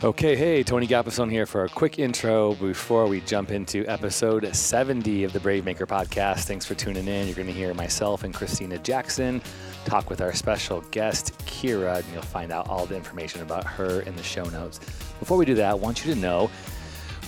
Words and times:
Okay, 0.00 0.36
hey, 0.36 0.62
Tony 0.62 0.86
Gapastione 0.86 1.28
here 1.28 1.44
for 1.44 1.64
a 1.64 1.68
quick 1.68 1.98
intro 1.98 2.54
before 2.54 3.08
we 3.08 3.20
jump 3.22 3.50
into 3.50 3.84
episode 3.86 4.48
70 4.54 5.24
of 5.24 5.32
the 5.32 5.40
Brave 5.40 5.64
Maker 5.64 5.88
podcast. 5.88 6.44
Thanks 6.44 6.64
for 6.64 6.76
tuning 6.76 7.08
in. 7.08 7.26
You're 7.26 7.34
going 7.34 7.48
to 7.48 7.52
hear 7.52 7.74
myself 7.74 8.22
and 8.22 8.32
Christina 8.32 8.78
Jackson 8.78 9.42
talk 9.86 10.08
with 10.08 10.20
our 10.20 10.32
special 10.32 10.82
guest, 10.92 11.36
Kyra, 11.46 11.96
and 11.96 12.04
you'll 12.12 12.22
find 12.22 12.52
out 12.52 12.68
all 12.68 12.86
the 12.86 12.94
information 12.94 13.42
about 13.42 13.64
her 13.64 14.02
in 14.02 14.14
the 14.14 14.22
show 14.22 14.44
notes. 14.44 14.78
Before 15.18 15.36
we 15.36 15.44
do 15.44 15.56
that, 15.56 15.68
I 15.68 15.74
want 15.74 16.06
you 16.06 16.14
to 16.14 16.20
know 16.20 16.48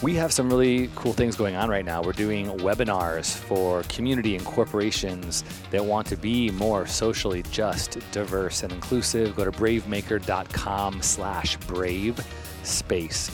we 0.01 0.15
have 0.15 0.33
some 0.33 0.49
really 0.49 0.91
cool 0.95 1.13
things 1.13 1.35
going 1.35 1.57
on 1.57 1.69
right 1.69 1.85
now. 1.85 2.05
We're 2.05 2.13
doing 2.13 2.47
webinars 2.59 3.37
for 3.37 3.83
community 3.89 4.37
and 4.37 4.45
corporations 4.45 5.43
that 5.73 5.85
want 5.85 6.07
to 6.07 6.17
be 6.17 6.53
more 6.53 6.87
socially 6.87 7.43
just, 7.51 7.99
diverse, 8.13 8.63
and 8.63 8.73
inclusive. 8.73 9.35
Go 9.35 9.45
to 9.45 9.51
bravemaker.com 9.51 11.03
slash 11.03 11.57
brave 11.57 12.25
space. 12.63 13.31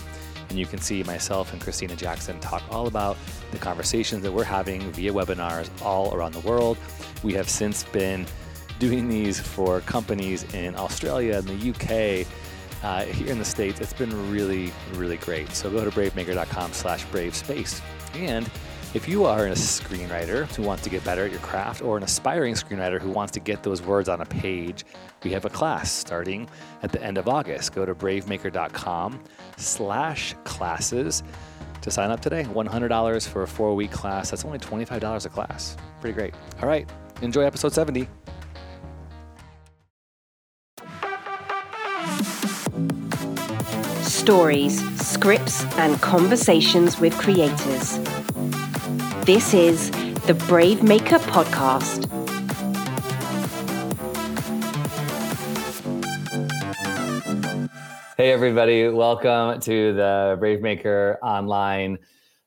And 0.49 0.59
you 0.59 0.67
can 0.67 0.79
see 0.79 1.03
myself 1.03 1.53
and 1.53 1.61
Christina 1.61 1.97
Jackson 1.97 2.39
talk 2.41 2.63
all 2.71 2.87
about 2.87 3.17
the 3.51 3.59
conversations 3.59 4.23
that 4.23 4.33
we're 4.33 4.45
having 4.45 4.81
via 4.93 5.13
webinars 5.13 5.69
all 5.83 6.15
around 6.15 6.33
the 6.33 6.41
world. 6.41 6.79
We 7.23 7.33
have 7.35 7.49
since 7.49 7.85
been 7.85 8.27
doing 8.79 9.09
these 9.09 9.41
for 9.41 9.81
companies 9.83 10.43
in 10.55 10.77
Australia 10.77 11.39
and 11.39 11.47
the 11.47 11.71
UK. 11.71 12.27
Uh, 12.83 13.05
here 13.07 13.29
in 13.29 13.39
the 13.39 13.45
States, 13.45 13.81
it's 13.81 13.95
been 13.95 14.31
really, 14.31 14.73
really 14.93 15.17
great. 15.17 15.51
So 15.53 15.71
go 15.71 15.85
to 15.85 15.91
bravemaker.com 15.91 16.73
slash 16.73 17.05
brave 17.07 17.35
space. 17.35 17.81
And 18.15 18.49
if 18.97 19.07
you 19.07 19.27
are 19.27 19.49
a 19.49 19.51
screenwriter 19.51 20.47
who 20.57 20.63
wants 20.63 20.83
to 20.83 20.89
get 20.89 21.05
better 21.05 21.27
at 21.27 21.31
your 21.31 21.41
craft 21.41 21.83
or 21.83 21.99
an 21.99 22.03
aspiring 22.03 22.55
screenwriter 22.55 22.99
who 22.99 23.11
wants 23.11 23.31
to 23.31 23.41
get 23.41 23.63
those 23.63 23.83
words 23.83 24.09
on 24.09 24.23
a 24.23 24.25
page, 24.25 24.87
we 25.23 25.31
have 25.33 25.45
a 25.45 25.51
class 25.51 25.93
starting 25.93 26.49
at 26.83 26.93
the 26.93 27.03
end 27.03 27.19
of 27.19 27.29
August. 27.29 27.75
Go 27.75 27.85
to 27.85 27.95
bravemaker.com 27.95 29.23
slash 29.59 30.35
classes 30.45 31.23
to 31.83 31.91
sign 31.91 32.11
up 32.11 32.21
today. 32.21 32.45
$100 32.45 33.29
for 33.29 33.43
a 33.43 33.47
four-week 33.47 33.91
class. 33.91 34.31
That's 34.31 34.47
only 34.47 34.59
$25 34.59 35.27
a 35.27 35.29
class. 35.29 35.77
Pretty 36.01 36.15
great. 36.15 36.33
All 36.63 36.67
right, 36.67 36.89
enjoy 37.21 37.43
episode 37.43 37.75
70. 37.75 38.09
Stories, 44.01 44.81
scripts, 45.07 45.65
and 45.77 46.01
conversations 46.01 46.99
with 46.99 47.13
creators. 47.19 48.01
This 49.27 49.55
is 49.55 49.91
the 50.29 50.35
Brave 50.47 50.85
Maker 50.85 51.19
Podcast. 51.19 52.07
Hey, 58.17 58.31
everybody. 58.31 58.87
Welcome 58.87 59.59
to 59.63 59.95
the 59.95 60.37
Brave 60.39 60.63
Maker 60.63 61.19
online 61.25 61.99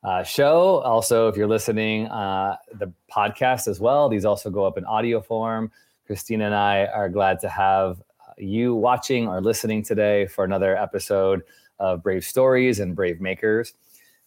uh, 0.06 0.24
show. 0.24 0.78
Also, 0.78 1.28
if 1.28 1.36
you're 1.36 1.50
listening, 1.50 2.08
uh, 2.08 2.56
the 2.72 2.94
podcast 3.12 3.68
as 3.68 3.82
well, 3.82 4.08
these 4.08 4.24
also 4.24 4.50
go 4.50 4.64
up 4.64 4.78
in 4.78 4.86
audio 4.86 5.20
form. 5.20 5.74
Christina 6.08 6.46
and 6.46 6.56
I 6.56 6.86
are 6.86 7.10
glad 7.10 7.42
to 7.42 7.50
have 7.50 8.02
you 8.38 8.74
watching 8.74 9.28
or 9.28 9.42
listening 9.42 9.84
today 9.84 10.28
for 10.28 10.46
another 10.46 10.78
episode 10.78 11.42
of 11.78 12.04
Brave 12.04 12.24
Stories 12.24 12.80
and 12.80 12.96
Brave 12.96 13.20
Makers. 13.20 13.74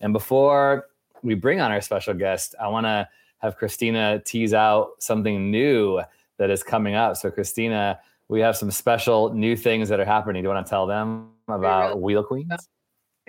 And 0.03 0.13
before 0.13 0.89
we 1.23 1.35
bring 1.35 1.61
on 1.61 1.71
our 1.71 1.81
special 1.81 2.15
guest, 2.15 2.55
I 2.61 2.69
want 2.69 2.87
to 2.87 3.09
have 3.39 3.57
Christina 3.57 4.21
tease 4.25 4.55
out 4.55 4.93
something 4.99 5.51
new 5.51 6.01
that 6.39 6.51
is 6.51 6.63
coming 6.63 6.95
up. 6.95 7.17
So, 7.17 7.31
Christina, 7.31 7.99
we 8.29 8.41
have 8.41 8.57
some 8.57 8.71
special 8.71 9.33
new 9.35 9.57
things 9.57 9.89
that 9.89 10.01
are 10.01 10.05
happening. 10.05 10.43
Do 10.43 10.49
you 10.49 10.55
want 10.55 10.67
to 10.67 10.71
tell 10.71 10.87
them 10.87 11.31
about 11.49 12.01
Wheel 12.01 12.25
Queens? 12.25 12.69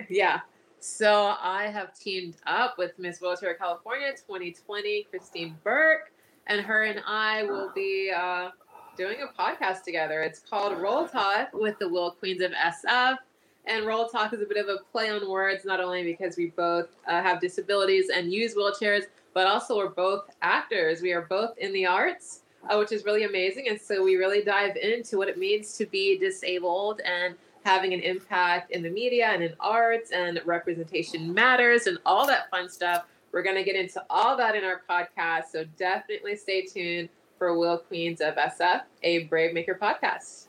Yeah. 0.08 0.40
So 0.80 1.34
I 1.40 1.68
have 1.68 1.98
teamed 1.98 2.36
up 2.46 2.76
with 2.76 2.98
Miss 2.98 3.20
Wheelchair 3.20 3.54
California 3.54 4.12
2020, 4.12 5.04
Christine 5.04 5.56
Burke, 5.64 6.12
and 6.46 6.60
her 6.60 6.82
and 6.82 7.00
I 7.06 7.42
will 7.44 7.72
be 7.74 8.12
uh, 8.14 8.50
doing 8.94 9.16
a 9.22 9.42
podcast 9.42 9.82
together. 9.82 10.22
It's 10.22 10.40
called 10.40 10.78
Roll 10.78 11.08
Talk 11.08 11.48
with 11.54 11.78
the 11.78 11.88
Wheel 11.88 12.10
Queens 12.10 12.42
of 12.42 12.52
SF. 12.52 13.16
And 13.66 13.86
Roll 13.86 14.08
Talk 14.08 14.32
is 14.34 14.42
a 14.42 14.46
bit 14.46 14.58
of 14.58 14.68
a 14.68 14.78
play 14.92 15.08
on 15.10 15.28
words, 15.28 15.64
not 15.64 15.80
only 15.80 16.02
because 16.02 16.36
we 16.36 16.46
both 16.50 16.88
uh, 17.08 17.22
have 17.22 17.40
disabilities 17.40 18.10
and 18.14 18.32
use 18.32 18.54
wheelchairs, 18.54 19.04
but 19.32 19.46
also 19.46 19.76
we're 19.76 19.88
both 19.88 20.24
actors. 20.42 21.00
We 21.00 21.12
are 21.12 21.22
both 21.22 21.56
in 21.58 21.72
the 21.72 21.86
arts, 21.86 22.40
uh, 22.68 22.76
which 22.76 22.92
is 22.92 23.04
really 23.04 23.24
amazing. 23.24 23.68
And 23.68 23.80
so 23.80 24.02
we 24.02 24.16
really 24.16 24.42
dive 24.42 24.76
into 24.76 25.16
what 25.16 25.28
it 25.28 25.38
means 25.38 25.76
to 25.78 25.86
be 25.86 26.18
disabled 26.18 27.00
and 27.00 27.36
having 27.64 27.94
an 27.94 28.00
impact 28.00 28.70
in 28.70 28.82
the 28.82 28.90
media 28.90 29.28
and 29.28 29.42
in 29.42 29.54
arts 29.60 30.10
and 30.10 30.40
representation 30.44 31.32
matters 31.32 31.86
and 31.86 31.98
all 32.04 32.26
that 32.26 32.50
fun 32.50 32.68
stuff. 32.68 33.06
We're 33.32 33.42
going 33.42 33.56
to 33.56 33.64
get 33.64 33.76
into 33.76 34.04
all 34.10 34.36
that 34.36 34.54
in 34.54 34.62
our 34.62 34.82
podcast. 34.88 35.46
So 35.50 35.64
definitely 35.78 36.36
stay 36.36 36.66
tuned 36.66 37.08
for 37.38 37.58
Wheel 37.58 37.78
Queens 37.78 38.20
of 38.20 38.34
SF, 38.34 38.82
a 39.02 39.24
Brave 39.24 39.54
Maker 39.54 39.78
podcast. 39.80 40.48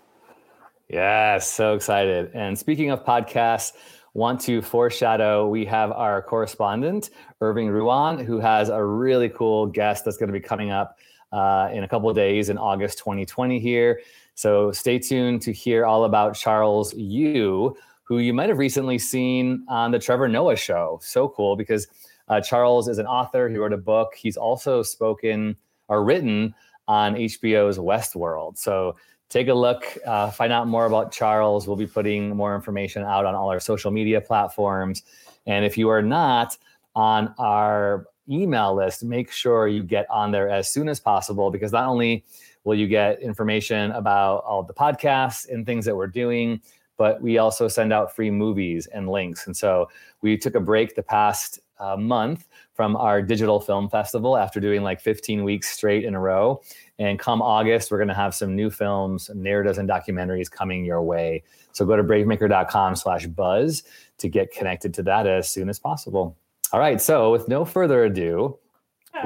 Yes, 0.87 1.51
so 1.51 1.73
excited. 1.73 2.29
And 2.33 2.57
speaking 2.57 2.91
of 2.91 3.03
podcasts, 3.03 3.73
want 4.13 4.39
to 4.41 4.61
foreshadow 4.61 5.47
we 5.47 5.65
have 5.65 5.91
our 5.91 6.21
correspondent, 6.21 7.09
Irving 7.41 7.69
Ruan, 7.69 8.19
who 8.19 8.39
has 8.39 8.69
a 8.69 8.83
really 8.83 9.29
cool 9.29 9.65
guest 9.65 10.05
that's 10.05 10.15
going 10.15 10.27
to 10.27 10.33
be 10.33 10.39
coming 10.39 10.71
up 10.71 10.97
uh, 11.31 11.69
in 11.73 11.83
a 11.83 11.87
couple 11.87 12.09
of 12.09 12.15
days 12.15 12.49
in 12.49 12.57
August 12.57 12.99
2020 12.99 13.59
here. 13.59 13.99
So 14.35 14.71
stay 14.71 14.99
tuned 14.99 15.41
to 15.41 15.51
hear 15.51 15.85
all 15.85 16.05
about 16.05 16.35
Charles 16.35 16.93
Yu, 16.93 17.75
who 18.03 18.19
you 18.19 18.33
might 18.33 18.49
have 18.49 18.59
recently 18.59 18.99
seen 18.99 19.65
on 19.67 19.91
the 19.91 19.99
Trevor 19.99 20.27
Noah 20.27 20.55
show. 20.55 20.99
So 21.01 21.29
cool 21.29 21.55
because 21.55 21.87
uh, 22.27 22.41
Charles 22.41 22.87
is 22.87 22.99
an 22.99 23.07
author. 23.07 23.49
He 23.49 23.57
wrote 23.57 23.73
a 23.73 23.77
book. 23.77 24.13
He's 24.15 24.37
also 24.37 24.83
spoken 24.83 25.55
or 25.87 26.03
written 26.03 26.53
on 26.87 27.15
HBO's 27.15 27.79
Westworld. 27.79 28.57
So 28.57 28.95
take 29.35 29.49
a 29.49 29.53
look, 29.53 29.97
uh, 30.05 30.31
find 30.31 30.53
out 30.53 30.65
more 30.65 30.85
about 30.85 31.11
Charles. 31.11 31.67
We'll 31.67 31.75
be 31.75 31.85
putting 31.85 32.33
more 32.37 32.55
information 32.55 33.03
out 33.03 33.25
on 33.25 33.35
all 33.35 33.49
our 33.49 33.59
social 33.59 33.91
media 33.91 34.21
platforms. 34.21 35.03
And 35.45 35.65
if 35.65 35.77
you 35.77 35.89
are 35.89 36.01
not 36.01 36.57
on 36.95 37.35
our 37.37 38.07
email 38.29 38.73
list, 38.73 39.03
make 39.03 39.29
sure 39.29 39.67
you 39.67 39.83
get 39.83 40.09
on 40.09 40.31
there 40.31 40.49
as 40.49 40.71
soon 40.71 40.87
as 40.87 41.01
possible 41.01 41.51
because 41.51 41.73
not 41.73 41.85
only 41.85 42.23
will 42.63 42.75
you 42.75 42.87
get 42.87 43.19
information 43.19 43.91
about 43.91 44.37
all 44.45 44.63
the 44.63 44.73
podcasts 44.73 45.49
and 45.49 45.65
things 45.65 45.83
that 45.83 45.97
we're 45.97 46.07
doing, 46.07 46.61
but 46.95 47.21
we 47.21 47.37
also 47.37 47.67
send 47.67 47.91
out 47.91 48.15
free 48.15 48.31
movies 48.31 48.87
and 48.87 49.09
links. 49.09 49.47
And 49.47 49.57
so 49.57 49.89
we 50.21 50.37
took 50.37 50.55
a 50.55 50.61
break 50.61 50.95
the 50.95 51.03
past 51.03 51.59
uh, 51.77 51.97
month 51.97 52.47
from 52.73 52.95
our 52.95 53.21
digital 53.21 53.59
film 53.59 53.89
festival 53.89 54.37
after 54.37 54.59
doing 54.59 54.81
like 54.81 55.01
15 55.01 55.43
weeks 55.43 55.69
straight 55.69 56.05
in 56.05 56.15
a 56.15 56.19
row. 56.19 56.61
And 56.97 57.19
come 57.19 57.41
August, 57.41 57.91
we're 57.91 57.97
going 57.97 58.07
to 58.07 58.13
have 58.13 58.33
some 58.33 58.55
new 58.55 58.69
films, 58.69 59.29
narratives, 59.33 59.77
and 59.77 59.89
documentaries 59.89 60.49
coming 60.49 60.85
your 60.85 61.01
way. 61.01 61.43
So 61.73 61.85
go 61.85 61.97
to 61.97 62.03
bravemaker.com 62.03 62.95
slash 62.95 63.27
buzz 63.27 63.83
to 64.19 64.29
get 64.29 64.51
connected 64.51 64.93
to 64.95 65.03
that 65.03 65.27
as 65.27 65.49
soon 65.49 65.67
as 65.67 65.77
possible. 65.77 66.37
All 66.71 66.79
right. 66.79 67.01
So 67.01 67.31
with 67.31 67.49
no 67.49 67.65
further 67.65 68.05
ado, 68.05 68.57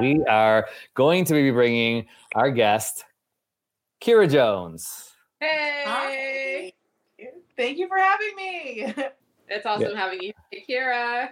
we 0.00 0.20
ah. 0.28 0.32
are 0.32 0.68
going 0.94 1.24
to 1.26 1.34
be 1.34 1.50
bringing 1.52 2.06
our 2.34 2.50
guest, 2.50 3.04
Kyra 4.00 4.30
Jones. 4.30 5.12
Hey. 5.40 5.82
Hi. 5.86 6.72
Thank 7.56 7.78
you 7.78 7.88
for 7.88 7.98
having 7.98 8.36
me. 8.36 8.94
It's 9.52 9.66
awesome 9.66 9.90
yeah. 9.90 9.98
having 9.98 10.22
you, 10.22 10.32
hey, 10.52 10.64
Kyra. 10.70 11.30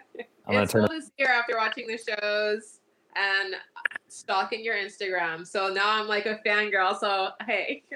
I'm 0.49 0.65
it's 0.65 0.72
cool 0.72 0.88
to 0.88 1.00
see 1.00 1.25
her 1.25 1.31
after 1.31 1.56
watching 1.56 1.87
the 1.87 1.97
shows 1.97 2.78
and 3.19 3.55
stalking 4.09 4.65
your 4.65 4.77
Instagram. 4.77 5.47
So 5.47 5.69
now 5.69 5.91
I'm 5.91 6.06
like 6.06 6.27
a 6.27 6.41
fangirl. 6.47 6.99
So 6.99 7.31
hey. 7.47 7.84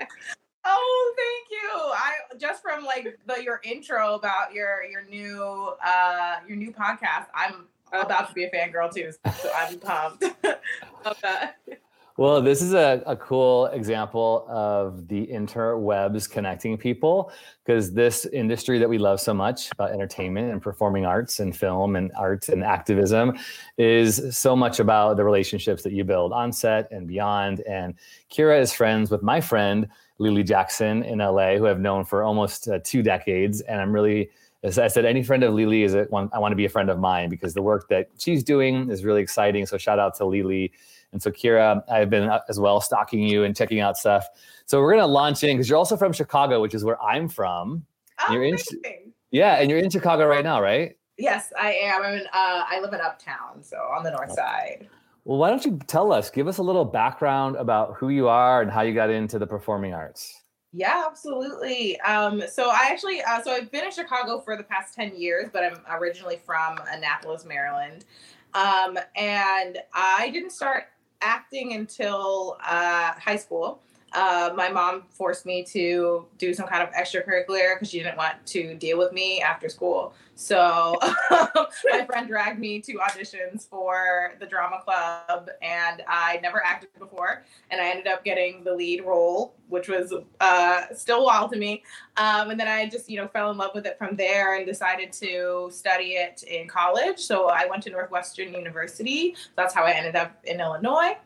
Oh, 0.64 1.14
thank 1.16 1.50
you. 1.50 1.70
I 1.76 2.12
just 2.38 2.62
from 2.62 2.84
like 2.84 3.18
the 3.26 3.42
your 3.42 3.60
intro 3.64 4.14
about 4.14 4.54
your 4.54 4.84
your 4.84 5.04
new 5.04 5.72
uh 5.84 6.36
your 6.46 6.56
new 6.56 6.72
podcast. 6.72 7.26
I'm 7.34 7.66
about 7.92 8.28
to 8.28 8.32
be 8.32 8.44
a 8.44 8.50
fangirl 8.50 8.94
too. 8.94 9.10
So 9.40 9.50
I'm 9.56 9.80
pumped. 9.80 10.24
Well, 12.18 12.42
this 12.42 12.60
is 12.60 12.74
a, 12.74 13.02
a 13.06 13.16
cool 13.16 13.66
example 13.66 14.44
of 14.46 15.08
the 15.08 15.26
interwebs 15.28 16.28
connecting 16.28 16.76
people 16.76 17.32
because 17.64 17.92
this 17.92 18.26
industry 18.26 18.78
that 18.78 18.88
we 18.88 18.98
love 18.98 19.18
so 19.18 19.32
much 19.32 19.70
about 19.72 19.92
entertainment 19.92 20.52
and 20.52 20.60
performing 20.60 21.06
arts 21.06 21.40
and 21.40 21.56
film 21.56 21.96
and 21.96 22.12
arts 22.14 22.50
and 22.50 22.62
activism 22.62 23.38
is 23.78 24.36
so 24.36 24.54
much 24.54 24.78
about 24.78 25.16
the 25.16 25.24
relationships 25.24 25.82
that 25.84 25.92
you 25.92 26.04
build 26.04 26.32
on 26.34 26.52
set 26.52 26.90
and 26.92 27.08
beyond. 27.08 27.60
And 27.60 27.94
Kira 28.30 28.60
is 28.60 28.74
friends 28.74 29.10
with 29.10 29.22
my 29.22 29.40
friend, 29.40 29.88
Lily 30.18 30.42
Jackson 30.42 31.02
in 31.04 31.18
LA, 31.18 31.56
who 31.56 31.66
I've 31.66 31.80
known 31.80 32.04
for 32.04 32.22
almost 32.24 32.68
uh, 32.68 32.80
two 32.84 33.02
decades. 33.02 33.62
And 33.62 33.80
I'm 33.80 33.92
really 33.92 34.30
as 34.64 34.78
I 34.78 34.86
said, 34.86 35.04
any 35.04 35.24
friend 35.24 35.42
of 35.42 35.54
Lily 35.54 35.82
is 35.82 35.94
a, 35.94 36.04
one, 36.04 36.30
I 36.32 36.38
want 36.38 36.52
to 36.52 36.56
be 36.56 36.64
a 36.64 36.68
friend 36.68 36.88
of 36.88 36.98
mine 36.98 37.28
because 37.28 37.52
the 37.52 37.62
work 37.62 37.88
that 37.88 38.08
she's 38.18 38.44
doing 38.44 38.90
is 38.90 39.04
really 39.04 39.20
exciting. 39.20 39.66
So 39.66 39.76
shout 39.76 39.98
out 39.98 40.14
to 40.18 40.24
Lily 40.24 40.72
and 41.12 41.22
so, 41.22 41.30
Kyra, 41.30 41.82
I've 41.90 42.10
been 42.10 42.28
uh, 42.28 42.40
as 42.48 42.58
well 42.58 42.80
stalking 42.80 43.22
you 43.22 43.44
and 43.44 43.54
checking 43.54 43.80
out 43.80 43.96
stuff. 43.96 44.26
So 44.66 44.80
we're 44.80 44.94
gonna 44.94 45.06
launch 45.06 45.44
in 45.44 45.56
because 45.56 45.68
you're 45.68 45.78
also 45.78 45.96
from 45.96 46.12
Chicago, 46.12 46.60
which 46.60 46.74
is 46.74 46.84
where 46.84 47.00
I'm 47.02 47.28
from. 47.28 47.84
Oh, 48.20 48.32
you're 48.32 48.44
in 48.44 48.56
Yeah, 49.30 49.54
and 49.54 49.70
you're 49.70 49.78
in 49.78 49.90
Chicago 49.90 50.26
right 50.26 50.44
now, 50.44 50.60
right? 50.60 50.96
Yes, 51.18 51.52
I 51.60 51.74
am. 51.74 52.02
I'm 52.02 52.14
in, 52.14 52.26
uh, 52.26 52.64
I 52.66 52.80
live 52.80 52.94
in 52.94 53.00
Uptown, 53.00 53.62
so 53.62 53.76
on 53.76 54.02
the 54.02 54.10
north 54.10 54.32
side. 54.32 54.88
Well, 55.24 55.38
why 55.38 55.50
don't 55.50 55.64
you 55.64 55.78
tell 55.86 56.12
us, 56.12 56.30
give 56.30 56.48
us 56.48 56.58
a 56.58 56.62
little 56.62 56.84
background 56.84 57.56
about 57.56 57.94
who 57.96 58.08
you 58.08 58.28
are 58.28 58.60
and 58.62 58.70
how 58.70 58.80
you 58.80 58.92
got 58.92 59.08
into 59.10 59.38
the 59.38 59.46
performing 59.46 59.94
arts? 59.94 60.42
Yeah, 60.72 61.04
absolutely. 61.06 62.00
Um, 62.00 62.42
so 62.50 62.70
I 62.70 62.88
actually, 62.90 63.22
uh, 63.22 63.42
so 63.42 63.52
I've 63.52 63.70
been 63.70 63.84
in 63.84 63.92
Chicago 63.92 64.40
for 64.40 64.56
the 64.56 64.64
past 64.64 64.94
10 64.94 65.14
years, 65.14 65.48
but 65.52 65.62
I'm 65.62 65.78
originally 65.90 66.40
from 66.44 66.80
Annapolis, 66.90 67.44
Maryland. 67.44 68.04
Um, 68.54 68.98
and 69.14 69.78
I 69.94 70.30
didn't 70.30 70.50
start 70.50 70.84
acting 71.22 71.72
until 71.74 72.56
uh, 72.66 73.12
high 73.12 73.36
school 73.36 73.80
uh, 74.14 74.50
my 74.54 74.68
mom 74.68 75.04
forced 75.10 75.46
me 75.46 75.64
to 75.64 76.26
do 76.38 76.52
some 76.52 76.66
kind 76.66 76.82
of 76.82 76.90
extracurricular 76.94 77.74
because 77.74 77.90
she 77.90 77.98
didn't 77.98 78.16
want 78.16 78.34
to 78.46 78.74
deal 78.74 78.98
with 78.98 79.12
me 79.12 79.40
after 79.40 79.68
school. 79.68 80.14
So 80.34 80.98
my 81.30 82.04
friend 82.06 82.26
dragged 82.26 82.58
me 82.58 82.80
to 82.80 82.94
auditions 82.94 83.68
for 83.68 84.32
the 84.40 84.46
drama 84.46 84.80
club, 84.84 85.50
and 85.60 86.02
I 86.08 86.40
never 86.42 86.64
acted 86.64 86.88
before, 86.98 87.44
and 87.70 87.80
I 87.80 87.90
ended 87.90 88.06
up 88.06 88.24
getting 88.24 88.64
the 88.64 88.74
lead 88.74 89.04
role, 89.04 89.54
which 89.68 89.88
was 89.88 90.12
uh, 90.40 90.82
still 90.94 91.24
wild 91.24 91.52
to 91.52 91.58
me. 91.58 91.82
Um, 92.16 92.50
and 92.50 92.58
then 92.58 92.68
I 92.68 92.88
just, 92.88 93.08
you 93.08 93.18
know, 93.18 93.28
fell 93.28 93.50
in 93.50 93.56
love 93.56 93.70
with 93.74 93.86
it 93.86 93.98
from 93.98 94.16
there 94.16 94.56
and 94.56 94.66
decided 94.66 95.12
to 95.14 95.68
study 95.70 96.12
it 96.14 96.42
in 96.44 96.66
college. 96.66 97.18
So 97.18 97.48
I 97.48 97.66
went 97.66 97.82
to 97.84 97.90
Northwestern 97.90 98.52
University. 98.52 99.36
That's 99.56 99.74
how 99.74 99.84
I 99.84 99.92
ended 99.92 100.16
up 100.16 100.38
in 100.44 100.60
Illinois. 100.60 101.16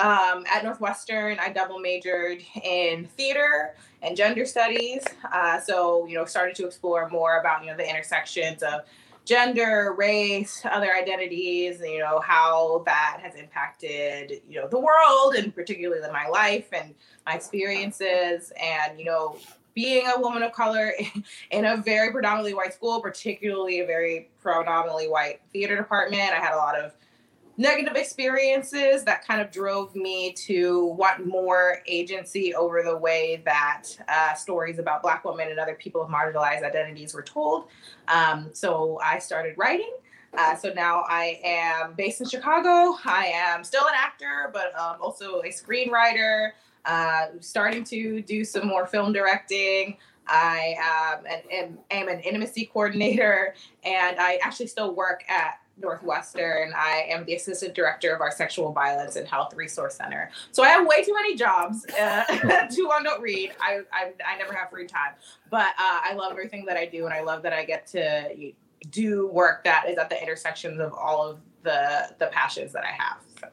Um, 0.00 0.44
at 0.52 0.64
Northwestern, 0.64 1.38
I 1.38 1.50
double 1.50 1.78
majored 1.78 2.42
in 2.62 3.06
theater 3.16 3.76
and 4.02 4.16
gender 4.16 4.44
studies. 4.44 5.04
Uh, 5.32 5.60
so, 5.60 6.06
you 6.06 6.14
know, 6.16 6.24
started 6.24 6.56
to 6.56 6.66
explore 6.66 7.08
more 7.08 7.38
about, 7.38 7.64
you 7.64 7.70
know, 7.70 7.76
the 7.76 7.88
intersections 7.88 8.62
of 8.62 8.80
gender, 9.24 9.94
race, 9.96 10.62
other 10.70 10.92
identities, 10.92 11.80
you 11.80 12.00
know, 12.00 12.20
how 12.20 12.82
that 12.86 13.20
has 13.22 13.36
impacted, 13.36 14.42
you 14.48 14.60
know, 14.60 14.68
the 14.68 14.78
world 14.78 15.34
and 15.36 15.54
particularly 15.54 16.00
my 16.12 16.26
life 16.28 16.68
and 16.72 16.94
my 17.24 17.34
experiences. 17.34 18.52
And, 18.60 18.98
you 18.98 19.06
know, 19.06 19.38
being 19.74 20.06
a 20.14 20.20
woman 20.20 20.42
of 20.42 20.52
color 20.52 20.92
in 21.50 21.64
a 21.64 21.76
very 21.76 22.12
predominantly 22.12 22.54
white 22.54 22.74
school, 22.74 23.00
particularly 23.00 23.80
a 23.80 23.86
very 23.86 24.28
predominantly 24.42 25.08
white 25.08 25.40
theater 25.52 25.76
department, 25.76 26.32
I 26.32 26.40
had 26.40 26.54
a 26.54 26.56
lot 26.56 26.78
of 26.78 26.92
negative 27.56 27.94
experiences 27.96 29.04
that 29.04 29.24
kind 29.26 29.40
of 29.40 29.50
drove 29.50 29.94
me 29.94 30.32
to 30.32 30.86
want 30.98 31.26
more 31.26 31.82
agency 31.86 32.54
over 32.54 32.82
the 32.82 32.96
way 32.96 33.42
that 33.44 33.84
uh, 34.08 34.34
stories 34.34 34.78
about 34.78 35.02
Black 35.02 35.24
women 35.24 35.48
and 35.48 35.58
other 35.58 35.74
people 35.74 36.02
of 36.02 36.10
marginalized 36.10 36.64
identities 36.64 37.14
were 37.14 37.22
told. 37.22 37.66
Um, 38.08 38.50
so 38.52 38.98
I 39.02 39.18
started 39.18 39.56
writing. 39.56 39.92
Uh, 40.36 40.56
so 40.56 40.72
now 40.74 41.04
I 41.08 41.40
am 41.44 41.94
based 41.94 42.20
in 42.20 42.28
Chicago. 42.28 42.98
I 43.04 43.32
am 43.34 43.62
still 43.62 43.84
an 43.86 43.94
actor, 43.94 44.50
but 44.52 44.76
um, 44.76 44.96
also 45.00 45.40
a 45.42 45.48
screenwriter, 45.48 46.50
uh, 46.84 47.26
starting 47.38 47.84
to 47.84 48.20
do 48.20 48.44
some 48.44 48.66
more 48.66 48.86
film 48.86 49.12
directing. 49.12 49.96
I 50.26 51.18
um, 51.20 51.26
am, 51.52 51.78
am 51.90 52.08
an 52.08 52.20
intimacy 52.20 52.68
coordinator, 52.72 53.54
and 53.84 54.18
I 54.18 54.38
actually 54.42 54.66
still 54.66 54.94
work 54.94 55.22
at 55.28 55.60
Northwestern. 55.76 56.72
I 56.76 57.06
am 57.08 57.24
the 57.24 57.34
assistant 57.34 57.74
director 57.74 58.14
of 58.14 58.20
our 58.20 58.30
sexual 58.30 58.72
violence 58.72 59.16
and 59.16 59.26
health 59.26 59.54
resource 59.54 59.96
center. 59.96 60.30
So 60.52 60.62
I 60.62 60.68
have 60.68 60.86
way 60.86 61.02
too 61.02 61.14
many 61.14 61.34
jobs. 61.34 61.84
Uh, 61.86 62.66
too 62.70 62.86
long 62.88 63.02
don't 63.04 63.20
read. 63.20 63.52
I, 63.60 63.80
I, 63.92 64.12
I 64.26 64.38
never 64.38 64.52
have 64.52 64.70
free 64.70 64.86
time, 64.86 65.12
but 65.50 65.68
uh, 65.78 66.00
I 66.04 66.14
love 66.14 66.32
everything 66.32 66.64
that 66.66 66.76
I 66.76 66.86
do, 66.86 67.04
and 67.04 67.14
I 67.14 67.22
love 67.22 67.42
that 67.42 67.52
I 67.52 67.64
get 67.64 67.86
to 67.88 68.52
do 68.90 69.28
work 69.28 69.64
that 69.64 69.86
is 69.88 69.96
at 69.98 70.10
the 70.10 70.20
intersections 70.20 70.78
of 70.78 70.92
all 70.92 71.26
of 71.28 71.40
the 71.62 72.14
the 72.18 72.26
passions 72.26 72.72
that 72.72 72.84
I 72.84 72.90
have. 72.90 73.18
So. 73.40 73.48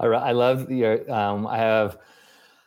All 0.00 0.08
right, 0.08 0.22
I 0.22 0.32
love 0.32 0.70
your. 0.70 1.10
Um, 1.12 1.46
I 1.46 1.58
have. 1.58 1.98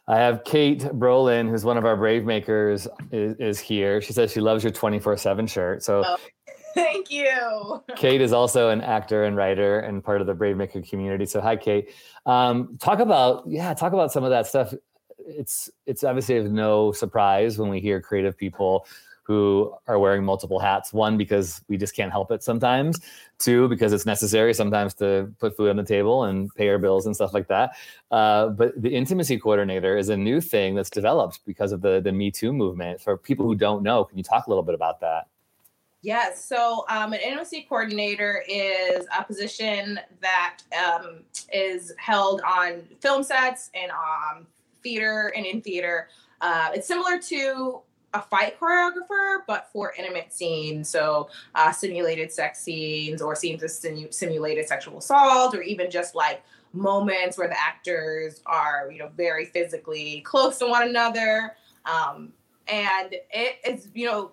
I 0.08 0.18
have 0.18 0.44
Kate 0.44 0.80
Brolin, 0.80 1.48
who's 1.48 1.64
one 1.64 1.78
of 1.78 1.86
our 1.86 1.96
Brave 1.96 2.26
Makers, 2.26 2.88
is, 3.12 3.36
is 3.36 3.60
here. 3.60 4.02
She 4.02 4.12
says 4.12 4.32
she 4.32 4.40
loves 4.40 4.64
your 4.64 4.72
24 4.74 5.18
7 5.18 5.46
shirt. 5.46 5.84
So 5.84 6.02
oh. 6.04 6.18
Thank 6.80 7.12
you. 7.12 7.84
Kate 7.96 8.22
is 8.22 8.34
also 8.34 8.70
an 8.70 8.82
actor 8.82 9.26
and 9.26 9.36
writer 9.36 9.80
and 9.80 10.04
part 10.04 10.22
of 10.22 10.28
the 10.28 10.34
Brave 10.34 10.58
Maker 10.58 10.82
community. 10.82 11.26
So 11.26 11.42
hi, 11.42 11.56
Kate. 11.56 11.90
Um, 12.26 12.78
talk 12.80 13.00
about 13.00 13.44
yeah, 13.48 13.74
talk 13.74 13.94
about 13.94 14.12
some 14.12 14.24
of 14.24 14.30
that 14.30 14.48
stuff. 14.48 14.74
It's 15.18 15.70
it's 15.86 16.04
obviously 16.04 16.38
of 16.38 16.52
no 16.52 16.92
surprise 16.92 17.58
when 17.58 17.70
we 17.70 17.80
hear 17.80 18.02
creative 18.02 18.38
people 18.38 18.88
who 19.24 19.72
are 19.88 20.00
wearing 20.00 20.24
multiple 20.24 20.58
hats. 20.58 20.92
One 20.92 21.16
because 21.16 21.62
we 21.68 21.78
just 21.78 21.96
can't 21.96 22.12
help 22.12 22.32
it 22.32 22.42
sometimes. 22.42 23.00
Two 23.38 23.68
because 23.68 23.94
it's 23.94 24.06
necessary 24.06 24.56
sometimes 24.56 24.96
to 24.96 25.32
put 25.38 25.56
food 25.56 25.70
on 25.70 25.76
the 25.76 25.84
table 25.84 26.24
and 26.24 26.54
pay 26.56 26.68
our 26.70 26.80
bills 26.80 27.06
and 27.06 27.16
stuff 27.16 27.32
like 27.34 27.48
that. 27.48 27.76
Uh, 28.10 28.48
but 28.48 28.82
the 28.82 28.90
intimacy 28.90 29.38
coordinator 29.38 29.98
is 29.98 30.10
a 30.10 30.18
new 30.18 30.42
thing 30.42 30.74
that's 30.74 30.90
developed 30.90 31.42
because 31.46 31.72
of 31.72 31.82
the 31.82 32.00
the 32.02 32.12
Me 32.12 32.32
Too 32.32 32.54
movement. 32.54 33.02
For 33.02 33.18
people 33.18 33.46
who 33.46 33.54
don't 33.54 33.84
know, 33.84 34.04
can 34.04 34.18
you 34.18 34.24
talk 34.24 34.48
a 34.48 34.50
little 34.50 34.64
bit 34.64 34.76
about 34.76 35.00
that? 35.02 35.28
Yes. 36.02 36.46
So, 36.46 36.86
um, 36.88 37.12
an 37.12 37.20
intimacy 37.20 37.66
coordinator 37.68 38.44
is 38.48 39.06
a 39.18 39.24
position 39.24 40.00
that 40.22 40.60
um, 40.74 41.22
is 41.52 41.94
held 41.98 42.42
on 42.42 42.84
film 43.02 43.22
sets 43.22 43.70
and 43.74 43.92
um, 43.92 44.48
theater 44.82 45.34
and 45.36 45.46
in 45.46 45.62
theater. 45.62 46.08
Uh, 46.40 46.70
it's 46.74 46.88
similar 46.88 47.20
to 47.20 47.82
a 48.14 48.22
fight 48.22 48.58
choreographer, 48.60 49.40
but 49.46 49.70
for 49.74 49.94
intimate 49.98 50.32
scenes. 50.32 50.88
So, 50.88 51.30
uh, 51.56 51.74
simulated 51.74 52.32
sex 52.32 52.62
scenes 52.62 53.22
or 53.22 53.36
scenes 53.36 53.62
of 53.62 53.70
simu- 53.70 54.14
simulated 54.14 54.70
sexual 54.70 55.00
assault, 55.00 55.54
or 55.54 55.62
even 55.62 55.92
just 55.92 56.16
like 56.16 56.44
moments 56.72 57.38
where 57.38 57.50
the 57.50 57.60
actors 57.60 58.42
are, 58.46 58.90
you 58.90 59.00
know, 59.00 59.10
very 59.18 59.46
physically 59.46 60.22
close 60.22 60.60
to 60.60 60.68
one 60.68 60.88
another. 60.88 61.58
Um, 61.86 62.32
and 62.70 63.16
it 63.32 63.58
is, 63.68 63.90
you 63.94 64.06
know, 64.06 64.32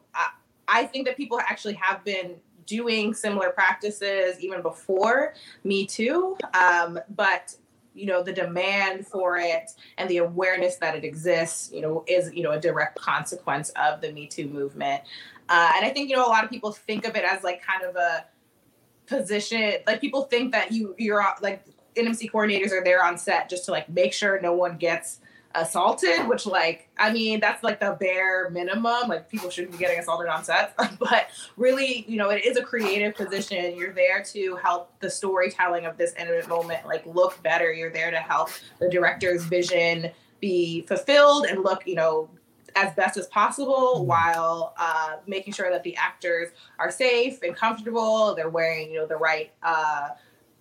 I 0.69 0.85
think 0.85 1.07
that 1.07 1.17
people 1.17 1.39
actually 1.41 1.75
have 1.75 2.05
been 2.05 2.37
doing 2.67 3.15
similar 3.15 3.51
practices 3.51 4.41
even 4.41 4.63
before 4.63 5.35
Me 5.65 5.87
Too. 5.87 6.37
Um, 6.55 6.99
but 7.15 7.55
you 7.97 8.07
know 8.07 8.23
the 8.23 8.33
demand 8.33 9.07
for 9.07 9.39
it 9.39 9.71
and 9.97 10.09
the 10.09 10.19
awareness 10.19 10.77
that 10.77 10.95
it 10.95 11.03
exists 11.03 11.71
you 11.73 11.81
know 11.81 12.05
is 12.07 12.33
you 12.35 12.43
know 12.43 12.53
a 12.53 12.61
direct 12.61 12.99
consequence 12.99 13.71
of 13.71 14.01
the 14.03 14.13
me 14.13 14.27
too 14.27 14.47
movement 14.49 15.03
uh, 15.49 15.73
and 15.77 15.85
i 15.85 15.89
think 15.89 16.11
you 16.11 16.15
know 16.15 16.27
a 16.27 16.29
lot 16.29 16.45
of 16.45 16.51
people 16.51 16.71
think 16.71 17.07
of 17.07 17.17
it 17.17 17.25
as 17.25 17.43
like 17.43 17.63
kind 17.63 17.83
of 17.83 17.97
a 17.97 18.27
position 19.07 19.75
like 19.87 20.01
people 20.01 20.25
think 20.25 20.53
that 20.53 20.71
you 20.73 20.95
you're 20.99 21.25
like 21.41 21.65
intimacy 21.95 22.29
coordinators 22.29 22.71
are 22.71 22.85
there 22.85 23.03
on 23.03 23.17
set 23.17 23.49
just 23.49 23.65
to 23.65 23.71
like 23.71 23.89
make 23.89 24.13
sure 24.13 24.39
no 24.41 24.53
one 24.53 24.77
gets 24.77 25.21
assaulted, 25.57 26.29
which 26.29 26.47
like 26.47 26.89
I 26.99 27.13
mean 27.13 27.41
that's 27.41 27.63
like 27.63 27.81
the 27.81 27.97
bare 27.99 28.51
minimum. 28.51 29.09
Like 29.09 29.29
people 29.29 29.51
shouldn't 29.51 29.73
be 29.73 29.79
getting 29.79 29.99
assaulted 29.99 30.29
on 30.29 30.45
sets, 30.45 30.73
but 30.99 31.29
really, 31.57 32.05
you 32.09 32.17
know, 32.17 32.31
it 32.31 32.45
is 32.45 32.57
a 32.57 32.63
creative 32.63 33.15
position. 33.15 33.77
You're 33.77 33.93
there 33.93 34.23
to 34.23 34.57
help 34.57 34.99
the 35.01 35.11
storytelling 35.11 35.87
of 35.87 35.97
this 35.97 36.15
intimate 36.19 36.49
moment 36.49 36.87
like 36.87 37.05
look 37.07 37.43
better. 37.43 37.73
You're 37.73 37.93
there 37.93 38.11
to 38.11 38.19
help 38.19 38.51
the 38.79 38.89
director's 38.89 39.45
vision 39.45 40.11
be 40.41 40.83
fulfilled 40.83 41.47
and 41.47 41.63
look, 41.63 41.87
you 41.87 41.95
know, 41.95 42.29
as 42.77 42.95
best 42.95 43.17
as 43.17 43.27
possible 43.29 43.95
mm-hmm. 43.97 44.07
while 44.07 44.75
uh, 44.79 45.17
making 45.27 45.53
sure 45.53 45.71
that 45.71 45.83
the 45.83 45.97
actors 45.97 46.51
are 46.79 46.91
safe 46.91 47.43
and 47.43 47.57
comfortable. 47.57 48.35
They're 48.35 48.51
wearing, 48.51 48.91
you 48.91 48.99
know, 48.99 49.07
the 49.07 49.17
right 49.17 49.51
uh, 49.63 50.11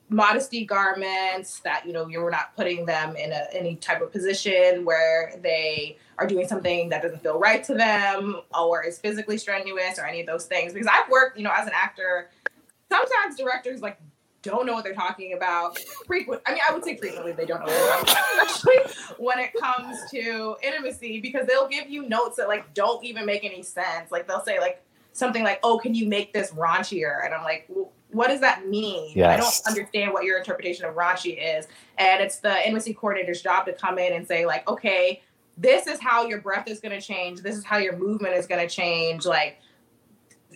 modesty 0.10 0.66
garments 0.66 1.60
that 1.62 1.86
you 1.86 1.92
know 1.92 2.08
you're 2.08 2.30
not 2.30 2.56
putting 2.56 2.86
them 2.86 3.16
in 3.16 3.32
a, 3.32 3.48
any 3.54 3.76
type 3.76 4.02
of 4.02 4.12
position 4.12 4.86
where 4.86 5.34
they 5.42 5.98
are 6.20 6.28
doing 6.28 6.48
something 6.48 6.90
that 6.90 7.02
doesn't 7.02 7.22
feel 7.24 7.40
right 7.40 7.64
to 7.64 7.74
them 7.74 8.42
or 8.58 8.84
is 8.84 9.00
physically 9.00 9.38
strenuous 9.38 9.98
or 9.98 10.06
any 10.06 10.22
of 10.22 10.28
those 10.28 10.46
things. 10.46 10.74
Because 10.74 10.88
i've 10.88 11.10
worked 11.10 11.38
you 11.38 11.44
know 11.44 11.52
as 11.56 11.66
an 11.66 11.74
actor 11.76 12.30
sometimes 12.90 13.36
directors 13.36 13.82
like 13.82 14.00
don't 14.44 14.68
know 14.68 14.74
what 14.74 14.84
they're 14.84 14.94
talking 14.94 15.34
about. 15.34 15.80
Frequent 16.06 16.40
i 16.46 16.52
mean 16.52 16.62
i 16.70 16.74
would 16.74 16.84
say 16.84 16.96
frequently 16.98 17.32
they 17.32 17.46
don't 17.46 17.62
know 17.62 17.66
what 17.66 18.06
they're 18.06 18.16
talking 18.16 18.36
about 18.36 18.46
especially 18.52 19.16
when 19.18 19.40
it 19.40 19.54
comes 19.60 19.98
to 20.12 20.56
intimacy 20.62 21.20
because 21.20 21.48
they'll 21.48 21.68
give 21.68 21.90
you 21.90 22.08
notes 22.08 22.38
that 22.38 22.48
like 22.48 22.72
don't 22.76 23.04
even 23.04 23.26
make 23.26 23.44
any 23.44 23.64
sense. 23.64 24.12
Like 24.12 24.28
they'll 24.28 24.44
say 24.44 24.60
like 24.60 24.84
something 25.14 25.44
like 25.44 25.60
oh 25.64 25.80
can 25.80 25.96
you 25.96 26.08
make 26.08 26.32
this 26.32 26.52
raunchier? 26.52 27.26
And 27.26 27.34
i'm 27.34 27.44
like 27.44 27.66
well, 27.70 27.92
what 28.16 28.30
does 28.30 28.42
that 28.42 28.68
mean? 28.68 29.12
Yes. 29.16 29.34
I 29.34 29.38
don't 29.38 29.78
understand 29.78 30.14
what 30.14 30.24
your 30.24 30.38
interpretation 30.38 30.86
of 30.86 30.96
raunchy 30.96 31.38
is. 31.40 31.68
And 31.98 32.22
it's 32.22 32.40
the 32.40 32.58
intimacy 32.60 32.94
coordinator's 32.94 33.42
job 33.42 33.66
to 33.66 33.74
come 33.74 33.98
in 33.98 34.14
and 34.14 34.28
say, 34.28 34.46
like, 34.46 34.68
okay, 34.70 35.22
this 35.58 35.88
is 35.88 36.00
how 36.00 36.26
your 36.26 36.42
breath 36.42 36.68
is 36.68 36.80
going 36.80 37.00
to 37.00 37.06
change. 37.06 37.42
This 37.42 37.56
is 37.56 37.64
how 37.66 37.78
your 37.78 37.98
movement 37.98 38.36
is 38.36 38.48
going 38.48 38.68
to 38.68 38.74
change. 38.74 39.26
Like, 39.26 39.60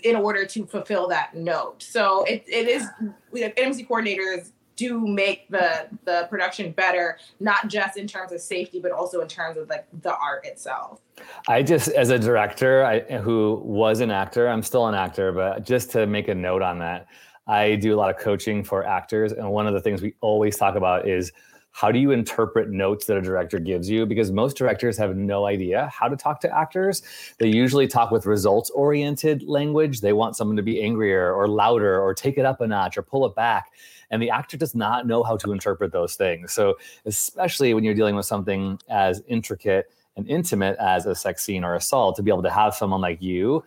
in 0.04 0.16
order 0.16 0.46
to 0.46 0.66
fulfill 0.66 1.10
that 1.10 1.36
note. 1.36 1.84
So 1.84 2.24
it, 2.24 2.46
it 2.48 2.68
is, 2.68 2.88
intimacy 3.34 3.86
coordinators 3.86 4.52
do 4.78 5.06
make 5.06 5.50
the 5.50 5.88
the 6.06 6.26
production 6.30 6.72
better, 6.72 7.18
not 7.42 7.68
just 7.68 7.98
in 7.98 8.08
terms 8.08 8.32
of 8.32 8.40
safety, 8.40 8.80
but 8.80 8.94
also 8.94 9.20
in 9.20 9.28
terms 9.28 9.58
of 9.58 9.68
like 9.68 9.86
the 10.02 10.16
art 10.16 10.46
itself. 10.46 11.02
I 11.50 11.64
just, 11.64 11.90
as 11.90 12.12
a 12.12 12.18
director 12.18 12.86
I, 12.86 13.00
who 13.18 13.62
was 13.66 14.00
an 14.00 14.10
actor, 14.10 14.48
I'm 14.48 14.64
still 14.64 14.88
an 14.88 14.96
actor, 14.96 15.34
but 15.34 15.66
just 15.66 15.92
to 15.92 16.08
make 16.08 16.30
a 16.30 16.36
note 16.36 16.62
on 16.62 16.80
that, 16.80 17.08
I 17.50 17.76
do 17.78 17.96
a 17.96 17.98
lot 17.98 18.12
of 18.12 18.18
coaching 18.18 18.64
for 18.64 18.86
actors. 18.86 19.32
And 19.32 19.50
one 19.50 19.66
of 19.66 19.74
the 19.74 19.82
things 19.82 20.04
we 20.04 20.14
always 20.22 20.56
talk 20.56 20.76
about 20.76 21.08
is 21.08 21.32
how 21.72 21.92
do 21.92 21.98
you 21.98 22.12
interpret 22.12 22.70
notes 22.70 23.06
that 23.06 23.18
a 23.18 23.22
director 23.22 23.58
gives 23.58 23.90
you? 23.90 24.06
Because 24.06 24.32
most 24.32 24.56
directors 24.56 24.98
have 24.98 25.16
no 25.16 25.48
idea 25.48 25.90
how 25.92 26.08
to 26.08 26.16
talk 26.16 26.42
to 26.42 26.56
actors. 26.56 27.02
They 27.40 27.48
usually 27.48 27.88
talk 27.88 28.12
with 28.12 28.28
results 28.28 28.70
oriented 28.70 29.44
language. 29.44 30.02
They 30.02 30.14
want 30.14 30.36
someone 30.36 30.58
to 30.58 30.64
be 30.64 30.82
angrier 30.84 31.34
or 31.34 31.48
louder 31.48 32.00
or 32.00 32.14
take 32.14 32.38
it 32.38 32.46
up 32.46 32.62
a 32.62 32.68
notch 32.68 32.98
or 33.00 33.02
pull 33.02 33.26
it 33.26 33.34
back. 33.34 33.72
And 34.12 34.22
the 34.22 34.30
actor 34.30 34.56
does 34.56 34.76
not 34.76 35.08
know 35.08 35.24
how 35.24 35.36
to 35.38 35.52
interpret 35.52 35.92
those 35.92 36.16
things. 36.16 36.52
So, 36.54 36.76
especially 37.06 37.74
when 37.74 37.84
you're 37.84 37.96
dealing 37.96 38.16
with 38.16 38.28
something 38.28 38.80
as 38.90 39.24
intricate 39.28 39.92
and 40.18 40.28
intimate 40.28 40.78
as 40.78 41.08
a 41.08 41.16
sex 41.16 41.44
scene 41.44 41.64
or 41.64 41.74
assault, 41.74 42.16
to 42.18 42.24
be 42.24 42.30
able 42.30 42.44
to 42.44 42.52
have 42.52 42.76
someone 42.76 43.02
like 43.02 43.22
you 43.24 43.64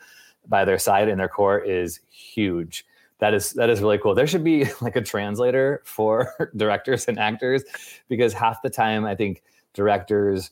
by 0.46 0.64
their 0.64 0.78
side 0.78 1.08
in 1.08 1.18
their 1.18 1.28
core 1.28 1.58
is 1.58 2.00
huge 2.10 2.84
that 3.22 3.34
is 3.34 3.52
that 3.52 3.70
is 3.70 3.80
really 3.80 3.98
cool. 3.98 4.16
There 4.16 4.26
should 4.26 4.42
be 4.42 4.66
like 4.80 4.96
a 4.96 5.00
translator 5.00 5.80
for 5.84 6.50
directors 6.56 7.06
and 7.06 7.20
actors 7.20 7.62
because 8.08 8.32
half 8.32 8.62
the 8.62 8.68
time 8.68 9.04
I 9.04 9.14
think 9.14 9.44
directors 9.74 10.50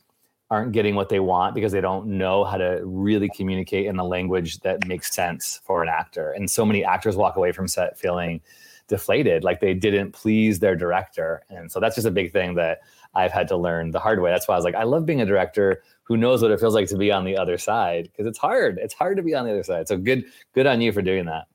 aren't 0.51 0.71
getting 0.71 0.95
what 0.95 1.09
they 1.09 1.19
want 1.19 1.57
because 1.57 1.73
they 1.73 1.81
don't 1.81 2.07
know 2.07 2.45
how 2.45 2.57
to 2.57 2.81
really 2.85 3.29
communicate 3.29 3.87
in 3.87 3.99
a 3.99 4.05
language 4.05 4.61
that 4.61 4.87
makes 4.87 5.13
sense 5.13 5.61
for 5.65 5.83
an 5.83 5.89
actor. 5.89 6.31
And 6.31 6.49
so 6.49 6.65
many 6.65 6.85
actors 6.85 7.17
walk 7.17 7.35
away 7.35 7.51
from 7.51 7.67
set 7.67 7.99
feeling 7.99 8.41
deflated, 8.87 9.43
like 9.43 9.59
they 9.59 9.75
didn't 9.75 10.13
please 10.13 10.61
their 10.61 10.77
director. 10.77 11.43
And 11.51 11.73
so 11.73 11.81
that's 11.81 11.97
just 11.97 12.07
a 12.07 12.11
big 12.13 12.33
thing 12.33 12.55
that 12.55 12.83
I've 13.17 13.33
had 13.33 13.49
to 13.49 13.57
learn 13.57 13.91
the 13.91 14.01
hard 14.01 14.21
way. 14.21 14.31
That's 14.31 14.47
why 14.47 14.55
I 14.55 14.59
was 14.59 14.65
like, 14.65 14.77
I 14.77 14.85
love 14.85 15.07
being 15.07 15.21
a 15.21 15.27
director 15.27 15.83
who 16.05 16.17
knows 16.17 16.41
what 16.41 16.53
it 16.53 16.61
feels 16.61 16.75
like 16.75 16.89
to 16.89 16.97
be 16.97 17.11
on 17.11 17.25
the 17.25 17.37
other 17.37 17.59
side 17.59 18.11
because 18.13 18.27
it's 18.27 18.39
hard. 18.39 18.79
It's 18.79 18.95
hard 18.95 19.17
to 19.17 19.25
be 19.25 19.35
on 19.35 19.45
the 19.45 19.51
other 19.51 19.65
side. 19.65 19.89
So 19.89 19.97
good, 19.97 20.25
good 20.55 20.69
on 20.69 20.81
you 20.81 20.93
for 20.93 21.03
doing 21.03 21.27
that. 21.27 21.47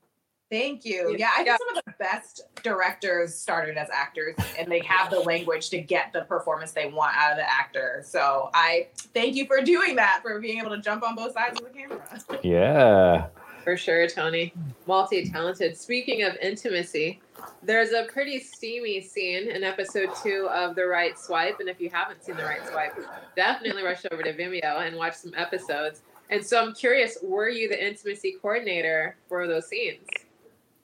Thank 0.52 0.86
you. 0.86 1.16
Yeah, 1.18 1.30
I 1.36 1.44
think 1.44 1.58
some 1.58 1.78
of 1.78 1.84
the 1.86 1.94
best 1.98 2.44
directors 2.62 3.34
started 3.34 3.78
as 3.78 3.90
actors 3.92 4.36
and 4.58 4.72
they 4.72 4.80
have 4.82 5.10
the 5.10 5.20
language 5.20 5.70
to 5.72 5.82
get 5.82 6.14
the 6.14 6.22
performance 6.22 6.72
they 6.72 6.86
want 6.86 7.16
out 7.18 7.32
of 7.32 7.38
the 7.38 7.52
actor. 7.52 8.04
So 8.06 8.52
I 8.54 8.88
thank 9.14 9.36
you 9.36 9.48
for 9.48 9.62
doing 9.62 9.96
that, 9.96 10.20
for 10.22 10.40
being 10.40 10.60
able 10.60 10.70
to 10.70 10.82
jump 10.82 11.04
on 11.04 11.16
both 11.16 11.34
sides 11.34 11.60
of 11.60 11.66
the 11.66 11.78
camera. 11.78 12.02
Yeah. 12.44 13.28
For 13.64 13.76
sure, 13.76 14.08
Tony. 14.08 14.54
Multi 14.86 15.28
talented. 15.28 15.76
Speaking 15.76 16.22
of 16.22 16.36
intimacy, 16.40 17.20
there's 17.64 17.94
a 17.94 18.04
pretty 18.04 18.40
steamy 18.40 19.02
scene 19.02 19.50
in 19.50 19.64
episode 19.64 20.10
two 20.22 20.48
of 20.52 20.76
The 20.76 20.86
Right 20.86 21.18
Swipe. 21.18 21.60
And 21.60 21.68
if 21.68 21.82
you 21.82 21.90
haven't 21.90 22.24
seen 22.24 22.38
The 22.38 22.44
Right 22.44 22.66
Swipe, 22.70 22.96
definitely 23.36 23.82
rush 23.82 24.04
over 24.12 24.22
to 24.22 24.34
Vimeo 24.34 24.86
and 24.86 24.96
watch 24.96 25.16
some 25.16 25.34
episodes. 25.36 26.04
And 26.30 26.46
so 26.46 26.62
I'm 26.62 26.76
curious, 26.76 27.18
were 27.24 27.50
you 27.50 27.68
the 27.68 27.84
intimacy 27.84 28.36
coordinator 28.40 29.16
for 29.28 29.48
those 29.48 29.68
scenes? 29.68 30.06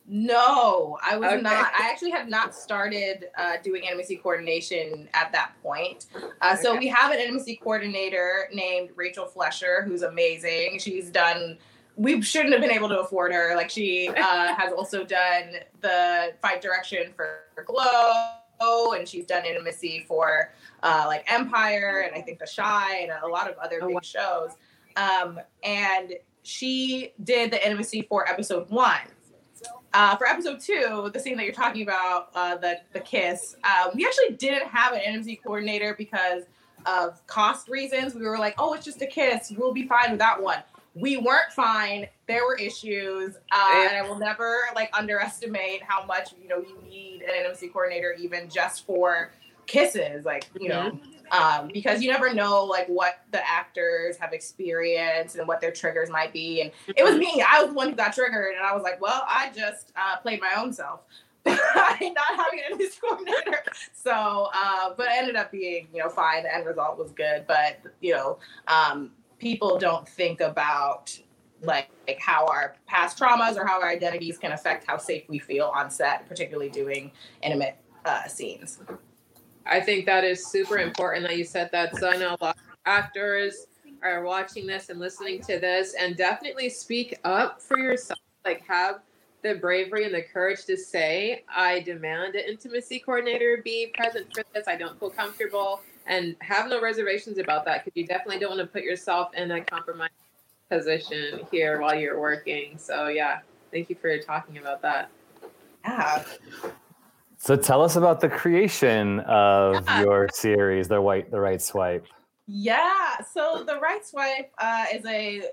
No, 0.07 0.97
I 1.07 1.17
was 1.17 1.33
okay. 1.33 1.41
not. 1.41 1.71
I 1.77 1.89
actually 1.89 2.11
have 2.11 2.27
not 2.27 2.55
started 2.55 3.27
uh, 3.37 3.53
doing 3.63 3.83
intimacy 3.83 4.17
coordination 4.17 5.07
at 5.13 5.31
that 5.31 5.53
point. 5.61 6.07
Uh, 6.41 6.55
so 6.55 6.71
okay. 6.71 6.79
we 6.79 6.87
have 6.87 7.11
an 7.11 7.19
intimacy 7.19 7.55
coordinator 7.55 8.49
named 8.53 8.89
Rachel 8.95 9.25
Flesher, 9.25 9.83
who's 9.83 10.01
amazing. 10.01 10.79
She's 10.79 11.09
done. 11.09 11.57
We 11.95 12.21
shouldn't 12.21 12.51
have 12.51 12.61
been 12.61 12.71
able 12.71 12.89
to 12.89 12.99
afford 12.99 13.31
her. 13.31 13.55
Like 13.55 13.69
she 13.69 14.09
uh, 14.09 14.13
has 14.57 14.73
also 14.73 15.05
done 15.05 15.53
the 15.81 16.33
fight 16.41 16.61
direction 16.61 17.13
for 17.15 17.43
Glow, 17.65 18.93
and 18.93 19.07
she's 19.07 19.25
done 19.25 19.45
intimacy 19.45 20.03
for 20.07 20.51
uh, 20.83 21.05
like 21.07 21.23
Empire, 21.31 22.05
and 22.05 22.15
I 22.15 22.21
think 22.21 22.39
The 22.39 22.51
Chi, 22.53 22.97
and 23.01 23.11
a 23.23 23.27
lot 23.27 23.49
of 23.49 23.57
other 23.59 23.79
oh, 23.81 23.87
big 23.87 23.95
wow. 23.95 24.01
shows. 24.01 24.51
Um, 24.97 25.39
and 25.63 26.13
she 26.43 27.13
did 27.23 27.51
the 27.51 27.63
intimacy 27.63 28.01
for 28.09 28.27
episode 28.27 28.69
one 28.69 28.99
uh, 29.93 30.15
for 30.15 30.27
episode 30.27 30.59
two, 30.59 31.09
the 31.13 31.19
scene 31.19 31.35
that 31.37 31.43
you're 31.43 31.53
talking 31.53 31.83
about, 31.83 32.29
uh, 32.35 32.55
the 32.57 32.79
the 32.93 32.99
kiss, 32.99 33.55
uh, 33.63 33.89
we 33.93 34.05
actually 34.05 34.35
didn't 34.35 34.67
have 34.67 34.93
an 34.93 35.01
intimacy 35.01 35.35
coordinator 35.35 35.95
because 35.97 36.43
of 36.85 37.25
cost 37.27 37.67
reasons. 37.67 38.15
We 38.15 38.21
were 38.21 38.37
like, 38.37 38.55
oh, 38.57 38.73
it's 38.73 38.85
just 38.85 39.01
a 39.01 39.07
kiss. 39.07 39.51
We'll 39.55 39.73
be 39.73 39.87
fine 39.87 40.11
with 40.11 40.19
that 40.19 40.41
one. 40.41 40.63
We 40.93 41.17
weren't 41.17 41.51
fine. 41.53 42.07
There 42.27 42.45
were 42.45 42.57
issues, 42.57 43.35
uh, 43.51 43.87
and 43.87 43.97
I 43.97 44.01
will 44.07 44.17
never 44.17 44.59
like 44.75 44.89
underestimate 44.93 45.83
how 45.83 46.05
much 46.05 46.33
you 46.41 46.47
know 46.47 46.57
you 46.57 46.77
need 46.89 47.21
an 47.21 47.35
intimacy 47.35 47.69
coordinator 47.69 48.15
even 48.19 48.49
just 48.49 48.85
for 48.85 49.31
kisses. 49.67 50.25
Like 50.25 50.49
you 50.59 50.69
mm-hmm. 50.69 50.97
know, 50.97 51.01
um, 51.31 51.69
because 51.73 52.01
you 52.01 52.11
never 52.11 52.33
know 52.33 52.63
like 52.65 52.87
what 52.87 53.21
the 53.31 53.47
actors 53.47 54.17
have 54.17 54.33
experienced 54.33 55.37
and 55.37 55.47
what 55.47 55.61
their 55.61 55.71
triggers 55.71 56.09
might 56.09 56.33
be. 56.33 56.61
And 56.61 56.71
it 56.95 57.03
was 57.03 57.15
me. 57.15 57.43
I 57.47 57.61
was 57.61 57.69
the 57.69 57.75
one 57.75 57.89
who 57.89 57.95
got 57.95 58.13
triggered, 58.13 58.55
and 58.55 58.65
I 58.65 58.73
was 58.73 58.83
like, 58.83 59.01
well, 59.01 59.23
I 59.27 59.51
just 59.55 59.91
uh, 59.95 60.17
played 60.17 60.41
my 60.41 60.53
own 60.57 60.73
self. 60.73 61.01
not 61.45 61.57
having 61.57 62.77
this 62.77 62.99
coordinator. 62.99 63.63
So, 63.93 64.49
uh, 64.53 64.93
but 64.95 65.07
it 65.07 65.13
ended 65.13 65.35
up 65.35 65.51
being, 65.51 65.87
you 65.91 66.03
know, 66.03 66.09
fine. 66.09 66.43
The 66.43 66.53
end 66.53 66.67
result 66.67 66.99
was 66.99 67.11
good. 67.11 67.45
But, 67.47 67.81
you 67.99 68.13
know, 68.13 68.37
um, 68.67 69.11
people 69.39 69.79
don't 69.79 70.07
think 70.07 70.39
about 70.39 71.17
like, 71.63 71.89
like 72.07 72.19
how 72.19 72.45
our 72.45 72.75
past 72.85 73.17
traumas 73.17 73.57
or 73.57 73.65
how 73.65 73.81
our 73.81 73.89
identities 73.89 74.37
can 74.37 74.51
affect 74.51 74.85
how 74.85 74.97
safe 74.97 75.23
we 75.27 75.39
feel 75.39 75.71
on 75.73 75.89
set, 75.89 76.27
particularly 76.27 76.69
doing 76.69 77.11
intimate 77.41 77.75
uh, 78.05 78.27
scenes. 78.27 78.79
I 79.65 79.79
think 79.79 80.05
that 80.05 80.23
is 80.23 80.47
super 80.47 80.77
important 80.77 81.27
that 81.27 81.37
you 81.37 81.43
said 81.43 81.69
that. 81.71 81.95
So 81.97 82.09
I 82.09 82.17
know 82.17 82.35
a 82.39 82.43
lot 82.43 82.57
of 82.57 82.77
actors 82.85 83.67
are 84.03 84.23
watching 84.23 84.65
this 84.65 84.89
and 84.89 84.99
listening 84.99 85.41
to 85.41 85.59
this, 85.59 85.93
and 85.93 86.17
definitely 86.17 86.69
speak 86.69 87.19
up 87.23 87.61
for 87.61 87.77
yourself. 87.77 88.19
Like, 88.43 88.65
have 88.67 89.01
the 89.43 89.55
bravery 89.55 90.05
and 90.05 90.13
the 90.13 90.23
courage 90.23 90.65
to 90.65 90.77
say, 90.77 91.43
I 91.47 91.81
demand 91.81 92.35
an 92.35 92.43
intimacy 92.47 92.99
coordinator 92.99 93.61
be 93.63 93.91
present 93.95 94.33
for 94.33 94.43
this. 94.53 94.67
I 94.67 94.75
don't 94.75 94.99
feel 94.99 95.09
comfortable. 95.09 95.81
And 96.07 96.35
have 96.41 96.67
no 96.67 96.81
reservations 96.81 97.37
about 97.37 97.63
that 97.65 97.85
because 97.85 97.95
you 97.95 98.07
definitely 98.07 98.39
don't 98.39 98.57
want 98.57 98.61
to 98.61 98.67
put 98.67 98.81
yourself 98.81 99.33
in 99.35 99.51
a 99.51 99.61
compromised 99.61 100.13
position 100.69 101.41
here 101.51 101.79
while 101.79 101.93
you're 101.93 102.19
working. 102.19 102.77
So, 102.77 103.07
yeah, 103.07 103.41
thank 103.71 103.89
you 103.89 103.95
for 103.95 104.17
talking 104.17 104.57
about 104.57 104.81
that. 104.81 105.09
Yeah. 105.85 106.23
So 107.43 107.55
tell 107.55 107.81
us 107.81 107.95
about 107.95 108.21
the 108.21 108.29
creation 108.29 109.21
of 109.21 109.83
yeah. 109.87 110.03
your 110.03 110.29
series, 110.31 110.87
the 110.87 111.01
white, 111.01 111.31
the 111.31 111.39
right 111.39 111.59
swipe. 111.59 112.05
Yeah. 112.45 113.19
So 113.33 113.63
the 113.65 113.79
right 113.79 114.05
swipe 114.05 114.51
uh, 114.59 114.85
is 114.93 115.03
a 115.07 115.45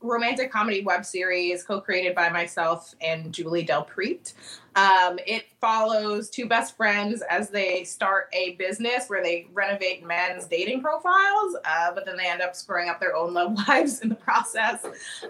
romantic 0.00 0.52
comedy 0.52 0.84
web 0.84 1.04
series 1.04 1.64
co-created 1.64 2.14
by 2.14 2.28
myself 2.28 2.94
and 3.00 3.32
Julie 3.32 3.66
Delpreet. 3.66 4.34
Um, 4.76 5.18
it 5.26 5.46
follows 5.60 6.30
two 6.30 6.46
best 6.46 6.76
friends 6.76 7.22
as 7.28 7.50
they 7.50 7.82
start 7.82 8.28
a 8.32 8.52
business 8.52 9.08
where 9.08 9.22
they 9.22 9.48
renovate 9.52 10.06
men's 10.06 10.46
dating 10.46 10.80
profiles, 10.80 11.56
uh, 11.64 11.92
but 11.92 12.06
then 12.06 12.16
they 12.16 12.28
end 12.28 12.40
up 12.40 12.54
screwing 12.54 12.88
up 12.88 13.00
their 13.00 13.16
own 13.16 13.34
love 13.34 13.56
lives 13.68 14.00
in 14.00 14.08
the 14.08 14.14
process. 14.14 14.84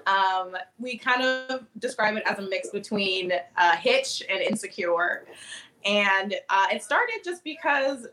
Um, 0.07 0.57
we 0.78 0.99
kind 0.99 1.23
of 1.23 1.64
describe 1.78 2.16
it 2.16 2.23
as 2.26 2.38
a 2.38 2.42
mix 2.42 2.69
between 2.69 3.33
uh, 3.57 3.76
Hitch 3.76 4.23
and 4.28 4.42
Insecure. 4.42 5.25
And 5.85 6.35
uh, 6.49 6.67
it 6.71 6.83
started 6.83 7.21
just 7.25 7.45
because 7.45 8.07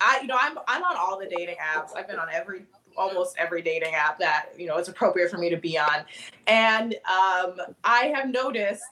I, 0.00 0.20
you 0.22 0.26
know, 0.26 0.38
I'm 0.40 0.58
I'm 0.66 0.82
on 0.82 0.96
all 0.96 1.18
the 1.18 1.26
dating 1.26 1.56
apps. 1.56 1.96
I've 1.96 2.08
been 2.08 2.18
on 2.18 2.28
every 2.32 2.64
almost 2.96 3.36
every 3.38 3.62
dating 3.62 3.94
app 3.94 4.18
that 4.18 4.50
you 4.56 4.66
know 4.66 4.76
it's 4.76 4.88
appropriate 4.88 5.30
for 5.30 5.38
me 5.38 5.50
to 5.50 5.56
be 5.56 5.78
on, 5.78 6.04
and 6.46 6.94
um, 6.94 7.56
I 7.84 8.12
have 8.14 8.30
noticed 8.30 8.84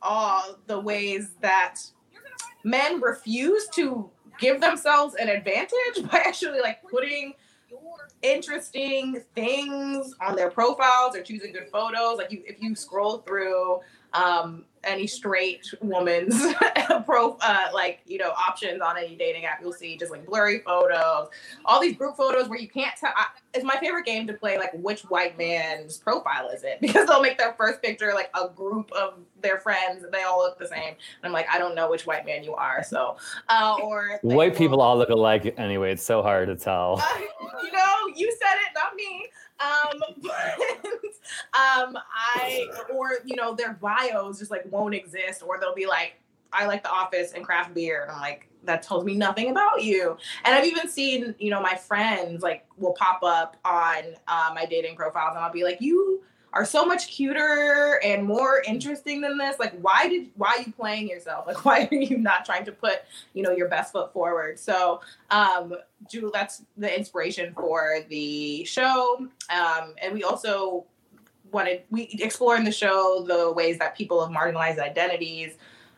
all 0.00 0.58
the 0.66 0.78
ways 0.78 1.30
that 1.40 1.76
men 2.64 3.00
refuse 3.00 3.68
to 3.68 4.10
give 4.38 4.60
themselves 4.60 5.14
an 5.14 5.28
advantage 5.28 6.02
by 6.10 6.18
actually 6.18 6.60
like 6.60 6.82
putting 6.88 7.34
interesting 8.22 9.22
things 9.34 10.14
on 10.20 10.36
their 10.36 10.50
profiles 10.50 11.16
or 11.16 11.22
choosing 11.22 11.52
good 11.52 11.68
photos. 11.70 12.18
Like 12.18 12.30
you, 12.30 12.42
if 12.46 12.60
you 12.60 12.74
scroll 12.74 13.18
through 13.18 13.80
um, 14.12 14.64
any 14.84 15.06
straight 15.06 15.72
woman's 15.80 16.54
pro 17.06 17.36
uh, 17.40 17.68
like 17.72 18.00
you 18.06 18.18
know 18.18 18.30
options 18.30 18.80
on 18.80 18.96
any 18.96 19.16
dating 19.16 19.44
app. 19.44 19.60
You'll 19.60 19.72
see 19.72 19.96
just 19.96 20.10
like 20.10 20.26
blurry 20.26 20.60
photos 20.60 21.28
all 21.64 21.80
these 21.80 21.96
group 21.96 22.16
photos 22.16 22.48
where 22.48 22.58
you 22.58 22.68
can't 22.68 22.94
tell 22.96 23.12
I, 23.16 23.26
it's 23.54 23.64
my 23.64 23.76
favorite 23.76 24.04
game 24.06 24.26
to 24.26 24.32
play 24.32 24.58
like 24.58 24.70
which 24.74 25.02
white 25.02 25.36
man's 25.38 25.98
profile 25.98 26.48
is 26.48 26.64
it? 26.64 26.78
Because 26.92 27.08
they'll 27.08 27.22
make 27.22 27.38
their 27.38 27.54
first 27.54 27.80
picture 27.80 28.12
like 28.14 28.30
a 28.34 28.48
group 28.48 28.92
of 28.92 29.14
their 29.40 29.58
friends 29.58 30.04
and 30.04 30.12
they 30.12 30.22
all 30.22 30.40
look 30.40 30.58
the 30.58 30.66
same. 30.66 30.88
And 30.88 31.24
i'm 31.24 31.32
like 31.32 31.46
i 31.50 31.58
don't 31.58 31.74
know 31.74 31.90
which 31.90 32.06
white 32.06 32.26
man 32.26 32.44
you 32.44 32.54
are 32.54 32.82
so 32.82 33.16
uh, 33.48 33.76
or 33.82 34.18
white 34.22 34.56
people 34.56 34.80
all 34.80 34.96
look 34.96 35.08
alike 35.08 35.54
anyway. 35.56 35.92
It's 35.92 36.02
so 36.02 36.22
hard 36.22 36.48
to 36.48 36.56
tell. 36.56 37.00
Uh, 37.00 37.18
you 37.62 37.72
know 37.72 37.94
you 38.14 38.30
said 38.30 38.54
it 38.54 38.72
not 38.74 38.94
me 38.94 39.26
um, 39.60 40.00
but, 40.22 40.58
um, 41.54 41.98
I 42.12 42.66
or 42.92 43.18
you 43.24 43.36
know 43.36 43.54
their 43.54 43.74
bios 43.74 44.38
just 44.38 44.50
like 44.50 44.70
won't 44.70 44.94
exist, 44.94 45.42
or 45.46 45.58
they'll 45.60 45.74
be 45.74 45.86
like, 45.86 46.14
I 46.52 46.66
like 46.66 46.82
The 46.82 46.90
Office 46.90 47.32
and 47.32 47.44
craft 47.44 47.74
beer, 47.74 48.02
and 48.02 48.12
I'm 48.12 48.20
like, 48.20 48.48
that 48.64 48.82
tells 48.82 49.04
me 49.04 49.14
nothing 49.14 49.50
about 49.50 49.82
you. 49.82 50.16
And 50.44 50.54
I've 50.54 50.66
even 50.66 50.88
seen, 50.88 51.34
you 51.38 51.50
know, 51.50 51.60
my 51.60 51.74
friends 51.74 52.42
like 52.42 52.66
will 52.76 52.92
pop 52.92 53.22
up 53.22 53.56
on 53.64 54.02
uh, 54.28 54.52
my 54.54 54.66
dating 54.66 54.96
profiles 54.96 55.34
and 55.34 55.44
I'll 55.44 55.52
be 55.52 55.64
like, 55.64 55.80
you 55.80 56.22
are 56.52 56.64
so 56.64 56.84
much 56.84 57.08
cuter 57.08 58.00
and 58.04 58.24
more 58.24 58.62
interesting 58.66 59.20
than 59.20 59.38
this. 59.38 59.58
Like, 59.58 59.72
why 59.80 60.08
did 60.08 60.30
why 60.36 60.56
are 60.58 60.62
you 60.62 60.72
playing 60.72 61.08
yourself? 61.08 61.46
Like, 61.46 61.64
why 61.64 61.88
are 61.90 61.94
you 61.94 62.18
not 62.18 62.44
trying 62.44 62.64
to 62.66 62.72
put, 62.72 63.02
you 63.34 63.42
know, 63.42 63.50
your 63.50 63.68
best 63.68 63.92
foot 63.92 64.12
forward? 64.12 64.58
So, 64.58 65.00
um, 65.30 65.74
Drew, 66.10 66.30
that's 66.32 66.62
the 66.76 66.94
inspiration 66.94 67.54
for 67.54 68.00
the 68.08 68.64
show. 68.64 69.28
Um, 69.50 69.94
and 70.02 70.12
we 70.12 70.24
also 70.24 70.84
wanted 71.50 71.82
we 71.90 72.04
explore 72.20 72.56
in 72.56 72.64
the 72.64 72.72
show 72.72 73.24
the 73.26 73.52
ways 73.52 73.78
that 73.78 73.96
people 73.96 74.20
of 74.20 74.30
marginalized 74.30 74.78
identities 74.78 75.56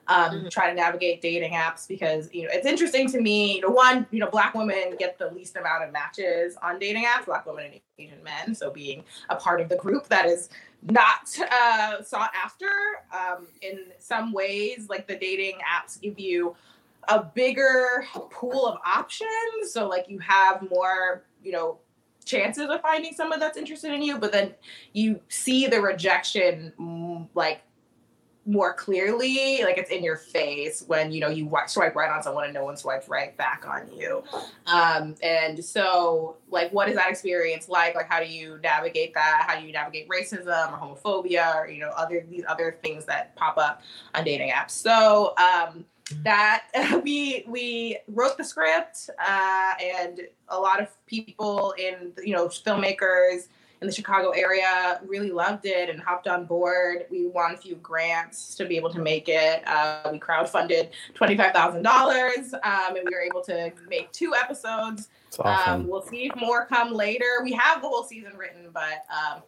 um, 0.09 0.31
mm-hmm. 0.31 0.49
try 0.49 0.69
to 0.69 0.75
navigate 0.75 1.21
dating 1.21 1.53
apps 1.53 1.89
because 1.89 2.29
you 2.33 2.43
know 2.43 2.49
it's 2.53 2.67
interesting 2.67 3.11
to 3.11 3.21
me. 3.21 3.57
You 3.57 3.63
know, 3.63 3.71
one, 3.71 4.07
you 4.11 4.21
know, 4.21 4.29
black 4.29 4.55
women 4.55 4.97
get 4.99 5.19
the 5.19 5.31
least 5.31 5.57
amount 5.57 5.85
of 5.85 5.93
matches 5.93 6.57
on 6.63 6.79
dating 6.79 7.05
apps. 7.05 7.27
Black 7.27 7.47
women 7.47 7.65
and 7.67 7.81
Asian 7.99 8.23
men, 8.23 8.55
so 8.55 8.71
being 8.71 9.05
a 9.31 9.37
part 9.37 9.61
of 9.61 9.69
the 9.69 9.77
group 9.77 10.09
that 10.09 10.27
is 10.27 10.49
not 10.83 11.39
uh, 11.51 12.03
sought 12.03 12.31
after. 12.35 12.69
Um, 13.13 13.47
in 13.63 13.87
some 13.99 14.33
ways, 14.33 14.87
like 14.89 15.07
the 15.07 15.17
dating 15.17 15.59
apps 15.59 16.01
give 16.01 16.19
you 16.19 16.55
a 17.09 17.23
bigger 17.23 18.07
pool 18.31 18.67
of 18.67 18.79
options. 18.87 19.73
So 19.73 19.89
like 19.89 20.07
you 20.09 20.19
have 20.19 20.69
more, 20.71 21.25
you 21.43 21.53
know, 21.53 21.79
chances 22.25 22.69
of 22.69 22.81
finding 22.81 23.13
someone 23.13 23.39
that's 23.39 23.57
interested 23.57 23.93
in 23.93 24.03
you, 24.03 24.19
but 24.19 24.33
then 24.33 24.55
you 24.93 25.21
see 25.29 25.67
the 25.67 25.81
rejection 25.81 26.73
mm, 26.79 27.29
like 27.35 27.63
more 28.47 28.75
clearly 28.75 29.63
like 29.63 29.79
it's 29.79 29.91
in 29.91 30.05
your 30.05 30.17
face 30.17 30.85
when 30.87 31.11
you 31.11 31.21
know 31.21 31.29
you 31.29 31.51
swipe 31.67 31.95
right 31.95 32.11
on 32.11 32.23
someone 32.23 32.45
and 32.45 32.53
no 32.53 32.65
one 32.65 32.77
swipes 32.77 33.09
right 33.09 33.37
back 33.37 33.65
on 33.67 33.91
you. 33.91 34.23
Um 34.67 35.15
and 35.23 35.65
so 35.65 36.37
like 36.51 36.71
what 36.73 36.89
is 36.89 36.97
that 36.97 37.09
experience 37.09 37.69
like? 37.69 37.95
Like 37.95 38.09
how 38.09 38.21
do 38.21 38.27
you 38.27 38.59
navigate 38.63 39.15
that? 39.15 39.45
How 39.47 39.59
do 39.59 39.67
you 39.67 39.73
navigate 39.73 40.09
racism 40.09 40.73
or 40.73 40.79
homophobia 40.79 41.55
or 41.57 41.69
you 41.69 41.81
know 41.81 41.91
other 41.97 42.25
these 42.29 42.45
other 42.47 42.79
things 42.83 43.07
that 43.07 43.35
pop 43.37 43.57
up 43.57 43.83
on 44.15 44.25
dating 44.25 44.51
apps? 44.51 44.71
So 44.71 45.35
um 45.39 45.85
that 46.23 46.67
we 47.03 47.45
we 47.49 47.99
wrote 48.09 48.37
the 48.37 48.45
script 48.45 49.09
uh 49.19 49.73
and 49.83 50.21
a 50.51 50.59
lot 50.59 50.83
of 50.83 50.89
people 51.07 51.75
in 51.79 52.13
you 52.23 52.35
know 52.35 52.49
filmmakers 52.49 53.49
in 53.85 53.87
the 53.87 53.95
Chicago 53.95 54.31
area 54.31 54.99
really 55.07 55.31
loved 55.31 55.67
it 55.67 55.91
and 55.91 56.01
hopped 56.01 56.27
on 56.27 56.47
board. 56.47 57.05
We 57.11 57.27
won 57.27 57.53
a 57.53 57.57
few 57.59 57.75
grants 57.77 58.55
to 58.55 58.65
be 58.65 58.79
able 58.79 58.91
to 58.91 58.99
make 58.99 59.29
it. 59.29 59.63
Uh, 59.67 60.09
we 60.11 60.19
crowdfunded 60.19 60.89
$25,000 61.15 62.55
um, 62.55 62.97
and 62.97 63.05
we 63.05 63.15
were 63.15 63.21
able 63.21 63.43
to 63.43 63.71
make 63.87 64.11
two 64.11 64.35
episodes. 64.35 65.11
Awesome. 65.39 65.83
Um, 65.83 65.87
we'll 65.87 66.01
see 66.01 66.31
if 66.33 66.37
more 66.37 66.65
come 66.65 66.95
later. 66.95 67.27
We 67.43 67.53
have 67.53 67.83
the 67.83 67.89
whole 67.89 68.05
season 68.05 68.35
written, 68.39 68.71
but 68.73 69.05
um, 69.13 69.43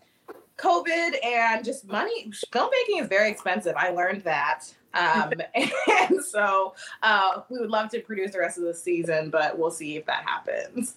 COVID 0.59 1.25
and 1.25 1.65
just 1.65 1.89
money, 1.89 2.31
filmmaking 2.53 3.01
is 3.01 3.09
very 3.09 3.31
expensive. 3.31 3.75
I 3.75 3.89
learned 3.89 4.23
that. 4.25 4.65
Um, 4.93 5.33
and 5.55 6.23
so 6.23 6.75
uh, 7.03 7.41
we 7.49 7.59
would 7.59 7.71
love 7.71 7.89
to 7.93 8.01
produce 8.01 8.33
the 8.33 8.41
rest 8.41 8.59
of 8.59 8.65
the 8.65 8.75
season, 8.75 9.31
but 9.31 9.59
we'll 9.59 9.71
see 9.71 9.97
if 9.97 10.05
that 10.05 10.25
happens. 10.27 10.97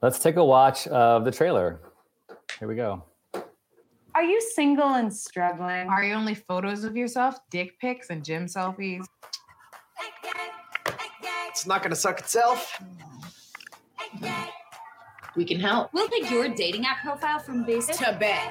Let's 0.00 0.20
take 0.20 0.36
a 0.36 0.44
watch 0.44 0.86
of 0.86 1.24
the 1.24 1.32
trailer. 1.32 1.80
Here 2.58 2.68
we 2.68 2.74
go. 2.74 3.04
Are 4.14 4.22
you 4.22 4.40
single 4.40 4.94
and 4.94 5.12
struggling? 5.12 5.88
Are 5.88 6.04
you 6.04 6.14
only 6.14 6.34
photos 6.34 6.84
of 6.84 6.96
yourself, 6.96 7.38
dick 7.50 7.78
pics, 7.80 8.10
and 8.10 8.24
gym 8.24 8.46
selfies? 8.46 9.04
It's 11.48 11.66
not 11.66 11.82
gonna 11.82 11.96
suck 11.96 12.18
itself. 12.20 12.80
We 15.34 15.44
can 15.44 15.60
help. 15.60 15.92
We'll 15.94 16.08
take 16.08 16.30
your 16.30 16.48
dating 16.48 16.84
app 16.84 17.02
profile 17.02 17.38
from 17.38 17.64
base 17.64 17.86
to 17.86 18.16
bed. 18.20 18.50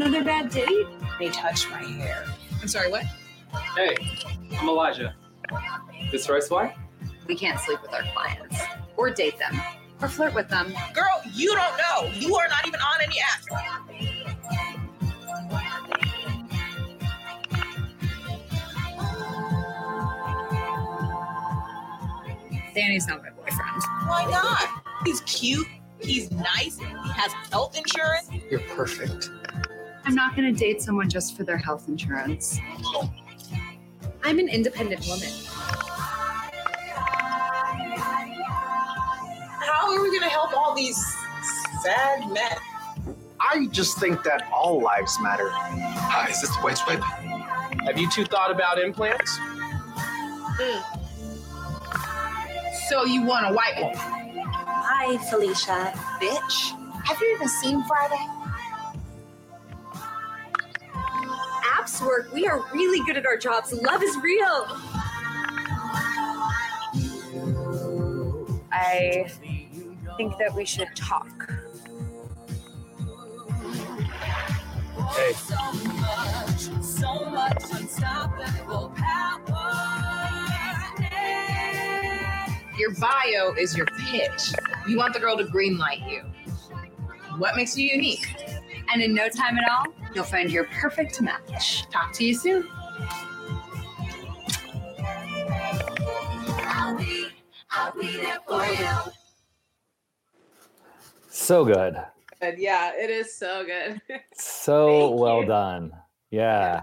Another 0.00 0.24
bad 0.24 0.48
date? 0.48 0.86
They 1.18 1.28
touched 1.28 1.68
my 1.70 1.82
hair. 1.82 2.24
I'm 2.62 2.68
sorry, 2.68 2.90
what? 2.90 3.04
Hey, 3.76 3.94
I'm 4.58 4.66
Elijah. 4.66 5.14
This 6.10 6.22
is 6.22 6.28
Royce 6.30 6.48
why? 6.48 6.74
We 7.26 7.34
can't 7.34 7.60
sleep 7.60 7.82
with 7.82 7.92
our 7.92 8.00
clients, 8.14 8.58
or 8.96 9.10
date 9.10 9.38
them, 9.38 9.60
or 10.00 10.08
flirt 10.08 10.34
with 10.34 10.48
them. 10.48 10.72
Girl, 10.94 11.20
you 11.34 11.54
don't 11.54 11.76
know. 11.76 12.10
You 12.14 12.34
are 12.34 12.48
not 12.48 12.66
even 12.66 12.80
on 12.80 13.02
any 13.02 13.20
app. 13.20 13.44
Danny's 22.74 23.06
not 23.06 23.22
my 23.22 23.28
boyfriend. 23.28 23.82
Why 24.06 24.24
not? 24.30 24.82
He's 25.04 25.20
cute. 25.26 25.68
He's 26.00 26.30
nice. 26.30 26.78
He 26.78 26.86
has 26.86 27.32
health 27.52 27.76
insurance. 27.76 28.30
You're 28.50 28.60
perfect. 28.60 29.28
I'm 30.10 30.16
not 30.16 30.34
going 30.34 30.52
to 30.52 30.58
date 30.58 30.82
someone 30.82 31.08
just 31.08 31.36
for 31.36 31.44
their 31.44 31.56
health 31.56 31.86
insurance. 31.86 32.58
I'm 34.24 34.40
an 34.40 34.48
independent 34.48 35.06
woman. 35.06 35.28
How 39.60 39.88
are 39.88 40.02
we 40.02 40.08
going 40.08 40.22
to 40.22 40.28
help 40.28 40.52
all 40.52 40.74
these 40.74 41.00
sad 41.84 42.28
men? 42.32 42.56
I 43.38 43.68
just 43.70 44.00
think 44.00 44.24
that 44.24 44.48
all 44.52 44.82
lives 44.82 45.16
matter. 45.20 45.48
Hi, 45.52 46.28
is 46.28 46.40
this 46.40 46.56
the 46.56 46.60
white 46.60 46.78
swipe? 46.78 47.04
Have 47.84 47.96
you 47.96 48.10
two 48.10 48.24
thought 48.24 48.50
about 48.50 48.80
implants? 48.80 49.38
Mm. 50.58 50.82
So 52.88 53.04
you 53.04 53.22
want 53.22 53.48
a 53.48 53.52
white 53.52 53.80
one? 53.80 53.94
Hi, 53.94 55.18
Felicia. 55.30 55.92
Bitch. 56.20 56.76
Have 57.04 57.20
you 57.20 57.32
even 57.36 57.48
seen 57.48 57.84
Friday? 57.84 58.39
Apps 61.90 62.04
work. 62.04 62.32
We 62.32 62.46
are 62.46 62.64
really 62.72 63.04
good 63.06 63.16
at 63.16 63.26
our 63.26 63.36
jobs. 63.36 63.72
Love 63.72 64.02
is 64.02 64.16
real. 64.18 64.66
I 68.72 69.26
think 70.16 70.38
that 70.38 70.54
we 70.54 70.64
should 70.64 70.88
talk. 70.94 71.50
Hey. 75.12 75.32
Your 82.78 82.94
bio 82.94 83.52
is 83.58 83.76
your 83.76 83.86
pitch. 83.86 84.54
You 84.88 84.96
want 84.96 85.12
the 85.12 85.20
girl 85.20 85.36
to 85.36 85.44
greenlight 85.44 86.08
you. 86.10 86.22
What 87.36 87.56
makes 87.56 87.76
you 87.76 87.90
unique? 87.90 88.26
And 88.92 89.02
in 89.02 89.14
no 89.14 89.28
time 89.28 89.58
at 89.58 89.70
all, 89.70 89.84
you'll 90.14 90.24
find 90.24 90.50
your 90.50 90.64
perfect 90.64 91.20
match. 91.20 91.88
Talk 91.90 92.12
to 92.14 92.24
you 92.24 92.34
soon. 92.34 92.68
So 101.28 101.64
good. 101.64 101.96
Good. 102.40 102.58
Yeah, 102.58 102.92
it 102.94 103.10
is 103.10 103.36
so 103.36 103.64
good. 103.64 104.00
so 104.34 105.10
well 105.10 105.44
done. 105.44 105.92
Yeah. 106.30 106.82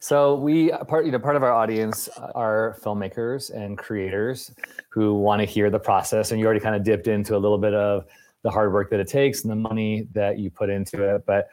So 0.00 0.36
we 0.36 0.70
part 0.88 1.06
you 1.06 1.12
know 1.12 1.18
part 1.18 1.36
of 1.36 1.42
our 1.42 1.52
audience 1.52 2.08
are 2.34 2.76
filmmakers 2.82 3.50
and 3.54 3.76
creators 3.76 4.52
who 4.90 5.14
want 5.14 5.40
to 5.40 5.44
hear 5.44 5.70
the 5.70 5.78
process, 5.78 6.30
and 6.30 6.40
you 6.40 6.46
already 6.46 6.60
kind 6.60 6.74
of 6.74 6.84
dipped 6.84 7.08
into 7.08 7.36
a 7.36 7.38
little 7.38 7.58
bit 7.58 7.74
of 7.74 8.06
the 8.42 8.50
hard 8.50 8.72
work 8.72 8.90
that 8.90 9.00
it 9.00 9.08
takes 9.08 9.42
and 9.42 9.50
the 9.50 9.56
money 9.56 10.06
that 10.12 10.38
you 10.38 10.50
put 10.50 10.70
into 10.70 11.02
it. 11.14 11.24
But 11.26 11.48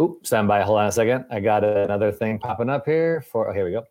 oops, 0.00 0.28
stand 0.28 0.48
by. 0.48 0.62
Hold 0.62 0.78
on 0.78 0.86
a 0.86 0.92
second. 0.92 1.26
I 1.30 1.40
got 1.40 1.64
another 1.64 2.10
thing 2.10 2.38
popping 2.38 2.70
up 2.70 2.86
here. 2.86 3.20
For 3.20 3.50
oh, 3.50 3.52
here 3.52 3.64
we 3.64 3.72
go. 3.72 3.84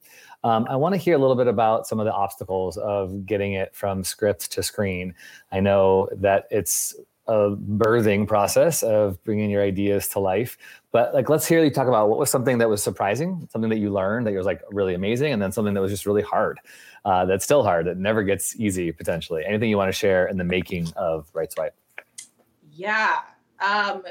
Um, 0.43 0.65
I 0.69 0.75
want 0.75 0.93
to 0.93 0.97
hear 0.97 1.15
a 1.15 1.17
little 1.17 1.35
bit 1.35 1.47
about 1.47 1.85
some 1.85 1.99
of 1.99 2.05
the 2.05 2.13
obstacles 2.13 2.77
of 2.77 3.25
getting 3.25 3.53
it 3.53 3.75
from 3.75 4.03
script 4.03 4.51
to 4.53 4.63
screen. 4.63 5.13
I 5.51 5.59
know 5.59 6.07
that 6.13 6.47
it's 6.49 6.95
a 7.29 7.55
birthing 7.55 8.27
process 8.27 8.81
of 8.81 9.23
bringing 9.23 9.51
your 9.51 9.61
ideas 9.61 10.07
to 10.09 10.19
life. 10.19 10.57
But 10.91 11.13
like, 11.13 11.29
let's 11.29 11.47
hear 11.47 11.63
you 11.63 11.69
talk 11.69 11.87
about 11.87 12.09
what 12.09 12.17
was 12.17 12.31
something 12.31 12.57
that 12.57 12.67
was 12.67 12.81
surprising, 12.81 13.47
something 13.51 13.69
that 13.69 13.77
you 13.77 13.91
learned 13.91 14.25
that 14.25 14.33
was 14.33 14.47
like 14.47 14.61
really 14.71 14.95
amazing, 14.95 15.31
and 15.31 15.41
then 15.41 15.51
something 15.51 15.75
that 15.75 15.81
was 15.81 15.91
just 15.91 16.07
really 16.07 16.23
hard. 16.23 16.59
Uh, 17.05 17.25
that's 17.25 17.45
still 17.45 17.61
hard. 17.61 17.85
That 17.85 17.97
never 17.97 18.23
gets 18.23 18.59
easy 18.59 18.91
potentially. 18.91 19.45
Anything 19.45 19.69
you 19.69 19.77
want 19.77 19.89
to 19.89 19.97
share 19.97 20.27
in 20.27 20.37
the 20.37 20.43
making 20.43 20.91
of 20.95 21.29
Right 21.33 21.51
Swipe? 21.51 21.75
Yeah, 22.71 23.19
um, 23.59 24.03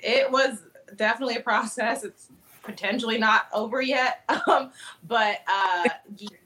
it 0.00 0.30
was 0.30 0.58
definitely 0.96 1.36
a 1.36 1.40
process. 1.40 2.04
It's 2.04 2.28
potentially 2.62 3.18
not 3.18 3.46
over 3.52 3.80
yet, 3.80 4.24
um, 4.46 4.70
but 5.06 5.38
uh, 5.48 5.88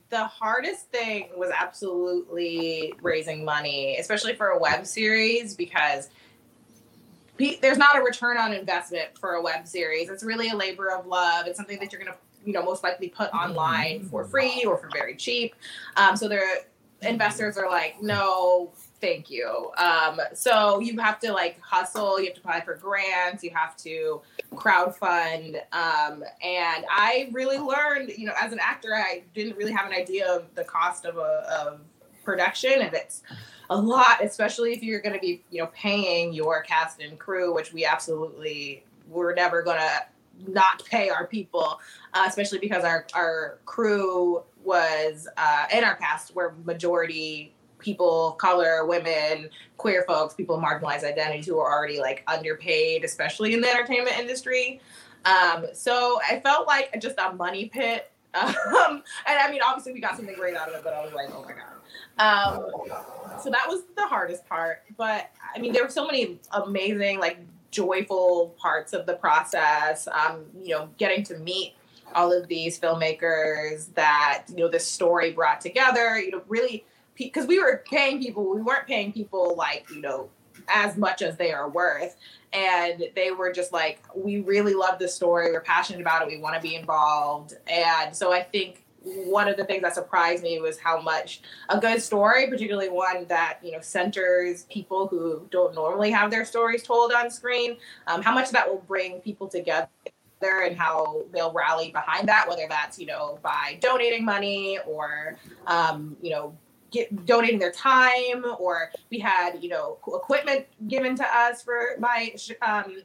the 0.09 0.25
hardest 0.25 0.89
thing 0.89 1.29
was 1.35 1.51
absolutely 1.51 2.93
raising 3.01 3.43
money, 3.43 3.97
especially 3.97 4.35
for 4.35 4.49
a 4.49 4.59
web 4.59 4.85
series, 4.85 5.55
because 5.55 6.09
there's 7.37 7.77
not 7.77 7.97
a 7.97 8.01
return 8.01 8.37
on 8.37 8.53
investment 8.53 9.17
for 9.17 9.33
a 9.33 9.41
web 9.41 9.67
series. 9.67 10.09
It's 10.09 10.23
really 10.23 10.49
a 10.49 10.55
labor 10.55 10.91
of 10.91 11.07
love. 11.07 11.47
It's 11.47 11.57
something 11.57 11.79
that 11.79 11.91
you're 11.91 11.99
gonna, 11.99 12.17
you 12.45 12.53
know, 12.53 12.63
most 12.63 12.83
likely 12.83 13.09
put 13.09 13.33
online 13.33 14.05
for 14.05 14.23
free 14.23 14.63
or 14.65 14.77
for 14.77 14.89
very 14.93 15.15
cheap. 15.15 15.55
Um, 15.97 16.15
so 16.15 16.27
their 16.27 16.47
investors 17.01 17.57
are 17.57 17.69
like, 17.69 18.01
no, 18.01 18.71
thank 19.03 19.29
you. 19.29 19.69
Um, 19.77 20.21
so 20.33 20.79
you 20.79 20.97
have 20.99 21.19
to 21.19 21.33
like 21.33 21.59
hustle. 21.59 22.21
You 22.21 22.27
have 22.27 22.35
to 22.35 22.39
apply 22.39 22.61
for 22.61 22.75
grants. 22.75 23.43
You 23.43 23.51
have 23.53 23.75
to 23.77 24.21
crowdfund. 24.53 25.57
Um, 25.73 26.23
and 26.41 26.85
I 26.89 27.29
really 27.33 27.57
learned, 27.57 28.13
you 28.17 28.25
know, 28.25 28.33
as 28.39 28.53
an 28.53 28.59
actor, 28.61 28.95
I 28.95 29.23
didn't 29.35 29.57
really 29.57 29.73
have 29.73 29.85
an 29.85 29.91
idea 29.91 30.31
of 30.31 30.45
the 30.55 30.63
cost 30.63 31.03
of 31.03 31.17
a 31.17 31.21
of 31.21 31.81
production, 32.23 32.81
and 32.81 32.93
it's 32.93 33.23
a 33.69 33.77
lot, 33.77 34.23
especially 34.23 34.71
if 34.71 34.81
you're 34.81 35.01
going 35.01 35.15
to 35.15 35.19
be, 35.19 35.43
you 35.51 35.61
know, 35.61 35.69
paying 35.75 36.31
your 36.31 36.61
cast 36.61 37.01
and 37.01 37.19
crew, 37.19 37.53
which 37.53 37.73
we 37.73 37.85
absolutely 37.85 38.85
we're 39.09 39.33
never 39.33 39.61
going 39.63 39.79
to 39.79 40.05
not 40.47 40.85
pay 40.85 41.09
our 41.09 41.27
people, 41.27 41.81
uh, 42.13 42.23
especially 42.25 42.59
because 42.59 42.85
our 42.85 43.05
our 43.13 43.59
crew 43.65 44.43
was 44.63 45.27
uh, 45.35 45.65
our 45.83 45.95
cast 45.97 46.33
were 46.33 46.55
majority 46.63 47.53
people 47.83 48.29
of 48.29 48.37
color, 48.37 48.85
women, 48.85 49.49
queer 49.77 50.03
folks, 50.07 50.33
people 50.33 50.55
of 50.55 50.63
marginalized 50.63 51.03
identities 51.03 51.45
who 51.45 51.59
are 51.59 51.71
already 51.71 51.99
like 51.99 52.23
underpaid, 52.27 53.03
especially 53.03 53.53
in 53.53 53.61
the 53.61 53.69
entertainment 53.69 54.17
industry. 54.17 54.81
Um, 55.25 55.67
so 55.73 56.19
I 56.29 56.39
felt 56.39 56.67
like 56.67 56.99
just 56.99 57.17
a 57.19 57.33
money 57.33 57.65
pit. 57.65 58.09
Um, 58.35 59.03
and 59.27 59.39
I 59.39 59.51
mean, 59.51 59.61
obviously, 59.63 59.93
we 59.93 59.99
got 59.99 60.17
something 60.17 60.33
great 60.33 60.55
out 60.55 60.67
of 60.67 60.73
it, 60.73 60.83
but 60.83 60.91
I 60.91 61.05
was 61.05 61.13
like, 61.13 61.29
oh 61.31 61.43
my 61.43 61.53
god. 61.53 61.73
Um, 62.17 63.39
so 63.39 63.51
that 63.51 63.67
was 63.67 63.83
the 63.95 64.07
hardest 64.07 64.47
part. 64.47 64.81
But 64.97 65.29
I 65.55 65.59
mean, 65.59 65.71
there 65.71 65.83
were 65.83 65.89
so 65.89 66.07
many 66.07 66.39
amazing, 66.51 67.19
like, 67.19 67.37
joyful 67.69 68.55
parts 68.57 68.93
of 68.93 69.05
the 69.05 69.13
process. 69.13 70.07
Um, 70.07 70.45
you 70.63 70.69
know, 70.69 70.89
getting 70.97 71.23
to 71.25 71.37
meet 71.37 71.75
all 72.15 72.31
of 72.31 72.47
these 72.47 72.79
filmmakers 72.79 73.93
that 73.95 74.45
you 74.49 74.57
know 74.57 74.69
this 74.69 74.87
story 74.87 75.31
brought 75.31 75.59
together. 75.61 76.19
You 76.19 76.31
know, 76.31 76.41
really 76.47 76.85
because 77.15 77.45
we 77.47 77.59
were 77.59 77.83
paying 77.89 78.21
people, 78.21 78.53
we 78.53 78.61
weren't 78.61 78.87
paying 78.87 79.11
people 79.11 79.55
like 79.55 79.85
you 79.93 80.01
know 80.01 80.29
as 80.67 80.97
much 80.97 81.21
as 81.21 81.37
they 81.37 81.51
are 81.51 81.69
worth. 81.69 82.15
And 82.51 83.05
they 83.15 83.31
were 83.31 83.51
just 83.51 83.73
like, 83.73 84.03
we 84.15 84.41
really 84.41 84.75
love 84.75 84.99
the 84.99 85.07
story. 85.07 85.51
We're 85.51 85.61
passionate 85.61 86.01
about 86.01 86.21
it. 86.21 86.27
We 86.27 86.37
want 86.37 86.55
to 86.55 86.61
be 86.61 86.75
involved. 86.75 87.55
And 87.67 88.15
so 88.15 88.31
I 88.31 88.43
think 88.43 88.83
one 89.03 89.47
of 89.47 89.57
the 89.57 89.65
things 89.65 89.81
that 89.81 89.95
surprised 89.95 90.43
me 90.43 90.59
was 90.59 90.79
how 90.79 91.01
much 91.01 91.41
a 91.69 91.79
good 91.79 92.01
story, 92.01 92.47
particularly 92.47 92.89
one 92.89 93.25
that 93.27 93.59
you 93.61 93.71
know 93.71 93.81
centers 93.81 94.63
people 94.71 95.07
who 95.07 95.45
don't 95.51 95.75
normally 95.75 96.11
have 96.11 96.31
their 96.31 96.45
stories 96.45 96.83
told 96.83 97.11
on 97.11 97.29
screen, 97.29 97.77
um, 98.07 98.21
how 98.21 98.33
much 98.33 98.51
that 98.51 98.67
will 98.67 98.83
bring 98.87 99.19
people 99.19 99.47
together 99.47 99.89
and 100.41 100.77
how 100.77 101.23
they'll 101.33 101.51
rally 101.51 101.91
behind 101.91 102.27
that, 102.27 102.47
whether 102.47 102.65
that's 102.69 102.97
you 102.97 103.05
know 103.05 103.39
by 103.43 103.77
donating 103.81 104.23
money 104.23 104.79
or 104.87 105.37
um, 105.67 106.15
you 106.21 106.29
know 106.29 106.55
get, 106.93 107.25
donating 107.25 107.59
their 107.59 107.71
time, 107.71 108.45
or 108.57 108.91
we 109.09 109.19
had 109.19 109.61
you 109.61 109.69
know 109.69 109.97
equipment 110.07 110.65
given 110.87 111.15
to 111.17 111.25
us 111.25 111.61
for 111.61 111.97
my 111.99 112.33
um, 112.61 113.01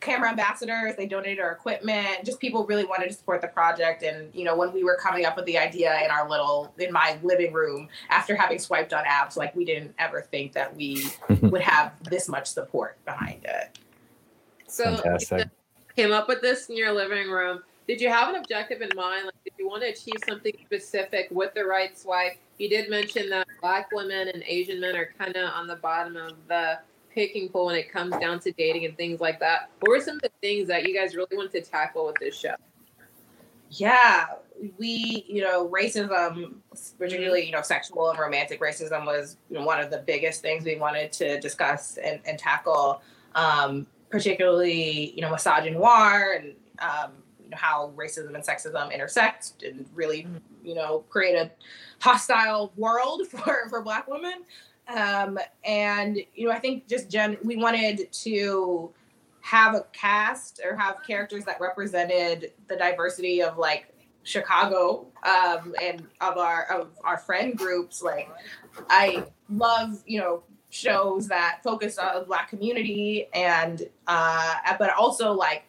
camera 0.00 0.30
ambassadors. 0.30 0.94
They 0.96 1.06
donated 1.06 1.40
our 1.40 1.52
equipment. 1.52 2.24
Just 2.24 2.40
people 2.40 2.64
really 2.66 2.84
wanted 2.84 3.08
to 3.08 3.14
support 3.14 3.40
the 3.40 3.48
project. 3.48 4.02
And 4.02 4.32
you 4.34 4.44
know 4.44 4.56
when 4.56 4.72
we 4.72 4.84
were 4.84 4.96
coming 4.96 5.26
up 5.26 5.36
with 5.36 5.44
the 5.46 5.58
idea 5.58 6.02
in 6.04 6.10
our 6.10 6.28
little 6.28 6.72
in 6.78 6.92
my 6.92 7.18
living 7.22 7.52
room 7.52 7.88
after 8.08 8.36
having 8.36 8.58
swiped 8.58 8.94
on 8.94 9.04
apps, 9.04 9.36
like 9.36 9.54
we 9.54 9.64
didn't 9.64 9.94
ever 9.98 10.22
think 10.22 10.52
that 10.52 10.74
we 10.74 11.04
would 11.42 11.62
have 11.62 11.92
this 12.04 12.28
much 12.28 12.46
support 12.46 12.96
behind 13.04 13.44
it. 13.44 13.78
So 14.66 14.96
Fantastic. 14.96 15.48
came 15.94 16.12
up 16.12 16.28
with 16.28 16.40
this 16.40 16.68
in 16.68 16.76
your 16.76 16.92
living 16.92 17.30
room. 17.30 17.62
Did 17.86 18.00
you 18.00 18.08
have 18.08 18.30
an 18.30 18.36
objective 18.36 18.80
in 18.80 18.88
mind? 18.96 19.26
Like, 19.26 19.44
did 19.44 19.52
you 19.58 19.68
want 19.68 19.82
to 19.82 19.88
achieve 19.88 20.14
something 20.26 20.54
specific 20.64 21.28
with 21.30 21.52
the 21.52 21.64
right 21.64 21.96
swipe? 21.98 22.38
You 22.58 22.68
did 22.68 22.88
mention 22.88 23.28
that 23.30 23.46
Black 23.60 23.90
women 23.92 24.28
and 24.28 24.42
Asian 24.46 24.80
men 24.80 24.96
are 24.96 25.10
kind 25.18 25.36
of 25.36 25.50
on 25.54 25.66
the 25.66 25.76
bottom 25.76 26.16
of 26.16 26.32
the 26.48 26.78
picking 27.14 27.48
pool 27.48 27.66
when 27.66 27.76
it 27.76 27.90
comes 27.90 28.16
down 28.16 28.40
to 28.40 28.52
dating 28.52 28.84
and 28.84 28.96
things 28.96 29.20
like 29.20 29.40
that. 29.40 29.70
What 29.80 29.90
were 29.90 30.00
some 30.00 30.16
of 30.16 30.22
the 30.22 30.30
things 30.40 30.68
that 30.68 30.86
you 30.86 30.94
guys 30.94 31.14
really 31.14 31.36
wanted 31.36 31.52
to 31.52 31.70
tackle 31.70 32.06
with 32.06 32.16
this 32.20 32.38
show? 32.38 32.54
Yeah, 33.70 34.26
we, 34.78 35.24
you 35.26 35.42
know, 35.42 35.68
racism, 35.68 36.54
particularly, 36.98 37.44
you 37.44 37.52
know, 37.52 37.62
sexual 37.62 38.10
and 38.10 38.18
romantic 38.18 38.60
racism 38.60 39.04
was 39.04 39.36
you 39.50 39.58
know, 39.58 39.64
one 39.64 39.80
of 39.80 39.90
the 39.90 39.98
biggest 39.98 40.42
things 40.42 40.64
we 40.64 40.76
wanted 40.76 41.12
to 41.12 41.40
discuss 41.40 41.96
and, 41.96 42.20
and 42.24 42.38
tackle, 42.38 43.02
um, 43.34 43.86
particularly, 44.10 45.12
you 45.14 45.22
know, 45.22 45.30
misogynoir 45.30 46.36
and 46.36 46.54
um, 46.78 47.12
you 47.42 47.50
know, 47.50 47.56
how 47.56 47.92
racism 47.96 48.34
and 48.34 48.44
sexism 48.44 48.92
intersect 48.92 49.62
and 49.64 49.86
really, 49.94 50.26
you 50.62 50.74
know, 50.74 51.04
create 51.08 51.34
a 51.34 51.50
hostile 52.00 52.72
world 52.76 53.26
for, 53.28 53.68
for 53.68 53.82
Black 53.82 54.08
women. 54.08 54.44
Um, 54.88 55.38
and, 55.64 56.18
you 56.34 56.46
know, 56.46 56.52
I 56.52 56.58
think 56.58 56.88
just 56.88 57.10
Jen, 57.10 57.38
we 57.42 57.56
wanted 57.56 58.12
to 58.12 58.92
have 59.40 59.74
a 59.74 59.86
cast 59.92 60.60
or 60.64 60.76
have 60.76 61.02
characters 61.06 61.44
that 61.44 61.60
represented 61.60 62.52
the 62.68 62.76
diversity 62.76 63.42
of 63.42 63.58
like 63.58 63.94
Chicago 64.22 65.06
um, 65.22 65.74
and 65.80 66.06
of 66.20 66.38
our 66.38 66.64
of 66.72 66.88
our 67.04 67.18
friend 67.18 67.56
groups. 67.56 68.02
Like, 68.02 68.28
I 68.88 69.24
love 69.50 70.02
you 70.06 70.18
know 70.18 70.42
shows 70.70 71.28
that 71.28 71.60
focus 71.62 71.98
on 71.98 72.24
Black 72.24 72.48
community 72.48 73.28
and 73.32 73.88
uh, 74.06 74.54
but 74.78 74.90
also 74.94 75.32
like 75.32 75.64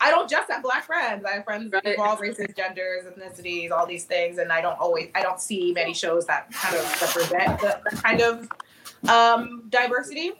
I 0.00 0.10
don't 0.10 0.28
just 0.30 0.50
have 0.50 0.62
Black 0.62 0.84
friends. 0.84 1.24
I 1.24 1.32
have 1.32 1.44
friends 1.44 1.72
of 1.72 1.82
all 1.98 2.16
races, 2.16 2.46
genders, 2.56 3.04
ethnicities, 3.04 3.70
all 3.70 3.86
these 3.86 4.04
things, 4.04 4.38
and 4.38 4.50
I 4.50 4.60
don't 4.60 4.78
always 4.78 5.10
I 5.14 5.22
don't 5.22 5.40
see 5.40 5.72
many 5.72 5.92
shows 5.92 6.26
that 6.26 6.50
kind 6.52 6.76
of 6.76 7.02
represent 7.02 7.60
the, 7.60 7.80
the 7.90 7.96
kind 7.96 8.20
of 8.22 8.48
um, 9.08 9.64
diversity. 9.68 10.32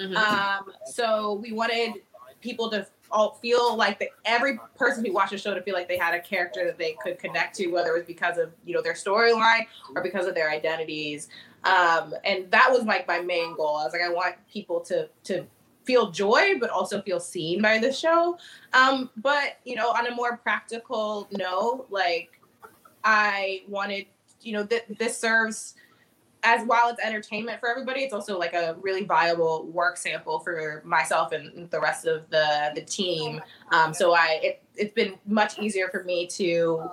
Mm-hmm. 0.00 0.16
Um, 0.16 0.72
so 0.86 1.34
we 1.34 1.52
wanted 1.52 2.02
people 2.40 2.70
to 2.70 2.86
all 3.10 3.34
feel 3.34 3.76
like 3.76 3.98
that 3.98 4.08
every 4.24 4.58
person 4.76 5.04
who 5.04 5.12
watched 5.12 5.30
the 5.30 5.38
show 5.38 5.54
to 5.54 5.62
feel 5.62 5.74
like 5.74 5.88
they 5.88 5.98
had 5.98 6.14
a 6.14 6.20
character 6.20 6.64
that 6.64 6.78
they 6.78 6.96
could 7.02 7.18
connect 7.18 7.56
to, 7.56 7.68
whether 7.68 7.90
it 7.90 7.98
was 7.98 8.06
because 8.06 8.38
of 8.38 8.50
you 8.64 8.74
know 8.74 8.82
their 8.82 8.94
storyline 8.94 9.66
or 9.94 10.02
because 10.02 10.26
of 10.26 10.34
their 10.34 10.50
identities. 10.50 11.28
Um, 11.64 12.14
and 12.24 12.50
that 12.50 12.70
was 12.70 12.84
like 12.84 13.06
my 13.08 13.20
main 13.20 13.56
goal. 13.56 13.76
I 13.76 13.84
was 13.84 13.92
like, 13.92 14.02
I 14.02 14.08
want 14.08 14.36
people 14.50 14.80
to 14.80 15.08
to 15.24 15.44
feel 15.86 16.10
joy, 16.10 16.58
but 16.60 16.68
also 16.70 17.00
feel 17.00 17.20
seen 17.20 17.62
by 17.62 17.78
the 17.78 17.92
show. 17.92 18.36
Um, 18.72 19.10
but 19.16 19.58
you 19.64 19.76
know, 19.76 19.90
on 19.90 20.06
a 20.06 20.14
more 20.14 20.36
practical 20.36 21.28
note, 21.32 21.86
like 21.90 22.40
I 23.04 23.62
wanted, 23.68 24.06
you 24.42 24.52
know, 24.52 24.64
that 24.64 24.98
this 24.98 25.16
serves 25.18 25.76
as 26.42 26.64
while 26.66 26.88
it's 26.88 27.00
entertainment 27.00 27.58
for 27.60 27.68
everybody, 27.68 28.02
it's 28.02 28.12
also 28.12 28.38
like 28.38 28.52
a 28.52 28.76
really 28.80 29.04
viable 29.04 29.66
work 29.66 29.96
sample 29.96 30.38
for 30.40 30.82
myself 30.84 31.32
and 31.32 31.68
the 31.70 31.80
rest 31.80 32.06
of 32.06 32.28
the 32.30 32.72
the 32.74 32.82
team. 32.82 33.40
Um, 33.72 33.94
so 33.94 34.14
I 34.14 34.40
it, 34.42 34.62
it's 34.76 34.92
been 34.92 35.14
much 35.26 35.58
easier 35.58 35.88
for 35.88 36.04
me 36.04 36.26
to 36.28 36.90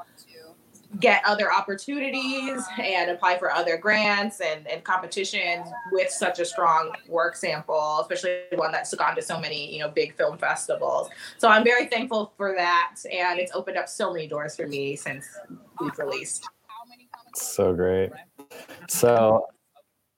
get 0.99 1.23
other 1.25 1.51
opportunities 1.51 2.63
and 2.81 3.09
apply 3.09 3.37
for 3.37 3.51
other 3.51 3.77
grants 3.77 4.41
and, 4.41 4.67
and 4.67 4.83
competitions 4.83 5.67
with 5.91 6.09
such 6.09 6.39
a 6.39 6.45
strong 6.45 6.91
work 7.07 7.35
sample, 7.35 7.99
especially 8.01 8.41
one 8.55 8.71
that's 8.71 8.93
gone 8.93 9.15
to 9.15 9.21
so 9.21 9.39
many, 9.39 9.73
you 9.73 9.79
know, 9.79 9.89
big 9.89 10.15
film 10.15 10.37
festivals. 10.37 11.09
So 11.37 11.47
I'm 11.49 11.63
very 11.63 11.87
thankful 11.87 12.33
for 12.37 12.53
that. 12.55 12.97
And 13.11 13.39
it's 13.39 13.53
opened 13.53 13.77
up 13.77 13.89
so 13.89 14.13
many 14.13 14.27
doors 14.27 14.55
for 14.55 14.67
me 14.67 14.95
since 14.95 15.25
we've 15.79 15.97
released. 15.97 16.47
So 17.35 17.73
great. 17.73 18.11
So 18.87 19.47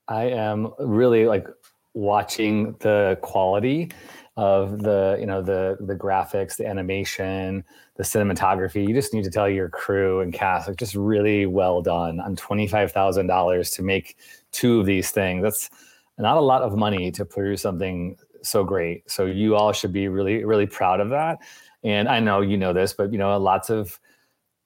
I 0.07 0.25
am 0.25 0.73
really 0.79 1.25
like 1.25 1.47
watching 1.93 2.75
the 2.79 3.17
quality 3.21 3.91
of 4.37 4.79
the 4.79 5.15
you 5.19 5.25
know 5.25 5.41
the 5.41 5.77
the 5.79 5.95
graphics 5.95 6.57
the 6.57 6.67
animation 6.67 7.63
the 7.95 8.03
cinematography. 8.03 8.85
You 8.85 8.93
just 8.93 9.13
need 9.13 9.23
to 9.23 9.29
tell 9.31 9.49
your 9.49 9.69
crew 9.69 10.19
and 10.19 10.33
cast 10.33 10.67
like 10.67 10.77
just 10.77 10.95
really 10.95 11.45
well 11.45 11.81
done 11.81 12.19
on 12.19 12.35
$25000 12.35 13.75
to 13.75 13.81
make 13.81 14.17
two 14.51 14.81
of 14.81 14.85
these 14.85 15.11
things. 15.11 15.41
That's 15.41 15.69
not 16.17 16.35
a 16.35 16.41
lot 16.41 16.61
of 16.61 16.75
money 16.75 17.11
to 17.11 17.23
produce 17.23 17.61
something 17.61 18.17
so 18.41 18.65
great. 18.65 19.09
So 19.09 19.25
you 19.25 19.55
all 19.55 19.71
should 19.71 19.93
be 19.93 20.09
really 20.09 20.43
really 20.43 20.67
proud 20.67 20.99
of 20.99 21.09
that. 21.09 21.39
And 21.83 22.09
i 22.09 22.19
know 22.19 22.41
you 22.41 22.57
know 22.57 22.73
this 22.73 22.93
but 22.93 23.11
you 23.11 23.17
know 23.17 23.37
lots 23.37 23.69
of 23.69 23.99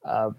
uh, 0.05 0.31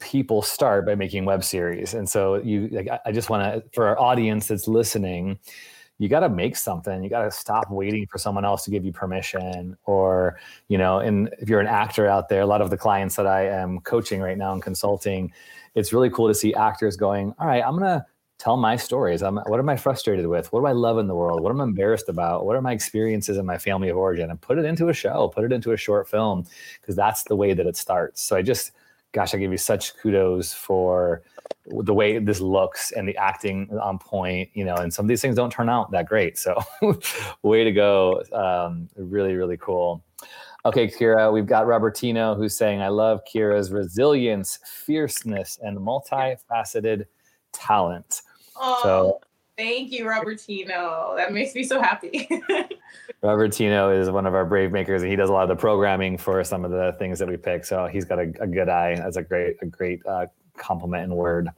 people 0.00 0.40
start 0.40 0.86
by 0.86 0.94
making 0.94 1.24
web 1.26 1.44
series. 1.44 1.92
And 1.94 2.08
so 2.08 2.36
you 2.36 2.68
like 2.72 2.88
i 2.88 2.98
I 3.06 3.12
just 3.12 3.28
want 3.28 3.42
to 3.42 3.68
for 3.72 3.86
our 3.86 4.00
audience 4.00 4.48
that's 4.48 4.66
listening 4.66 5.38
you 5.98 6.08
got 6.08 6.20
to 6.20 6.28
make 6.28 6.56
something. 6.56 7.02
You 7.02 7.10
got 7.10 7.22
to 7.22 7.30
stop 7.30 7.70
waiting 7.70 8.06
for 8.06 8.18
someone 8.18 8.44
else 8.44 8.64
to 8.64 8.70
give 8.70 8.84
you 8.84 8.92
permission. 8.92 9.76
Or, 9.84 10.38
you 10.68 10.78
know, 10.78 10.98
and 10.98 11.30
if 11.38 11.48
you're 11.48 11.60
an 11.60 11.66
actor 11.66 12.06
out 12.08 12.28
there, 12.28 12.40
a 12.40 12.46
lot 12.46 12.60
of 12.60 12.70
the 12.70 12.76
clients 12.76 13.16
that 13.16 13.26
I 13.26 13.46
am 13.46 13.80
coaching 13.80 14.20
right 14.20 14.36
now 14.36 14.52
and 14.52 14.62
consulting, 14.62 15.32
it's 15.74 15.92
really 15.92 16.10
cool 16.10 16.28
to 16.28 16.34
see 16.34 16.54
actors 16.54 16.96
going, 16.96 17.34
all 17.38 17.46
right, 17.46 17.62
I'm 17.64 17.78
going 17.78 18.00
to 18.00 18.04
tell 18.38 18.56
my 18.56 18.74
stories. 18.74 19.22
I'm, 19.22 19.36
what 19.46 19.60
am 19.60 19.68
I 19.68 19.76
frustrated 19.76 20.26
with? 20.26 20.52
What 20.52 20.60
do 20.60 20.66
I 20.66 20.72
love 20.72 20.98
in 20.98 21.06
the 21.06 21.14
world? 21.14 21.40
What 21.40 21.50
am 21.50 21.60
I 21.60 21.64
embarrassed 21.64 22.08
about? 22.08 22.44
What 22.44 22.56
are 22.56 22.62
my 22.62 22.72
experiences 22.72 23.38
in 23.38 23.46
my 23.46 23.56
family 23.56 23.88
of 23.88 23.96
origin? 23.96 24.30
And 24.30 24.40
put 24.40 24.58
it 24.58 24.64
into 24.64 24.88
a 24.88 24.92
show, 24.92 25.28
put 25.32 25.44
it 25.44 25.52
into 25.52 25.70
a 25.70 25.76
short 25.76 26.08
film, 26.08 26.44
because 26.80 26.96
that's 26.96 27.22
the 27.22 27.36
way 27.36 27.54
that 27.54 27.66
it 27.66 27.76
starts. 27.76 28.20
So 28.20 28.34
I 28.34 28.42
just, 28.42 28.72
gosh, 29.12 29.32
I 29.32 29.38
give 29.38 29.52
you 29.52 29.58
such 29.58 29.96
kudos 29.96 30.52
for 30.52 31.22
the 31.66 31.94
way 31.94 32.18
this 32.18 32.40
looks 32.40 32.90
and 32.92 33.06
the 33.08 33.16
acting 33.16 33.68
on 33.80 33.98
point, 33.98 34.50
you 34.54 34.64
know, 34.64 34.74
and 34.76 34.92
some 34.92 35.04
of 35.04 35.08
these 35.08 35.22
things 35.22 35.36
don't 35.36 35.50
turn 35.52 35.68
out 35.68 35.90
that 35.92 36.06
great. 36.06 36.36
So 36.38 36.60
way 37.42 37.64
to 37.64 37.72
go. 37.72 38.22
Um, 38.32 38.88
really, 38.96 39.34
really 39.34 39.56
cool. 39.56 40.02
Okay, 40.64 40.86
Kyra, 40.88 41.32
we've 41.32 41.46
got 41.46 41.66
Robertino 41.66 42.36
who's 42.36 42.56
saying, 42.56 42.80
I 42.80 42.88
love 42.88 43.20
Kyra's 43.32 43.72
resilience, 43.72 44.58
fierceness, 44.64 45.58
and 45.62 45.78
multifaceted 45.78 47.06
talent. 47.52 48.22
Oh, 48.56 48.80
So- 48.82 49.20
thank 49.56 49.90
you, 49.92 50.04
Robertino. 50.04 51.16
That 51.16 51.32
makes 51.32 51.54
me 51.54 51.64
so 51.64 51.80
happy. 51.80 52.28
Robertino 53.22 53.96
is 53.98 54.10
one 54.10 54.26
of 54.26 54.34
our 54.34 54.44
brave 54.44 54.72
makers, 54.72 55.02
and 55.02 55.10
he 55.10 55.16
does 55.16 55.30
a 55.30 55.32
lot 55.32 55.42
of 55.44 55.48
the 55.48 55.56
programming 55.56 56.18
for 56.18 56.42
some 56.44 56.64
of 56.64 56.70
the 56.70 56.94
things 56.98 57.18
that 57.18 57.28
we 57.28 57.36
pick. 57.36 57.64
So 57.64 57.86
he's 57.86 58.04
got 58.04 58.18
a, 58.18 58.32
a 58.40 58.46
good 58.46 58.68
eye. 58.68 58.96
That's 58.96 59.16
a 59.16 59.22
great, 59.22 59.56
a 59.62 59.66
great 59.66 60.04
uh, 60.06 60.26
compliment 60.62 61.04
and 61.04 61.16
word. 61.16 61.48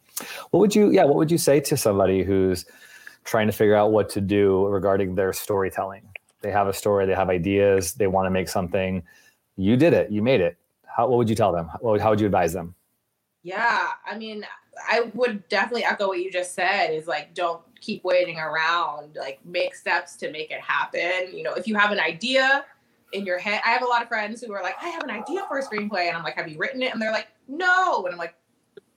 What 0.50 0.60
would 0.60 0.74
you, 0.74 0.90
yeah, 0.90 1.04
what 1.04 1.16
would 1.16 1.30
you 1.30 1.38
say 1.38 1.60
to 1.60 1.76
somebody 1.76 2.22
who's 2.22 2.64
trying 3.24 3.46
to 3.46 3.52
figure 3.52 3.74
out 3.74 3.92
what 3.92 4.08
to 4.10 4.20
do 4.20 4.66
regarding 4.66 5.14
their 5.14 5.32
storytelling? 5.32 6.02
They 6.40 6.50
have 6.50 6.66
a 6.66 6.72
story, 6.72 7.06
they 7.06 7.14
have 7.14 7.30
ideas, 7.30 7.94
they 7.94 8.06
want 8.06 8.26
to 8.26 8.30
make 8.30 8.48
something. 8.48 9.02
You 9.56 9.76
did 9.76 9.92
it, 9.92 10.10
you 10.10 10.22
made 10.22 10.40
it. 10.40 10.58
How, 10.86 11.08
what 11.08 11.18
would 11.18 11.28
you 11.28 11.34
tell 11.34 11.52
them? 11.52 11.70
Would, 11.80 12.00
how 12.00 12.10
would 12.10 12.20
you 12.20 12.26
advise 12.26 12.52
them? 12.52 12.74
Yeah, 13.42 13.88
I 14.06 14.16
mean, 14.16 14.46
I 14.88 15.10
would 15.14 15.48
definitely 15.48 15.84
echo 15.84 16.08
what 16.08 16.18
you 16.18 16.30
just 16.30 16.54
said 16.54 16.88
is 16.88 17.06
like 17.06 17.34
don't 17.34 17.62
keep 17.80 18.04
waiting 18.04 18.38
around, 18.38 19.16
like 19.16 19.44
make 19.44 19.74
steps 19.74 20.16
to 20.16 20.30
make 20.30 20.50
it 20.50 20.60
happen. 20.60 21.36
You 21.36 21.42
know, 21.42 21.52
if 21.52 21.66
you 21.66 21.74
have 21.76 21.92
an 21.92 22.00
idea 22.00 22.64
in 23.12 23.24
your 23.24 23.38
head, 23.38 23.60
I 23.64 23.70
have 23.70 23.82
a 23.82 23.86
lot 23.86 24.02
of 24.02 24.08
friends 24.08 24.42
who 24.42 24.52
are 24.52 24.62
like, 24.62 24.76
I 24.82 24.88
have 24.88 25.02
an 25.02 25.10
idea 25.10 25.44
for 25.48 25.58
a 25.58 25.62
screenplay 25.62 26.08
and 26.08 26.16
I'm 26.16 26.24
like, 26.24 26.36
have 26.36 26.48
you 26.48 26.58
written 26.58 26.82
it? 26.82 26.92
And 26.92 27.00
they're 27.00 27.12
like, 27.12 27.28
no. 27.48 28.04
And 28.04 28.12
I'm 28.12 28.18
like, 28.18 28.34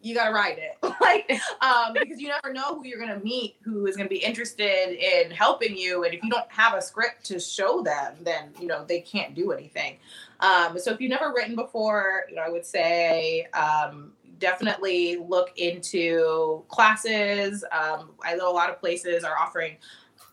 you 0.08 0.15
got 0.15 0.28
to 0.28 0.34
write 0.34 0.58
it. 0.58 0.78
like 1.02 1.39
um 1.62 1.93
because 1.93 2.20
you 2.20 2.28
never 2.28 2.54
know 2.54 2.76
who 2.76 2.86
you're 2.86 3.00
to 3.06 3.24
meet 3.24 3.56
who 3.62 3.86
is 3.86 3.96
to 3.96 4.06
be 4.10 4.17
interested 4.17 4.98
in 4.98 5.32
helping 5.32 5.78
you 5.78 6.04
and 6.04 6.13
if 6.13 6.24
you 6.24 6.30
don't 6.30 6.50
have 6.52 6.74
a 6.74 6.82
script 6.82 7.26
to 7.26 7.39
show 7.39 7.82
them, 7.82 8.15
then, 8.22 8.52
you 8.60 8.67
know, 8.67 8.84
they 8.86 9.02
can't 9.02 9.36
do 9.36 9.52
anything. 9.52 9.98
Um 10.39 10.80
so 10.80 10.91
if 10.91 11.02
you've 11.02 11.12
never 11.12 11.34
written 11.34 11.56
before, 11.56 12.24
you 12.30 12.36
know, 12.36 12.41
I 12.41 12.50
would 12.50 12.65
say 12.65 13.48
um 13.54 14.13
definitely 14.39 15.17
look 15.17 15.52
into 15.58 16.63
classes. 16.67 17.63
Um, 17.72 18.12
I 18.24 18.36
know 18.36 18.52
a 18.52 18.54
lot 18.54 18.70
of 18.70 18.80
places 18.80 19.24
are 19.24 19.38
offering 19.38 19.78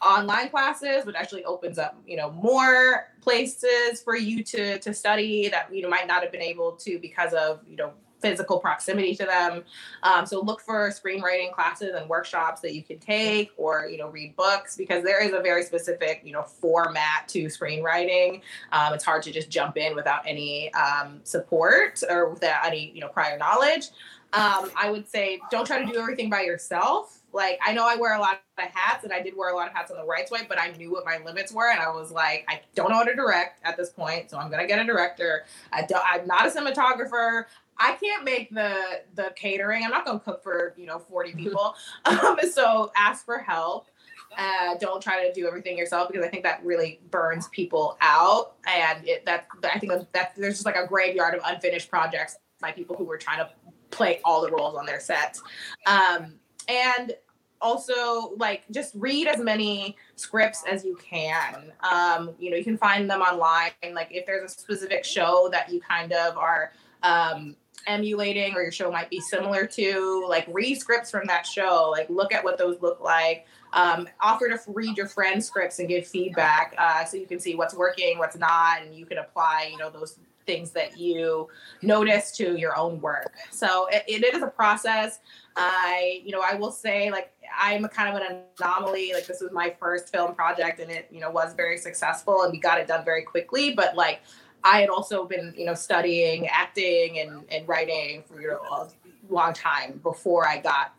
online 0.03 0.51
classes, 0.51 1.07
which 1.07 1.17
actually 1.17 1.45
opens 1.45 1.79
up, 1.79 1.97
you 2.07 2.17
know, 2.17 2.31
more 2.31 3.09
places 3.21 4.03
for 4.03 4.17
you 4.17 4.45
to 4.45 4.79
to 4.79 4.93
study 4.93 5.49
that 5.49 5.75
you 5.75 5.83
know 5.83 5.89
might 5.89 6.07
not 6.07 6.23
have 6.23 6.31
been 6.31 6.43
able 6.43 6.73
to 6.73 6.99
because 6.99 7.33
of 7.33 7.61
you 7.67 7.77
know 7.77 7.93
physical 8.25 8.59
proximity 8.59 9.15
to 9.15 9.27
them. 9.27 9.65
Um, 10.03 10.25
so 10.25 10.41
look 10.41 10.63
for 10.63 10.89
screenwriting 10.89 11.53
classes 11.53 11.95
and 11.95 12.09
workshops 12.09 12.63
that 12.63 12.75
you 12.75 12.83
can 12.83 12.99
take, 12.99 13.51
or 13.59 13.87
you 13.87 13.99
know 13.99 14.09
read 14.09 14.35
books 14.35 14.77
because 14.77 15.05
there 15.05 15.23
is 15.23 15.33
a 15.33 15.41
very 15.41 15.63
specific 15.63 16.23
you 16.25 16.33
know 16.33 16.43
format 16.43 17.29
to 17.29 17.47
screenwriting. 17.47 18.41
Um, 18.73 18.95
it's 18.95 19.05
hard 19.05 19.23
to 19.25 19.31
just 19.31 19.51
jump 19.51 19.77
in 19.77 19.95
without 19.95 20.23
any 20.27 20.73
um, 20.73 21.21
support 21.25 22.03
or 22.09 22.31
without 22.31 22.65
any 22.65 22.91
you 22.95 23.01
know 23.01 23.09
prior 23.09 23.37
knowledge. 23.37 23.89
Um, 24.33 24.71
I 24.77 24.91
would 24.91 25.09
say 25.09 25.39
don't 25.51 25.67
try 25.67 25.85
to 25.85 25.93
do 25.93 25.99
everything 25.99 26.29
by 26.29 26.43
yourself. 26.43 27.21
Like 27.33 27.59
I 27.65 27.73
know 27.73 27.87
I 27.87 27.97
wear 27.97 28.15
a 28.15 28.21
lot 28.21 28.41
of 28.59 28.65
hats, 28.65 29.05
and 29.05 29.13
I 29.13 29.21
did 29.21 29.37
wear 29.37 29.53
a 29.53 29.57
lot 29.57 29.69
of 29.69 29.75
hats 29.75 29.91
on 29.91 29.97
the 29.97 30.05
Right 30.05 30.27
Swipe, 30.27 30.49
but 30.49 30.61
I 30.61 30.71
knew 30.71 30.91
what 30.93 31.05
my 31.05 31.19
limits 31.25 31.53
were, 31.53 31.71
and 31.71 31.81
I 31.81 31.89
was 31.91 32.13
like, 32.13 32.45
I 32.49 32.61
don't 32.77 32.91
know 32.91 32.97
how 32.97 33.05
to 33.05 33.15
direct 33.15 33.61
at 33.65 33.77
this 33.77 33.91
point, 33.91 34.31
so 34.31 34.39
I'm 34.39 34.51
gonna 34.51 34.69
get 34.69 34.79
a 34.79 34.85
director. 34.85 35.45
I 35.73 35.83
don't, 35.83 36.03
I'm 36.05 36.27
not 36.27 36.47
a 36.47 36.51
cinematographer. 36.51 37.47
I 37.79 37.93
can't 37.93 38.25
make 38.25 38.53
the 38.55 39.03
the 39.15 39.33
catering. 39.37 39.85
I'm 39.85 39.91
not 39.91 40.05
gonna 40.05 40.21
cook 40.21 40.43
for 40.43 40.75
you 40.77 40.87
know 40.87 40.99
40 40.99 41.33
people. 41.37 41.75
um, 42.05 42.39
so 42.51 42.93
ask 42.97 43.25
for 43.25 43.39
help. 43.39 43.89
Uh, 44.37 44.75
don't 44.81 45.01
try 45.01 45.27
to 45.27 45.33
do 45.33 45.47
everything 45.47 45.79
yourself 45.79 46.09
because 46.11 46.25
I 46.25 46.29
think 46.29 46.43
that 46.43 46.65
really 46.65 47.01
burns 47.11 47.49
people 47.49 47.97
out, 48.01 48.55
and 48.67 49.07
it, 49.07 49.25
that 49.27 49.47
I 49.63 49.79
think 49.79 49.93
that, 50.13 50.33
there's 50.37 50.55
just 50.55 50.67
like 50.67 50.77
a 50.77 50.87
graveyard 50.87 51.35
of 51.35 51.41
unfinished 51.45 51.89
projects 51.89 52.37
by 52.61 52.73
people 52.73 52.97
who 52.97 53.05
were 53.05 53.19
trying 53.19 53.39
to 53.39 53.51
play 53.91 54.21
all 54.25 54.43
the 54.43 54.51
roles 54.51 54.75
on 54.75 54.87
their 54.87 54.99
sets. 54.99 55.41
Um, 55.87 56.35
and 56.69 57.15
also 57.61 58.35
like 58.37 58.65
just 58.71 58.93
read 58.95 59.27
as 59.27 59.39
many 59.39 59.97
scripts 60.17 60.65
as 60.71 60.85
you 60.85 60.97
can 60.97 61.73
um, 61.81 62.35
you 62.39 62.51
know 62.51 62.57
you 62.57 62.65
can 62.65 62.77
find 62.77 63.09
them 63.09 63.23
online 63.23 63.71
like 63.93 64.09
if 64.11 64.27
there's 64.27 64.45
a 64.45 64.55
specific 64.55 65.03
show 65.03 65.49
that 65.51 65.73
you 65.73 65.81
kind 65.81 66.13
of 66.13 66.37
are 66.37 66.73
um, 67.03 67.57
emulating 67.87 68.55
or 68.55 68.63
your 68.63 68.73
show 68.73 68.91
might 68.91 69.11
be 69.11 69.21
similar 69.21 69.67
to 69.67 70.25
like 70.29 70.47
read 70.49 70.77
scripts 70.79 71.11
from 71.11 71.27
that 71.27 71.47
show 71.47 71.89
like 71.91 72.09
look 72.09 72.33
at 72.33 72.43
what 72.43 72.59
those 72.59 72.81
look 72.81 73.01
like. 73.01 73.47
Um, 73.73 74.09
offer 74.21 74.49
to 74.49 74.59
read 74.69 74.97
your 74.97 75.09
friends 75.09 75.47
scripts 75.47 75.81
and 75.81 75.89
give 75.89 76.07
feedback 76.07 76.75
uh, 76.79 77.05
so 77.05 77.17
you 77.17 77.27
can 77.27 77.41
see 77.41 77.57
what's 77.57 77.75
working 77.75 78.19
what's 78.19 78.37
not 78.37 78.83
and 78.83 78.95
you 78.95 79.05
can 79.05 79.19
apply 79.19 79.69
you 79.73 79.79
know 79.79 79.91
those 79.91 80.19
things 80.47 80.71
that 80.73 80.99
you 80.99 81.49
notice 81.83 82.31
to 82.33 82.57
your 82.57 82.77
own 82.77 83.01
work. 83.01 83.33
So 83.51 83.89
it, 83.91 84.05
it 84.07 84.35
is 84.35 84.43
a 84.43 84.49
process. 84.49 85.21
I 85.57 86.21
you 86.25 86.33
know 86.33 86.43
i 86.45 86.55
will 86.57 86.73
say 86.73 87.11
like 87.13 87.33
i'm 87.57 87.87
kind 87.87 88.15
of 88.15 88.21
an 88.21 88.41
anomaly 88.59 89.13
like 89.13 89.27
this 89.27 89.41
was 89.41 89.53
my 89.53 89.75
first 89.79 90.11
film 90.11 90.35
project 90.35 90.81
and 90.81 90.91
it 90.91 91.07
you 91.13 91.21
know 91.21 91.31
was 91.31 91.55
very 91.55 91.79
successful 91.79 92.43
and 92.43 92.53
we 92.53 92.59
got 92.59 92.81
it 92.81 92.89
done 92.89 93.05
very 93.05 93.23
quickly 93.23 93.73
but 93.73 93.95
like 93.95 94.21
I 94.65 94.81
had 94.81 94.89
also 94.89 95.27
been, 95.27 95.55
you 95.57 95.67
know, 95.67 95.75
studying 95.75 96.49
acting 96.49 97.21
and, 97.21 97.45
and 97.51 97.69
writing 97.69 98.25
for 98.27 98.41
you 98.41 98.49
know, 98.49 98.61
a 98.71 98.89
long 99.29 99.53
time 99.53 100.01
before 100.03 100.49
I 100.49 100.59
got 100.59 100.95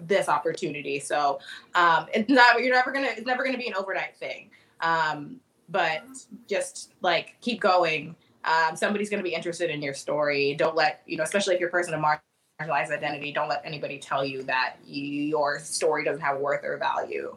this 0.00 0.28
opportunity. 0.28 0.98
So 0.98 1.38
um, 1.74 2.06
it's 2.14 2.30
not 2.30 2.62
you're 2.62 2.74
never 2.74 2.90
gonna 2.90 3.10
it's 3.10 3.26
never 3.26 3.44
gonna 3.44 3.58
be 3.58 3.68
an 3.68 3.74
overnight 3.74 4.16
thing. 4.16 4.50
Um, 4.80 5.40
but 5.68 6.02
just 6.48 6.94
like 7.02 7.36
keep 7.40 7.60
going. 7.60 8.16
Um, 8.44 8.74
somebody's 8.76 9.10
gonna 9.10 9.22
be 9.22 9.34
interested 9.34 9.70
in 9.70 9.82
your 9.82 9.94
story. 9.94 10.54
Don't 10.54 10.74
let 10.74 11.02
you 11.06 11.18
know, 11.18 11.24
especially 11.24 11.54
if 11.54 11.60
you're 11.60 11.68
a 11.68 11.72
person 11.72 11.92
of 11.92 12.00
marginalized 12.00 12.90
identity. 12.90 13.32
Don't 13.32 13.48
let 13.48 13.60
anybody 13.64 13.98
tell 13.98 14.24
you 14.24 14.42
that 14.44 14.76
you, 14.84 15.04
your 15.04 15.58
story 15.58 16.04
doesn't 16.04 16.22
have 16.22 16.38
worth 16.38 16.64
or 16.64 16.78
value. 16.78 17.36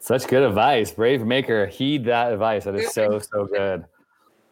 Such 0.00 0.26
good 0.26 0.42
advice. 0.42 0.90
Brave 0.90 1.24
maker, 1.24 1.66
heed 1.66 2.04
that 2.06 2.32
advice. 2.32 2.64
That 2.64 2.74
is 2.74 2.92
so, 2.92 3.20
so 3.20 3.46
good. 3.46 3.84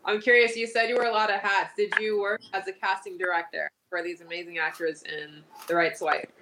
I'm 0.04 0.20
curious. 0.20 0.56
You 0.56 0.66
said 0.66 0.88
you 0.88 0.96
wore 0.96 1.06
a 1.06 1.12
lot 1.12 1.30
of 1.30 1.40
hats. 1.40 1.74
Did 1.76 1.92
you 2.00 2.20
work 2.20 2.40
as 2.52 2.66
a 2.68 2.72
casting 2.72 3.18
director 3.18 3.70
for 3.88 4.02
these 4.02 4.20
amazing 4.20 4.58
actors 4.58 5.02
in 5.02 5.42
The 5.66 5.74
Right 5.74 5.96
Swipe? 5.96 6.32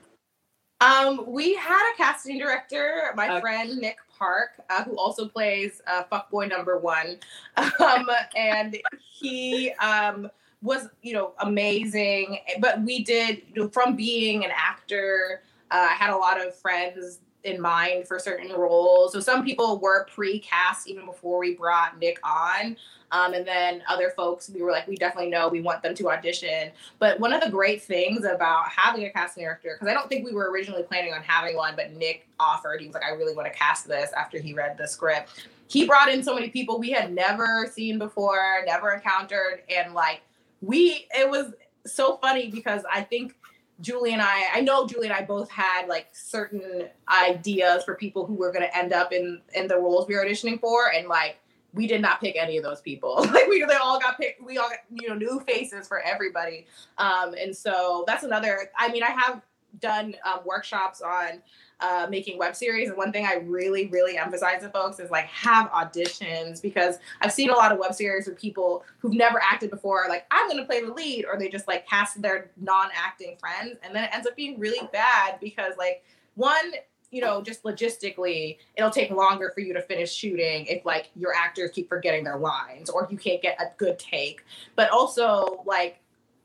Um, 0.81 1.25
we 1.27 1.55
had 1.55 1.93
a 1.93 1.97
casting 1.97 2.39
director, 2.39 3.13
my 3.17 3.29
Okay. 3.29 3.41
friend 3.41 3.79
Nick 3.79 3.99
Park, 4.17 4.51
uh, 4.71 4.85
who 4.85 4.97
also 4.97 5.27
plays 5.27 5.83
uh, 5.89 6.05
fuckboy 6.05 6.49
number 6.49 6.79
one, 6.79 7.19
um, 7.57 8.09
and 8.37 8.79
he 9.01 9.73
um, 9.73 10.31
was, 10.63 10.89
you 11.03 11.15
know, 11.15 11.33
amazing. 11.41 12.39
But 12.61 12.81
we 12.83 13.03
did 13.03 13.43
you 13.53 13.63
know, 13.65 13.69
from 13.69 13.97
being 13.97 14.45
an 14.45 14.53
actor. 14.55 15.43
Uh, 15.71 15.89
I 15.91 15.95
had 15.95 16.11
a 16.11 16.17
lot 16.17 16.41
of 16.41 16.55
friends 16.55 17.19
in 17.45 17.61
mind 17.61 18.07
for 18.07 18.19
certain 18.19 18.53
roles. 18.53 19.13
So 19.13 19.21
some 19.21 19.45
people 19.45 19.79
were 19.79 20.07
pre-cast 20.13 20.89
even 20.89 21.07
before 21.07 21.39
we 21.39 21.55
brought 21.55 21.99
Nick 21.99 22.19
on. 22.25 22.77
Um, 23.11 23.33
and 23.33 23.47
then 23.47 23.83
other 23.89 24.11
folks, 24.11 24.51
we 24.51 24.61
were 24.61 24.71
like, 24.71 24.87
we 24.87 24.97
definitely 24.97 25.31
know 25.31 25.49
we 25.49 25.63
want 25.63 25.83
them 25.83 25.95
to 25.95 26.11
audition. 26.11 26.71
But 26.99 27.19
one 27.21 27.33
of 27.33 27.41
the 27.41 27.49
great 27.49 27.81
things 27.81 28.25
about 28.25 28.69
having 28.69 29.05
a 29.05 29.11
casting 29.11 29.45
director, 29.45 29.75
because 29.75 29.91
I 29.91 29.95
don't 29.95 30.09
think 30.09 30.27
we 30.27 30.35
were 30.35 30.51
originally 30.51 30.83
planning 30.83 31.15
on 31.15 31.23
having 31.23 31.57
one, 31.57 31.75
but 31.75 31.93
Nick 31.93 32.29
offered. 32.39 32.81
He 32.81 32.87
was 32.87 32.95
like, 32.95 33.05
I 33.05 33.11
really 33.11 33.35
want 33.35 33.51
to 33.51 33.59
cast 33.59 33.89
this 33.89 34.13
after 34.13 34.39
he 34.39 34.53
read 34.53 34.77
the 34.77 34.87
script. 34.87 35.49
He 35.69 35.87
brought 35.87 36.09
in 36.09 36.23
so 36.23 36.35
many 36.35 36.51
people 36.51 36.79
we 36.79 36.91
had 36.91 37.13
never 37.13 37.71
seen 37.73 37.99
before, 37.99 38.63
never 38.67 38.93
encountered. 38.93 39.63
And 39.75 39.95
like, 39.95 40.21
we, 40.61 41.07
it 41.17 41.31
was 41.31 41.53
so 41.87 42.19
funny 42.19 42.51
because 42.51 42.83
I 42.93 43.03
think 43.03 43.37
Julie 43.81 44.13
and 44.13 44.23
I, 44.23 44.45
I 44.55 44.61
know 44.61 44.87
Julie 44.87 45.07
and 45.07 45.17
I 45.17 45.25
both 45.25 45.51
had 45.51 45.87
like 45.87 46.09
certain 46.13 46.89
ideas 47.09 47.85
for 47.85 47.95
people 47.95 48.27
who 48.27 48.35
were 48.35 48.51
going 48.51 48.65
to 48.65 48.77
end 48.77 48.93
up 48.93 49.13
in 49.13 49.41
in 49.55 49.69
the 49.69 49.77
roles 49.77 50.09
we 50.09 50.17
were 50.17 50.25
auditioning 50.25 50.61
for, 50.61 50.93
and 50.93 51.07
like 51.09 51.39
we 51.75 51.87
did 51.87 52.01
not 52.01 52.21
pick 52.21 52.37
any 52.37 52.57
of 52.57 52.65
those 52.65 52.81
people. 52.81 53.17
like 53.33 53.47
we 53.49 53.65
they 53.65 53.77
all 53.77 54.01
got 54.01 54.19
picked. 54.19 54.43
We 54.43 54.59
all 54.59 54.69
got 54.69 54.79
you 54.91 55.09
know 55.09 55.15
new 55.15 55.41
faces 55.41 55.87
for 55.87 56.01
everybody. 56.01 56.67
Um, 56.99 57.35
and 57.35 57.57
so 57.57 58.05
that's 58.07 58.25
another. 58.25 58.71
I 58.77 58.91
mean, 58.91 59.03
I 59.03 59.11
have 59.11 59.43
done 59.81 60.15
um, 60.25 60.41
workshops 60.45 61.01
on 61.01 61.43
uh, 61.81 62.07
making 62.11 62.39
web 62.39 62.57
series. 62.57 62.89
And 62.89 62.97
one 62.97 63.13
thing 63.13 63.25
I 63.25 63.35
really, 63.35 63.87
really 63.87 64.17
emphasize 64.17 64.63
to 64.63 64.69
folks 64.71 64.99
is 64.99 65.11
like 65.11 65.27
have 65.27 65.71
auditions 65.71 66.61
because 66.61 66.97
I've 67.21 67.33
seen 67.33 67.51
a 67.51 67.55
lot 67.55 67.73
of 67.73 67.79
web 67.79 67.95
series 67.95 68.27
with 68.27 68.39
people 68.39 68.85
who've 68.99 69.15
never 69.15 69.41
acted 69.41 69.71
before, 69.71 70.05
are 70.05 70.09
like, 70.09 70.27
I'm 70.31 70.49
going 70.49 70.59
to 70.59 70.65
play 70.65 70.85
the 70.85 70.93
lead, 70.93 71.25
or 71.25 71.39
they 71.39 71.49
just 71.49 71.69
like 71.69 71.87
cast 71.89 72.21
their 72.21 72.51
non 72.61 72.89
acting 72.95 73.37
friends. 73.39 73.77
And 73.83 73.95
then 73.95 74.05
it 74.05 74.11
ends 74.13 74.27
up 74.27 74.37
being 74.37 74.59
really 74.59 74.89
bad 74.93 75.39
because, 75.41 75.75
like, 75.79 76.03
one, 76.35 76.73
you 77.11 77.21
know, 77.21 77.43
just 77.43 77.63
logistically, 77.63 78.59
it'll 78.77 78.91
take 78.91 79.11
longer 79.11 79.51
for 79.55 79.61
you 79.61 79.73
to 79.73 79.83
finish 79.83 80.13
shooting 80.13 80.67
if 80.67 80.85
like 80.85 81.11
your 81.17 81.33
actors 81.35 81.71
keep 81.71 81.89
forgetting 81.89 82.23
their 82.25 82.37
lines 82.37 82.91
or 82.91 83.09
you 83.11 83.17
can't 83.17 83.41
get 83.41 83.61
a 83.61 83.67
good 83.77 83.99
take. 83.99 84.45
But 84.77 84.91
also, 84.91 85.63
like, 85.65 86.01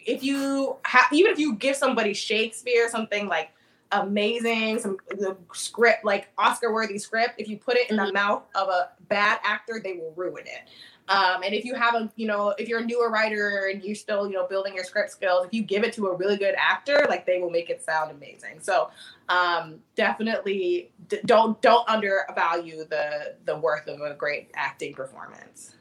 if 0.05 0.23
you 0.23 0.77
have, 0.85 1.05
even 1.11 1.31
if 1.31 1.39
you 1.39 1.55
give 1.55 1.75
somebody 1.75 2.13
Shakespeare, 2.13 2.89
something 2.89 3.27
like 3.27 3.51
amazing, 3.91 4.79
some 4.79 4.97
the 5.09 5.37
script, 5.53 6.03
like 6.03 6.29
Oscar 6.37 6.73
worthy 6.73 6.97
script, 6.97 7.35
if 7.37 7.47
you 7.47 7.57
put 7.57 7.77
it 7.77 7.89
in 7.89 7.97
the 7.97 8.11
mouth 8.11 8.43
of 8.55 8.69
a 8.69 8.89
bad 9.07 9.39
actor, 9.43 9.79
they 9.83 9.93
will 9.93 10.13
ruin 10.15 10.45
it. 10.45 10.69
Um, 11.09 11.43
and 11.43 11.53
if 11.53 11.65
you 11.65 11.75
have 11.75 11.95
a, 11.95 12.09
you 12.15 12.27
know, 12.27 12.55
if 12.57 12.69
you're 12.69 12.79
a 12.79 12.85
newer 12.85 13.09
writer 13.09 13.69
and 13.71 13.83
you're 13.83 13.93
still, 13.93 14.25
you 14.25 14.33
know, 14.33 14.47
building 14.47 14.73
your 14.73 14.85
script 14.85 15.11
skills, 15.11 15.45
if 15.45 15.53
you 15.53 15.61
give 15.61 15.83
it 15.83 15.93
to 15.93 16.07
a 16.07 16.15
really 16.15 16.37
good 16.37 16.55
actor, 16.57 17.05
like 17.09 17.25
they 17.25 17.39
will 17.39 17.49
make 17.49 17.69
it 17.69 17.83
sound 17.83 18.11
amazing. 18.11 18.61
So 18.61 18.89
um, 19.27 19.79
definitely 19.95 20.91
d- 21.09 21.19
don't 21.25 21.61
don't 21.61 21.87
undervalue 21.89 22.85
the 22.85 23.35
the 23.45 23.57
worth 23.57 23.87
of 23.87 23.99
a 23.99 24.13
great 24.13 24.49
acting 24.55 24.93
performance. 24.93 25.75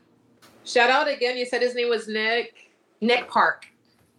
Shout 0.65 0.91
out 0.91 1.09
again. 1.09 1.37
You 1.37 1.47
said 1.47 1.63
his 1.63 1.75
name 1.75 1.89
was 1.89 2.09
Nick. 2.09 2.71
Nick 3.01 3.29
Park. 3.29 3.67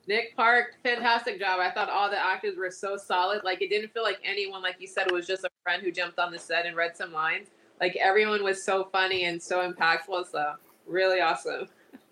Nick 0.07 0.35
Park, 0.35 0.75
fantastic 0.83 1.39
job. 1.39 1.59
I 1.59 1.71
thought 1.71 1.89
all 1.89 2.09
the 2.09 2.19
actors 2.19 2.57
were 2.57 2.71
so 2.71 2.97
solid. 2.97 3.43
Like 3.43 3.61
it 3.61 3.69
didn't 3.69 3.93
feel 3.93 4.03
like 4.03 4.19
anyone, 4.23 4.61
like 4.61 4.75
you 4.79 4.87
said, 4.87 5.11
was 5.11 5.25
just 5.25 5.45
a 5.45 5.49
friend 5.63 5.81
who 5.81 5.91
jumped 5.91 6.19
on 6.19 6.31
the 6.31 6.39
set 6.39 6.65
and 6.65 6.75
read 6.75 6.97
some 6.97 7.13
lines. 7.13 7.47
Like 7.79 7.95
everyone 7.95 8.43
was 8.43 8.63
so 8.63 8.89
funny 8.91 9.25
and 9.25 9.41
so 9.41 9.69
impactful. 9.69 10.29
So 10.31 10.53
really 10.85 11.21
awesome. 11.21 11.67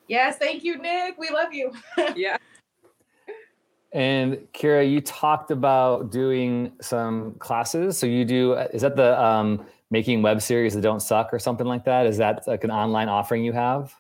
Yes, 0.07 0.37
thank 0.37 0.63
you, 0.63 0.77
Nick. 0.77 1.17
We 1.17 1.29
love 1.29 1.53
you. 1.53 1.71
yeah. 2.15 2.37
And 3.93 4.47
Kyra, 4.53 4.89
you 4.89 5.01
talked 5.01 5.51
about 5.51 6.11
doing 6.11 6.71
some 6.81 7.33
classes. 7.35 7.97
So 7.97 8.07
you 8.07 8.23
do 8.23 8.53
is 8.53 8.83
that 8.83 8.95
the 8.95 9.21
um, 9.21 9.65
making 9.89 10.21
web 10.21 10.41
series 10.41 10.73
that 10.75 10.81
don't 10.81 11.01
suck 11.01 11.33
or 11.33 11.39
something 11.39 11.67
like 11.67 11.83
that? 11.85 12.05
Is 12.05 12.17
that 12.17 12.47
like 12.47 12.63
an 12.63 12.71
online 12.71 13.09
offering 13.09 13.43
you 13.43 13.51
have? 13.51 13.93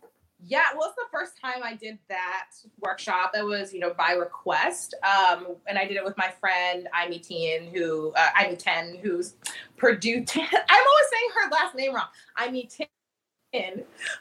Yeah, 0.43 0.63
well, 0.75 0.87
it's 0.87 0.95
the 0.95 1.05
first 1.11 1.33
time 1.39 1.61
I 1.63 1.75
did 1.75 1.99
that 2.09 2.47
workshop. 2.79 3.31
That 3.33 3.45
was, 3.45 3.73
you 3.73 3.79
know, 3.79 3.93
by 3.93 4.13
request. 4.13 4.95
Um, 5.03 5.55
and 5.67 5.77
I 5.77 5.85
did 5.85 5.97
it 5.97 6.03
with 6.03 6.17
my 6.17 6.29
friend 6.39 6.87
Amy 6.99 7.19
Tien, 7.19 7.69
who 7.73 8.11
uh, 8.15 8.55
Ten, 8.57 8.97
who's 9.01 9.35
produced. 9.77 10.37
I'm 10.37 10.43
always 10.43 11.09
saying 11.11 11.29
her 11.35 11.49
last 11.51 11.75
name 11.75 11.93
wrong. 11.93 12.07
Amy 12.39 12.67
Ten 12.67 12.87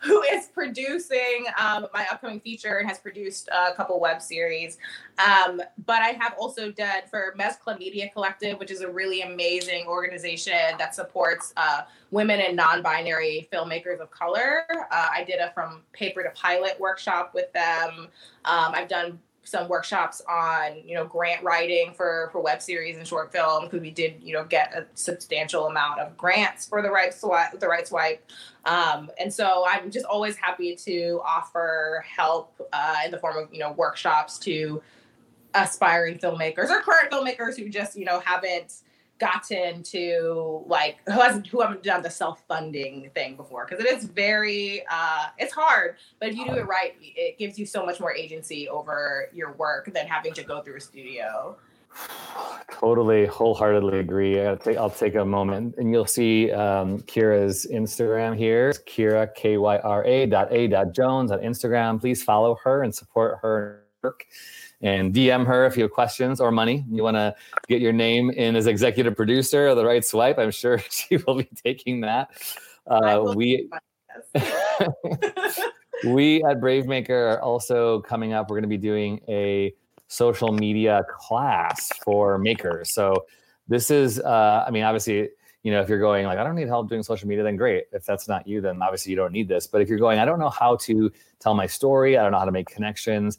who 0.03 0.23
is 0.23 0.47
producing 0.47 1.47
um, 1.59 1.87
my 1.95 2.07
upcoming 2.11 2.41
feature 2.41 2.79
and 2.79 2.89
has 2.89 2.99
produced 2.99 3.49
a 3.49 3.73
couple 3.75 4.01
web 4.01 4.21
series. 4.21 4.79
Um, 5.19 5.63
but 5.87 6.03
I 6.03 6.17
have 6.21 6.35
also 6.39 6.73
done 6.73 7.03
for 7.09 7.35
Mezcla 7.39 7.79
Media 7.79 8.11
Collective, 8.13 8.59
which 8.59 8.71
is 8.71 8.81
a 8.81 8.91
really 8.91 9.23
amazing 9.23 9.87
organization 9.87 10.77
that 10.79 10.95
supports 10.95 11.53
uh, 11.57 11.83
women 12.11 12.41
and 12.41 12.57
non-binary 12.57 13.49
filmmakers 13.53 14.01
of 14.01 14.11
color. 14.11 14.65
Uh, 14.71 15.09
I 15.13 15.25
did 15.25 15.39
a 15.39 15.53
from 15.53 15.83
paper 15.93 16.23
to 16.23 16.31
pilot 16.31 16.79
workshop 16.81 17.33
with 17.33 17.53
them. 17.53 18.09
Um, 18.45 18.73
I've 18.75 18.89
done 18.89 19.21
some 19.51 19.69
workshops 19.69 20.23
on 20.29 20.77
you 20.87 20.95
know 20.95 21.05
grant 21.05 21.43
writing 21.43 21.93
for 21.95 22.29
for 22.33 22.41
web 22.41 22.63
series 22.63 22.97
and 22.97 23.07
short 23.07 23.33
films 23.33 23.65
because 23.65 23.81
we 23.81 23.91
did 23.91 24.15
you 24.23 24.33
know 24.33 24.45
get 24.45 24.73
a 24.75 24.87
substantial 24.95 25.67
amount 25.67 25.99
of 26.01 26.17
grants 26.17 26.67
for 26.67 26.83
the 26.83 26.91
right 26.91 27.13
swipe 27.13 27.59
the 27.59 27.69
right 27.69 27.87
swipe. 27.89 28.25
Um, 28.65 29.11
and 29.19 29.33
so 29.33 29.65
i'm 29.67 29.91
just 29.91 30.05
always 30.05 30.37
happy 30.37 30.77
to 30.77 31.21
offer 31.25 32.05
help 32.07 32.61
uh, 32.73 32.97
in 33.05 33.11
the 33.11 33.19
form 33.19 33.39
of 33.39 33.53
you 33.53 33.59
know 33.59 33.73
workshops 33.73 34.39
to 34.41 34.83
aspiring 35.55 36.19
filmmakers 36.19 36.71
or 36.71 36.81
current 36.81 37.11
filmmakers 37.11 37.59
who 37.59 37.69
just 37.69 37.97
you 37.97 38.05
know 38.05 38.21
haven't 38.21 38.83
gotten 39.21 39.83
to 39.83 40.65
like 40.67 40.97
who 41.07 41.21
hasn't 41.21 41.47
who 41.47 41.61
haven't 41.61 41.83
done 41.83 42.03
the 42.03 42.11
self-funding 42.11 43.11
thing 43.15 43.37
before 43.37 43.67
because 43.69 43.85
it 43.85 43.89
is 43.89 44.05
very 44.05 44.83
uh 44.91 45.27
it's 45.39 45.53
hard 45.53 45.97
but 46.19 46.31
if 46.31 46.37
you 46.37 46.45
do 46.47 46.55
it 46.55 46.67
right 46.67 46.95
it 47.01 47.39
gives 47.39 47.59
you 47.59 47.67
so 47.67 47.85
much 47.85 48.01
more 48.01 48.15
agency 48.15 48.69
over 48.69 49.29
your 49.33 49.53
work 49.53 49.93
than 49.93 50.07
having 50.07 50.33
to 50.33 50.43
go 50.43 50.63
through 50.63 50.77
a 50.77 50.81
studio 50.81 51.57
Totally, 52.71 53.27
wholeheartedly 53.27 53.99
agree. 53.99 54.41
I'll 54.41 54.57
take, 54.57 54.77
I'll 54.77 54.91
take 54.91 55.17
a 55.17 55.25
moment, 55.25 55.75
and 55.77 55.93
you'll 55.93 56.07
see 56.07 56.51
um, 56.53 57.01
Kyra's 57.01 57.67
Instagram 57.71 58.37
here. 58.37 58.71
It's 58.71 58.79
Kyra 58.79 59.35
K 59.35 59.59
Y 59.59 59.79
R 59.79 60.05
A 60.05 60.27
dot 60.27 60.53
A 60.53 60.69
dot 60.69 60.95
Jones 60.95 61.33
on 61.33 61.41
Instagram. 61.41 62.01
Please 62.01 62.23
follow 62.23 62.57
her 62.63 62.85
and 62.85 62.95
support 62.95 63.41
her 63.43 63.87
work 64.03 64.25
and 64.83 65.15
DM 65.15 65.47
her 65.47 65.67
if 65.67 65.77
you 65.77 65.83
have 65.83 65.93
questions 65.93 66.41
or 66.41 66.51
money. 66.51 66.85
You 66.91 67.03
want 67.03 67.17
to 67.17 67.35
get 67.69 67.81
your 67.81 67.93
name 67.93 68.31
in 68.31 68.57
as 68.57 68.67
executive 68.67 69.15
producer 69.15 69.69
of 69.69 69.77
the 69.77 69.85
right 69.85 70.05
swipe. 70.05 70.39
I'm 70.39 70.51
sure 70.51 70.79
she 70.91 71.19
will 71.19 71.37
be 71.37 71.49
taking 71.65 72.01
that. 72.03 72.31
Uh, 72.87 73.33
we 73.35 73.69
we 76.05 76.43
at 76.45 76.61
Bravemaker 76.61 77.35
are 77.35 77.43
also 77.43 78.01
coming 78.01 78.33
up. 78.33 78.51
We're 78.51 78.57
going 78.57 78.63
to 78.63 78.69
be 78.69 78.79
doing 78.79 79.21
a 79.29 79.75
social 80.09 80.53
media 80.53 81.05
class 81.09 81.91
for 82.05 82.39
makers. 82.39 82.93
So 82.93 83.27
this 83.69 83.91
is, 83.91 84.19
uh, 84.19 84.65
I 84.67 84.71
mean, 84.71 84.83
obviously, 84.83 85.29
you 85.63 85.71
know, 85.71 85.81
if 85.83 85.89
you're 85.89 86.01
going 86.01 86.27
like, 86.27 86.39
I 86.39 86.45
don't 86.45 86.57
need 86.57 86.69
help 86.69 86.89
doing 86.89 87.03
social 87.03 87.29
media, 87.29 87.45
then 87.45 87.57
great. 87.57 87.85
If 87.93 88.05
that's 88.05 88.27
not 88.27 88.47
you, 88.47 88.61
then 88.61 88.81
obviously 88.83 89.11
you 89.11 89.17
don't 89.17 89.33
need 89.33 89.47
this. 89.47 89.67
But 89.67 89.83
if 89.83 89.89
you're 89.89 89.99
going, 89.99 90.19
I 90.19 90.25
don't 90.25 90.39
know 90.39 90.49
how 90.49 90.77
to 90.77 91.13
tell 91.39 91.55
my 91.55 91.67
story, 91.67 92.17
I 92.17 92.23
don't 92.23 92.33
know 92.33 92.39
how 92.39 92.47
to 92.47 92.53
make 92.53 92.69
connections 92.69 93.39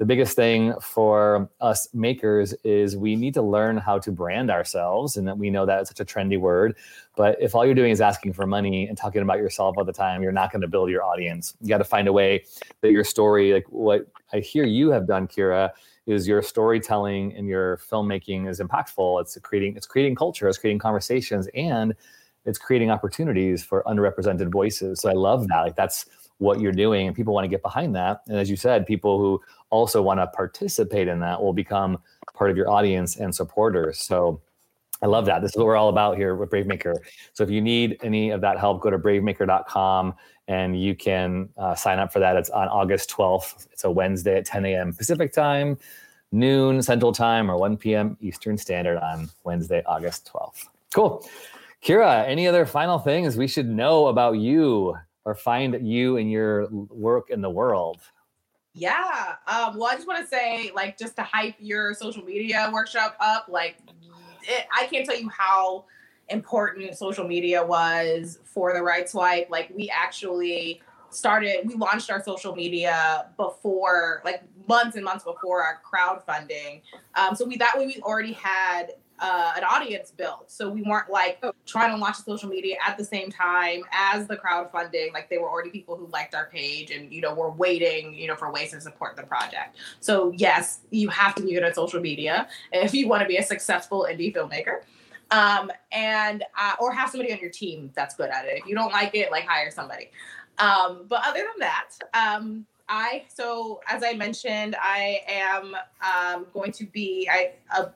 the 0.00 0.06
biggest 0.06 0.34
thing 0.34 0.72
for 0.80 1.50
us 1.60 1.86
makers 1.92 2.54
is 2.64 2.96
we 2.96 3.16
need 3.16 3.34
to 3.34 3.42
learn 3.42 3.76
how 3.76 3.98
to 3.98 4.10
brand 4.10 4.50
ourselves 4.50 5.18
and 5.18 5.28
that 5.28 5.36
we 5.36 5.50
know 5.50 5.66
that 5.66 5.82
it's 5.82 5.90
such 5.90 6.00
a 6.00 6.06
trendy 6.06 6.40
word. 6.40 6.74
But 7.16 7.36
if 7.38 7.54
all 7.54 7.66
you're 7.66 7.74
doing 7.74 7.90
is 7.90 8.00
asking 8.00 8.32
for 8.32 8.46
money 8.46 8.88
and 8.88 8.96
talking 8.96 9.20
about 9.20 9.36
yourself 9.36 9.76
all 9.76 9.84
the 9.84 9.92
time 9.92 10.22
you're 10.22 10.32
not 10.32 10.52
going 10.52 10.62
to 10.62 10.68
build 10.68 10.88
your 10.88 11.04
audience. 11.04 11.54
You 11.60 11.68
got 11.68 11.78
to 11.78 11.84
find 11.84 12.08
a 12.08 12.14
way 12.14 12.46
that 12.80 12.92
your 12.92 13.04
story 13.04 13.52
like 13.52 13.66
what 13.68 14.06
i 14.32 14.38
hear 14.38 14.64
you 14.64 14.88
have 14.88 15.06
done 15.06 15.28
kyra 15.28 15.68
is 16.06 16.26
your 16.26 16.40
storytelling 16.40 17.36
and 17.36 17.46
your 17.46 17.76
filmmaking 17.76 18.48
is 18.48 18.58
impactful. 18.58 19.20
It's 19.20 19.36
creating 19.42 19.76
it's 19.76 19.86
creating 19.86 20.14
culture 20.14 20.48
it's 20.48 20.56
creating 20.56 20.78
conversations 20.78 21.46
and 21.54 21.94
it's 22.46 22.56
creating 22.56 22.90
opportunities 22.90 23.62
for 23.62 23.82
underrepresented 23.86 24.50
voices. 24.50 25.02
So 25.02 25.10
i 25.10 25.12
love 25.12 25.46
that. 25.48 25.60
Like 25.60 25.76
that's 25.76 26.06
what 26.40 26.58
you're 26.58 26.72
doing 26.72 27.06
and 27.06 27.14
people 27.14 27.34
want 27.34 27.44
to 27.44 27.48
get 27.48 27.62
behind 27.62 27.94
that. 27.94 28.22
And 28.26 28.38
as 28.38 28.48
you 28.48 28.56
said 28.56 28.86
people 28.86 29.18
who 29.18 29.40
also 29.68 30.00
want 30.00 30.20
to 30.20 30.26
participate 30.28 31.06
in 31.06 31.20
that 31.20 31.40
will 31.40 31.52
become 31.52 31.98
part 32.34 32.50
of 32.50 32.56
your 32.56 32.70
audience 32.70 33.16
and 33.16 33.32
supporters. 33.34 33.98
So 33.98 34.40
i 35.02 35.06
love 35.06 35.26
that. 35.26 35.42
This 35.42 35.52
is 35.52 35.56
what 35.56 35.66
we're 35.66 35.76
all 35.76 35.90
about 35.90 36.16
here 36.16 36.34
with 36.34 36.50
bravemaker. 36.50 36.94
So 37.34 37.44
if 37.44 37.50
you 37.50 37.60
need 37.60 37.98
any 38.02 38.30
of 38.30 38.40
that 38.40 38.58
help 38.58 38.80
go 38.80 38.90
to 38.90 38.98
bravemaker.com 38.98 40.14
and 40.48 40.80
you 40.82 40.94
can 40.94 41.50
uh, 41.58 41.74
sign 41.74 41.98
up 41.98 42.10
for 42.10 42.20
that. 42.20 42.36
It's 42.36 42.50
on 42.50 42.68
august 42.68 43.10
12th 43.10 43.68
it's 43.70 43.84
a 43.84 43.90
wednesday 43.90 44.38
at 44.38 44.46
10 44.46 44.64
a.m 44.64 44.94
pacific 44.94 45.34
time 45.34 45.76
noon 46.32 46.82
central 46.82 47.12
time 47.12 47.50
or 47.50 47.58
1 47.58 47.76
p.m 47.76 48.16
eastern 48.20 48.56
standard 48.56 48.98
on 48.98 49.28
wednesday 49.44 49.82
august 49.86 50.30
12th 50.32 50.68
cool. 50.94 51.28
Kyra 51.82 52.26
any 52.26 52.46
other 52.46 52.66
final 52.66 52.98
things 52.98 53.36
we 53.36 53.46
should 53.46 53.68
know 53.68 54.06
about 54.08 54.38
you 54.38 54.96
or 55.24 55.34
find 55.34 55.86
you 55.86 56.16
and 56.16 56.30
your 56.30 56.68
work 56.70 57.30
in 57.30 57.40
the 57.40 57.50
world? 57.50 58.00
Yeah. 58.72 59.34
Um, 59.46 59.76
well, 59.76 59.90
I 59.90 59.94
just 59.96 60.06
want 60.06 60.20
to 60.22 60.26
say, 60.28 60.70
like, 60.74 60.96
just 60.96 61.16
to 61.16 61.22
hype 61.22 61.56
your 61.58 61.92
social 61.94 62.24
media 62.24 62.70
workshop 62.72 63.16
up, 63.20 63.46
like, 63.48 63.76
it, 64.42 64.66
I 64.76 64.86
can't 64.86 65.04
tell 65.04 65.18
you 65.18 65.28
how 65.28 65.86
important 66.28 66.96
social 66.96 67.26
media 67.26 67.64
was 67.64 68.38
for 68.44 68.72
the 68.72 68.82
right 68.82 69.08
swipe. 69.08 69.48
Like, 69.50 69.72
we 69.74 69.90
actually 69.90 70.80
started, 71.10 71.66
we 71.66 71.74
launched 71.74 72.10
our 72.10 72.22
social 72.22 72.54
media 72.54 73.30
before, 73.36 74.22
like, 74.24 74.42
months 74.68 74.94
and 74.94 75.04
months 75.04 75.24
before 75.24 75.64
our 75.64 75.80
crowdfunding. 75.82 76.82
Um, 77.16 77.34
so 77.34 77.44
we 77.44 77.56
that 77.56 77.76
way 77.76 77.86
we 77.86 78.00
already 78.02 78.34
had 78.34 78.92
uh, 79.20 79.52
an 79.56 79.64
audience 79.64 80.10
built. 80.10 80.50
So 80.50 80.70
we 80.70 80.82
weren't 80.82 81.10
like 81.10 81.44
trying 81.66 81.90
to 81.90 81.96
launch 81.96 82.16
social 82.16 82.48
media 82.48 82.76
at 82.86 82.96
the 82.96 83.04
same 83.04 83.30
time 83.30 83.82
as 83.92 84.26
the 84.26 84.36
crowdfunding. 84.36 85.12
Like 85.12 85.28
they 85.28 85.38
were 85.38 85.48
already 85.48 85.70
people 85.70 85.96
who 85.96 86.06
liked 86.06 86.34
our 86.34 86.46
page 86.46 86.90
and, 86.90 87.12
you 87.12 87.20
know, 87.20 87.34
were 87.34 87.50
waiting, 87.50 88.14
you 88.14 88.26
know, 88.26 88.34
for 88.34 88.50
ways 88.50 88.70
to 88.70 88.80
support 88.80 89.16
the 89.16 89.22
project. 89.22 89.76
So 90.00 90.32
yes, 90.36 90.80
you 90.90 91.08
have 91.10 91.34
to 91.36 91.42
be 91.42 91.52
good 91.52 91.62
at 91.62 91.74
social 91.74 92.00
media 92.00 92.48
if 92.72 92.94
you 92.94 93.08
want 93.08 93.22
to 93.22 93.28
be 93.28 93.36
a 93.36 93.42
successful 93.42 94.06
indie 94.10 94.34
filmmaker. 94.34 94.80
Um, 95.30 95.70
and, 95.92 96.42
uh, 96.58 96.74
or 96.80 96.92
have 96.92 97.10
somebody 97.10 97.32
on 97.32 97.38
your 97.38 97.50
team 97.50 97.92
that's 97.94 98.16
good 98.16 98.30
at 98.30 98.46
it. 98.46 98.58
If 98.58 98.66
you 98.66 98.74
don't 98.74 98.92
like 98.92 99.14
it, 99.14 99.30
like 99.30 99.46
hire 99.46 99.70
somebody. 99.70 100.10
Um, 100.58 101.04
but 101.08 101.22
other 101.24 101.40
than 101.40 101.60
that, 101.60 101.90
um, 102.14 102.66
I 102.90 103.22
so 103.28 103.80
as 103.88 104.02
I 104.02 104.14
mentioned, 104.14 104.74
I 104.80 105.20
am 105.28 105.76
um, 106.02 106.46
going 106.52 106.72
to 106.72 106.86
be 106.86 107.28
I 107.30 107.52
uh, 107.74 107.86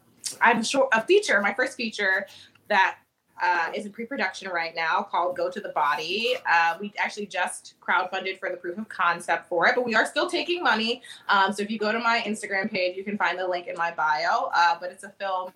I 0.41 0.53
have 0.53 0.65
a 0.75 0.79
a 0.93 1.01
feature, 1.03 1.41
my 1.41 1.55
first 1.55 1.77
feature 1.77 2.27
that 2.69 2.97
uh, 3.43 3.71
is 3.75 3.85
in 3.85 3.93
pre-production 3.93 4.49
right 4.49 4.75
now 4.75 5.03
called 5.03 5.37
Go 5.37 5.51
to 5.51 5.61
the 5.61 5.71
Body. 5.71 6.35
Uh, 6.51 6.77
we 6.81 6.93
actually 6.99 7.27
just 7.27 7.75
crowdfunded 7.81 8.39
for 8.39 8.49
the 8.49 8.57
proof 8.57 8.79
of 8.79 8.89
concept 8.89 9.49
for 9.49 9.67
it, 9.67 9.75
but 9.75 9.85
we 9.85 9.95
are 9.95 10.07
still 10.07 10.29
taking 10.29 10.63
money. 10.63 11.03
Um, 11.29 11.53
so 11.53 11.63
if 11.63 11.71
you 11.71 11.79
go 11.79 11.93
to 11.93 11.99
my 11.99 12.23
Instagram 12.25 12.71
page, 12.71 12.97
you 12.97 13.05
can 13.05 13.19
find 13.19 13.39
the 13.39 13.47
link 13.47 13.67
in 13.67 13.77
my 13.77 13.91
bio. 13.93 14.51
Uh, 14.55 14.77
but 14.81 14.91
it's 14.91 15.05
a 15.05 15.11
film 15.11 15.53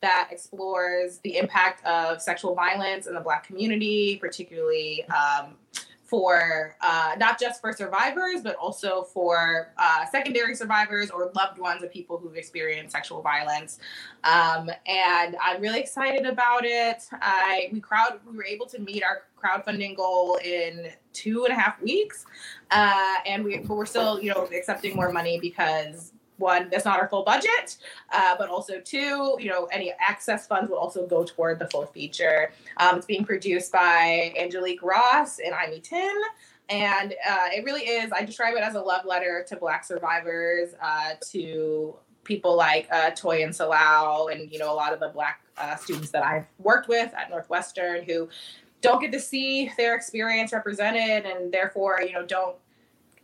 that 0.00 0.28
explores 0.30 1.18
the 1.18 1.36
impact 1.38 1.84
of 1.84 2.20
sexual 2.20 2.54
violence 2.54 3.06
in 3.06 3.14
the 3.14 3.20
Black 3.20 3.46
community, 3.46 4.16
particularly 4.16 5.04
um, 5.06 5.54
for 6.12 6.76
uh, 6.82 7.14
not 7.16 7.40
just 7.40 7.62
for 7.62 7.72
survivors, 7.72 8.42
but 8.42 8.54
also 8.56 9.00
for 9.00 9.72
uh, 9.78 10.04
secondary 10.04 10.54
survivors 10.54 11.10
or 11.10 11.32
loved 11.34 11.58
ones 11.58 11.82
of 11.82 11.90
people 11.90 12.18
who've 12.18 12.36
experienced 12.36 12.92
sexual 12.92 13.22
violence. 13.22 13.78
Um, 14.22 14.68
and 14.86 15.36
I'm 15.42 15.62
really 15.62 15.80
excited 15.80 16.26
about 16.26 16.66
it. 16.66 17.04
I 17.12 17.70
we 17.72 17.80
crowd 17.80 18.20
we 18.30 18.36
were 18.36 18.44
able 18.44 18.66
to 18.66 18.78
meet 18.78 19.02
our 19.02 19.22
crowdfunding 19.42 19.96
goal 19.96 20.38
in 20.44 20.90
two 21.14 21.46
and 21.46 21.52
a 21.54 21.58
half 21.58 21.80
weeks, 21.80 22.26
uh, 22.72 23.14
and 23.24 23.42
we 23.42 23.56
but 23.60 23.74
we're 23.74 23.86
still 23.86 24.20
you 24.20 24.34
know 24.34 24.46
accepting 24.54 24.94
more 24.94 25.10
money 25.10 25.40
because 25.40 26.12
one, 26.38 26.68
that's 26.70 26.84
not 26.84 26.98
our 26.98 27.08
full 27.08 27.22
budget, 27.24 27.76
uh, 28.12 28.34
but 28.36 28.48
also 28.48 28.80
two, 28.80 29.36
you 29.38 29.48
know, 29.48 29.66
any 29.66 29.92
access 30.00 30.46
funds 30.46 30.70
will 30.70 30.78
also 30.78 31.06
go 31.06 31.24
toward 31.24 31.58
the 31.58 31.68
full 31.68 31.86
feature. 31.86 32.52
Um, 32.78 32.96
it's 32.96 33.06
being 33.06 33.24
produced 33.24 33.72
by 33.72 34.32
Angelique 34.38 34.82
Ross 34.82 35.38
and 35.38 35.54
Amy 35.64 35.80
Tin. 35.80 36.14
And 36.68 37.12
uh, 37.28 37.48
it 37.52 37.64
really 37.64 37.82
is, 37.82 38.12
I 38.12 38.24
describe 38.24 38.54
it 38.54 38.62
as 38.62 38.74
a 38.74 38.80
love 38.80 39.04
letter 39.04 39.44
to 39.48 39.56
Black 39.56 39.84
survivors, 39.84 40.74
uh, 40.82 41.10
to 41.30 41.96
people 42.24 42.56
like 42.56 42.88
uh, 42.90 43.10
Toyin 43.10 43.48
Salau, 43.48 44.32
and, 44.32 44.50
you 44.50 44.58
know, 44.58 44.72
a 44.72 44.74
lot 44.74 44.92
of 44.92 45.00
the 45.00 45.08
Black 45.08 45.42
uh, 45.58 45.76
students 45.76 46.10
that 46.10 46.24
I've 46.24 46.46
worked 46.58 46.88
with 46.88 47.12
at 47.14 47.30
Northwestern 47.30 48.04
who 48.04 48.28
don't 48.80 49.00
get 49.00 49.12
to 49.12 49.20
see 49.20 49.70
their 49.76 49.94
experience 49.94 50.52
represented 50.52 51.24
and 51.24 51.52
therefore, 51.52 52.00
you 52.02 52.12
know, 52.12 52.24
don't 52.24 52.56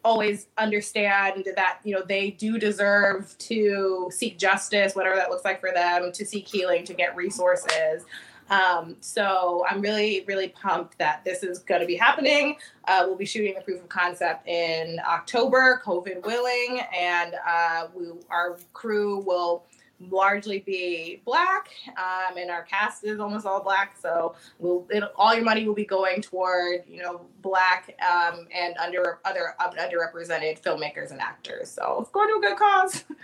always 0.05 0.47
understand 0.57 1.47
that 1.57 1.81
you 1.85 1.95
know 1.95 2.03
they 2.07 2.31
do 2.31 2.59
deserve 2.59 3.37
to 3.39 4.09
seek 4.13 4.39
justice 4.39 4.95
whatever 4.95 5.17
that 5.17 5.31
looks 5.31 5.45
like 5.45 5.61
for 5.61 5.73
them 5.73 6.13
to 6.13 6.25
seek 6.25 6.47
healing 6.47 6.85
to 6.85 6.95
get 6.95 7.17
resources. 7.17 8.05
Um, 8.51 8.97
so 9.01 9.67
i'm 9.69 9.83
really 9.83 10.25
really 10.27 10.49
pumped 10.49 10.97
that 10.99 11.23
this 11.23 11.43
is 11.43 11.59
going 11.59 11.83
to 11.83 11.87
be 11.87 11.97
happening. 11.97 12.57
Uh, 12.87 13.05
we'll 13.07 13.17
be 13.17 13.27
shooting 13.27 13.55
the 13.55 13.61
proof 13.61 13.83
of 13.83 13.89
concept 13.89 14.49
in 14.49 14.99
october 15.07 15.83
covid 15.85 16.25
willing 16.25 16.81
and 16.99 17.35
uh, 17.47 17.89
we, 17.95 18.07
our 18.31 18.59
crew 18.73 19.19
will 19.21 19.65
largely 20.01 20.61
be 20.61 21.23
black, 21.25 21.69
um, 21.89 22.37
and 22.37 22.51
our 22.51 22.63
cast 22.63 23.05
is 23.05 23.21
almost 23.21 23.47
all 23.47 23.63
black. 23.63 23.97
So 24.01 24.35
we'll 24.59 24.87
all 25.17 25.35
your 25.35 25.45
money 25.45 25.67
will 25.67 25.75
be 25.75 25.85
going 25.85 26.23
toward 26.23 26.83
you 26.87 27.03
know 27.03 27.23
black 27.43 27.97
um, 28.09 28.47
and 28.55 28.77
under 28.79 29.19
other 29.25 29.55
underrepresented 29.61 30.63
filmmakers 30.63 31.11
and 31.11 31.21
actors. 31.21 31.71
So 31.71 31.99
it's 32.01 32.11
going 32.11 32.29
to 32.29 32.35
a 32.35 32.41
good 32.41 32.59
cause. 32.59 33.05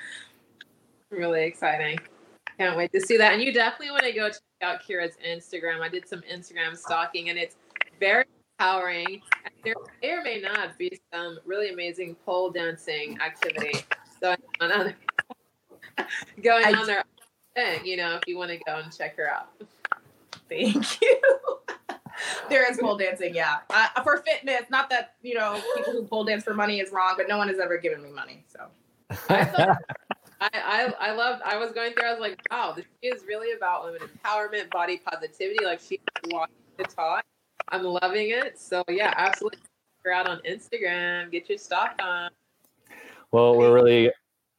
Really 1.11 1.45
exciting. 1.45 2.01
Can't 2.59 2.77
wait 2.77 2.91
to 2.91 3.01
see 3.01 3.16
that. 3.18 3.35
And 3.35 3.43
you 3.43 3.53
definitely 3.53 3.93
want 3.93 4.03
to 4.03 4.12
go 4.12 4.31
check 4.31 4.41
out 4.62 4.81
Kyra's 4.83 5.16
Instagram. 5.25 5.81
I 5.81 5.89
did 5.89 6.09
some 6.09 6.22
Instagram 6.22 6.77
stalking, 6.77 7.29
and 7.29 7.39
it's 7.39 7.55
very 8.01 8.25
empowering. 8.59 9.20
There 9.64 9.75
may 10.03 10.11
or 10.11 10.22
may 10.25 10.41
not 10.41 10.77
be 10.77 10.99
some 11.12 11.39
really 11.45 11.70
amazing 11.70 12.16
pole 12.27 12.51
dancing 12.51 13.16
activity 13.20 13.85
going 14.20 14.39
on 14.61 14.95
going 16.43 16.65
I, 16.65 16.73
on 16.73 16.87
there. 16.87 17.85
You 17.85 17.97
know, 17.97 18.17
if 18.17 18.23
you 18.27 18.37
want 18.37 18.51
to 18.51 18.59
go 18.67 18.79
and 18.79 18.97
check 18.97 19.17
her 19.17 19.33
out. 19.33 19.51
Thank 20.49 21.01
you. 21.03 21.21
there 22.49 22.71
is 22.71 22.79
pole 22.79 22.97
dancing, 22.97 23.35
yeah. 23.35 23.59
Uh, 23.71 24.03
for 24.03 24.19
fitness, 24.19 24.63
not 24.71 24.91
that 24.91 25.15
you 25.23 25.35
know 25.35 25.61
people 25.77 25.93
who 25.93 26.03
pole 26.05 26.25
dance 26.25 26.45
for 26.45 26.55
money 26.55 26.81
is 26.81 26.93
wrong, 26.93 27.15
but 27.17 27.29
no 27.29 27.39
one 27.39 27.49
has 27.49 27.59
ever 27.59 27.79
given 27.79 28.03
me 28.03 28.11
money. 28.11 28.45
So. 28.49 28.67
I, 29.29 29.45
thought, 29.45 29.79
I, 30.41 30.49
I 30.53 31.11
I 31.11 31.13
loved. 31.13 31.43
I 31.45 31.57
was 31.57 31.73
going 31.73 31.93
through. 31.93 32.09
I 32.09 32.11
was 32.11 32.21
like, 32.21 32.41
wow, 32.51 32.73
this 32.75 32.87
is 33.03 33.23
really 33.27 33.57
about 33.57 33.85
women 33.85 34.01
empowerment, 34.01 34.71
body 34.71 34.99
positivity. 34.99 35.65
Like 35.65 35.81
she's 35.81 36.01
walking 36.31 36.55
the 36.77 36.85
talk. 36.85 37.25
I'm 37.69 37.85
loving 37.85 38.31
it. 38.31 38.59
So 38.59 38.85
yeah, 38.89 39.15
absolutely. 39.17 39.59
Check 39.59 39.69
her 40.05 40.13
out 40.13 40.29
on 40.29 40.41
Instagram. 40.49 41.31
Get 41.31 41.49
your 41.49 41.59
stock 41.59 41.99
on. 42.03 42.31
Well, 43.33 43.57
we're 43.57 43.75
really 43.75 44.11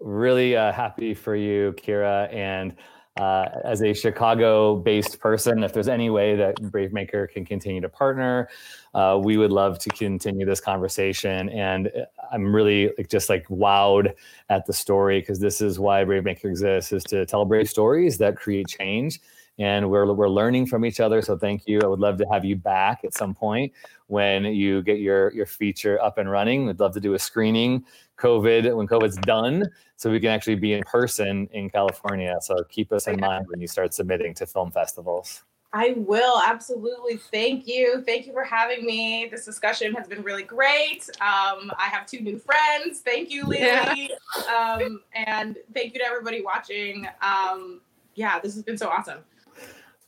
really 0.05 0.55
uh, 0.55 0.71
happy 0.71 1.13
for 1.13 1.35
you, 1.35 1.73
Kyra. 1.77 2.33
And 2.33 2.75
uh, 3.17 3.47
as 3.63 3.81
a 3.81 3.93
Chicago 3.93 4.75
based 4.75 5.19
person, 5.19 5.63
if 5.63 5.73
there's 5.73 5.87
any 5.87 6.09
way 6.09 6.35
that 6.35 6.55
Bravemaker 6.61 7.29
can 7.29 7.45
continue 7.45 7.81
to 7.81 7.89
partner, 7.89 8.49
uh, 8.93 9.19
we 9.21 9.37
would 9.37 9.51
love 9.51 9.79
to 9.79 9.89
continue 9.89 10.45
this 10.45 10.59
conversation. 10.61 11.49
And 11.49 11.87
uh, 11.87 12.05
I'm 12.31 12.53
really 12.53 12.91
like, 12.97 13.09
just 13.09 13.29
like 13.29 13.47
wowed 13.47 14.13
at 14.49 14.65
the 14.65 14.73
story 14.73 15.21
because 15.21 15.39
this 15.39 15.59
is 15.61 15.79
why 15.79 16.03
Bravemaker 16.03 16.45
exists 16.45 16.91
is 16.91 17.03
to 17.05 17.25
tell 17.25 17.45
brave 17.45 17.69
stories 17.69 18.17
that 18.19 18.35
create 18.35 18.67
change. 18.67 19.19
And 19.57 19.89
we're, 19.89 20.11
we're 20.11 20.29
learning 20.29 20.65
from 20.65 20.85
each 20.85 20.99
other. 20.99 21.21
So 21.21 21.37
thank 21.37 21.65
you. 21.65 21.79
I 21.81 21.87
would 21.87 21.99
love 21.99 22.17
to 22.17 22.25
have 22.31 22.43
you 22.43 22.57
back 22.57 23.05
at 23.05 23.13
some 23.13 23.33
point 23.33 23.71
when 24.07 24.43
you 24.45 24.81
get 24.81 24.99
your, 24.99 25.33
your 25.33 25.45
feature 25.45 26.01
up 26.01 26.17
and 26.17 26.29
running. 26.29 26.65
We'd 26.65 26.79
love 26.79 26.93
to 26.93 26.99
do 26.99 27.13
a 27.13 27.19
screening 27.19 27.85
COVID 28.17 28.75
when 28.75 28.87
COVID's 28.87 29.17
done, 29.17 29.65
so 29.97 30.11
we 30.11 30.19
can 30.19 30.29
actually 30.29 30.55
be 30.55 30.73
in 30.73 30.83
person 30.83 31.47
in 31.53 31.69
California. 31.69 32.35
So 32.41 32.55
keep 32.69 32.91
us 32.91 33.07
in 33.07 33.19
mind 33.19 33.45
when 33.47 33.61
you 33.61 33.67
start 33.67 33.93
submitting 33.93 34.33
to 34.35 34.45
film 34.45 34.71
festivals. 34.71 35.43
I 35.73 35.93
will 35.97 36.41
absolutely. 36.45 37.17
Thank 37.17 37.67
you. 37.67 38.01
Thank 38.05 38.27
you 38.27 38.31
for 38.31 38.45
having 38.45 38.85
me. 38.85 39.27
This 39.29 39.43
discussion 39.43 39.93
has 39.95 40.07
been 40.07 40.23
really 40.23 40.43
great. 40.43 41.09
Um, 41.19 41.69
I 41.77 41.89
have 41.91 42.05
two 42.05 42.21
new 42.21 42.39
friends. 42.39 43.01
Thank 43.01 43.29
you, 43.29 43.45
Lily. 43.45 43.59
Yeah. 43.59 44.77
Um, 44.79 45.01
and 45.13 45.57
thank 45.73 45.93
you 45.93 45.99
to 45.99 46.05
everybody 46.05 46.41
watching. 46.41 47.07
Um, 47.21 47.81
yeah, 48.15 48.39
this 48.39 48.53
has 48.53 48.63
been 48.63 48.77
so 48.77 48.87
awesome. 48.87 49.19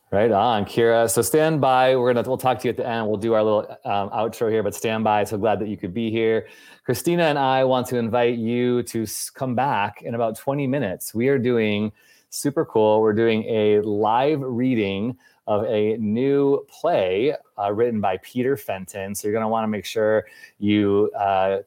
Right 0.10 0.32
on, 0.32 0.64
Kyra. 0.64 1.10
So 1.10 1.22
stand 1.22 1.60
by. 1.60 1.97
We're 1.97 2.14
gonna 2.14 2.26
we'll 2.26 2.38
talk 2.38 2.60
to 2.60 2.68
you 2.68 2.70
at 2.70 2.78
the 2.78 2.88
end. 2.88 3.10
We'll 3.10 3.18
do 3.18 3.34
our 3.34 3.43
little 3.43 3.68
um, 3.84 4.10
outro 4.12 4.49
here, 4.49 4.64
but 4.64 4.74
stand 4.74 5.03
by. 5.03 5.26
So 5.26 5.38
glad 5.38 5.60
that 5.60 5.68
you 5.68 5.76
could 5.76 5.93
be 5.93 6.10
here. 6.10 6.47
Christina 6.86 7.24
and 7.24 7.38
I 7.38 7.66
want 7.66 7.88
to 7.88 7.97
invite 7.97 8.38
you 8.38 8.84
to 8.84 9.05
come 9.34 9.53
back 9.53 10.03
in 10.03 10.16
about 10.16 10.38
20 10.38 10.66
minutes. 10.66 11.14
We 11.14 11.28
are 11.28 11.38
doing 11.38 11.91
super 12.30 12.64
cool. 12.64 13.01
We're 13.01 13.12
doing 13.12 13.43
a 13.49 13.82
live 13.82 14.39
reading 14.39 15.18
of 15.45 15.66
a 15.66 15.97
new 15.97 16.66
play 16.70 17.36
uh, 17.60 17.74
written 17.74 17.99
by 17.99 18.16
Peter 18.24 18.55
Fenton. 18.55 19.14
So 19.14 19.28
you're 19.28 19.36
gonna 19.36 19.49
want 19.49 19.66
to 19.66 19.70
make 19.70 19.86
sure 19.86 20.26
you. 20.58 21.12
Uh, 21.20 21.60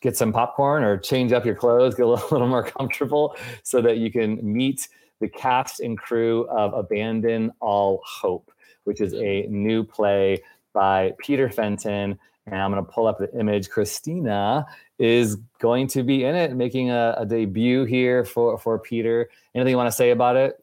get 0.00 0.16
some 0.16 0.32
popcorn 0.32 0.82
or 0.82 0.96
change 0.98 1.32
up 1.32 1.46
your 1.46 1.54
clothes, 1.54 1.94
get 1.94 2.06
a 2.06 2.08
little, 2.08 2.28
little 2.32 2.48
more 2.48 2.64
comfortable 2.64 3.36
so 3.62 3.80
that 3.80 3.98
you 3.98 4.10
can 4.10 4.40
meet 4.42 4.88
the 5.22 5.28
cast 5.28 5.80
and 5.80 5.96
crew 5.96 6.46
of 6.48 6.74
Abandon 6.74 7.52
All 7.60 8.02
Hope, 8.04 8.50
which 8.84 9.00
is 9.00 9.14
a 9.14 9.46
new 9.48 9.84
play 9.84 10.42
by 10.74 11.14
Peter 11.18 11.48
Fenton. 11.48 12.18
And 12.46 12.56
I'm 12.56 12.72
going 12.72 12.84
to 12.84 12.90
pull 12.90 13.06
up 13.06 13.18
the 13.18 13.32
image. 13.38 13.70
Christina 13.70 14.66
is 14.98 15.36
going 15.60 15.86
to 15.86 16.02
be 16.02 16.24
in 16.24 16.34
it, 16.34 16.56
making 16.56 16.90
a, 16.90 17.14
a 17.16 17.24
debut 17.24 17.84
here 17.84 18.24
for, 18.24 18.58
for 18.58 18.80
Peter. 18.80 19.30
Anything 19.54 19.70
you 19.70 19.76
want 19.76 19.86
to 19.86 19.96
say 19.96 20.10
about 20.10 20.34
it? 20.36 20.58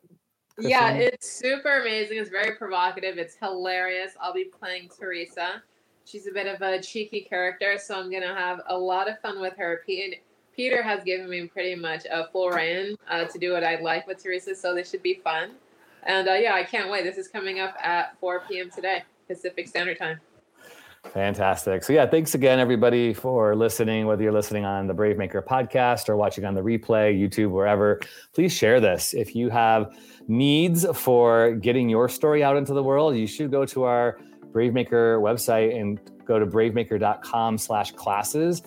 Christina? 0.56 0.76
Yeah, 0.76 0.92
it's 0.92 1.32
super 1.32 1.80
amazing. 1.80 2.18
It's 2.18 2.30
very 2.30 2.58
provocative. 2.58 3.18
It's 3.18 3.36
hilarious. 3.42 4.12
I'll 4.20 4.34
be 4.34 4.44
playing 4.44 4.90
Teresa. 4.90 5.64
She's 6.04 6.28
a 6.28 6.32
bit 6.32 6.48
of 6.48 6.62
a 6.62 6.82
cheeky 6.82 7.22
character, 7.22 7.78
so 7.78 7.98
I'm 7.98 8.10
going 8.10 8.24
to 8.24 8.36
have 8.36 8.60
a 8.68 8.78
lot 8.78 9.10
of 9.10 9.18
fun 9.22 9.40
with 9.40 9.56
her. 9.58 9.82
Peter 10.60 10.84
has 10.84 11.02
given 11.06 11.30
me 11.30 11.48
pretty 11.48 11.74
much 11.74 12.04
a 12.12 12.28
full 12.34 12.50
reign 12.50 12.98
uh, 13.10 13.24
to 13.24 13.40
do 13.40 13.54
what 13.54 13.64
I'd 13.64 13.80
like 13.80 14.06
with 14.08 14.22
Teresa, 14.22 14.54
so 14.54 14.76
this 14.76 14.92
should 14.92 15.02
be 15.02 15.22
fun. 15.24 15.52
And 16.04 16.28
uh, 16.28 16.34
yeah, 16.34 16.54
I 16.54 16.66
can't 16.66 16.92
wait. 16.92 17.06
This 17.06 17.18
is 17.18 17.30
coming 17.30 17.62
up 17.62 17.76
at 17.82 18.20
4 18.20 18.42
p.m. 18.46 18.70
today, 18.70 19.04
Pacific 19.26 19.70
Standard 19.70 19.98
Time. 19.98 20.20
Fantastic. 21.14 21.82
So, 21.86 21.94
yeah, 21.94 22.06
thanks 22.06 22.36
again, 22.36 22.60
everybody, 22.60 23.14
for 23.14 23.56
listening. 23.56 24.06
Whether 24.06 24.24
you're 24.24 24.34
listening 24.34 24.66
on 24.66 24.86
the 24.86 24.94
Brave 24.94 25.18
Maker 25.18 25.42
podcast 25.42 26.10
or 26.10 26.18
watching 26.18 26.44
on 26.44 26.56
the 26.56 26.62
replay, 26.62 27.18
YouTube, 27.18 27.52
wherever, 27.52 28.02
please 28.34 28.52
share 28.52 28.82
this. 28.82 29.14
If 29.14 29.38
you 29.38 29.50
have 29.50 29.98
needs 30.28 30.86
for 30.94 31.54
getting 31.54 31.88
your 31.88 32.10
story 32.10 32.44
out 32.44 32.58
into 32.58 32.74
the 32.74 32.84
world, 32.84 33.16
you 33.16 33.28
should 33.28 33.50
go 33.50 33.64
to 33.68 33.84
our 33.84 34.20
Brave 34.52 34.74
Maker 34.74 35.22
website 35.22 35.80
and 35.80 36.02
go 36.30 36.40
to 36.40 36.46
bravemaker.com 36.46 37.58
slash 37.58 37.92
classes 37.92 38.62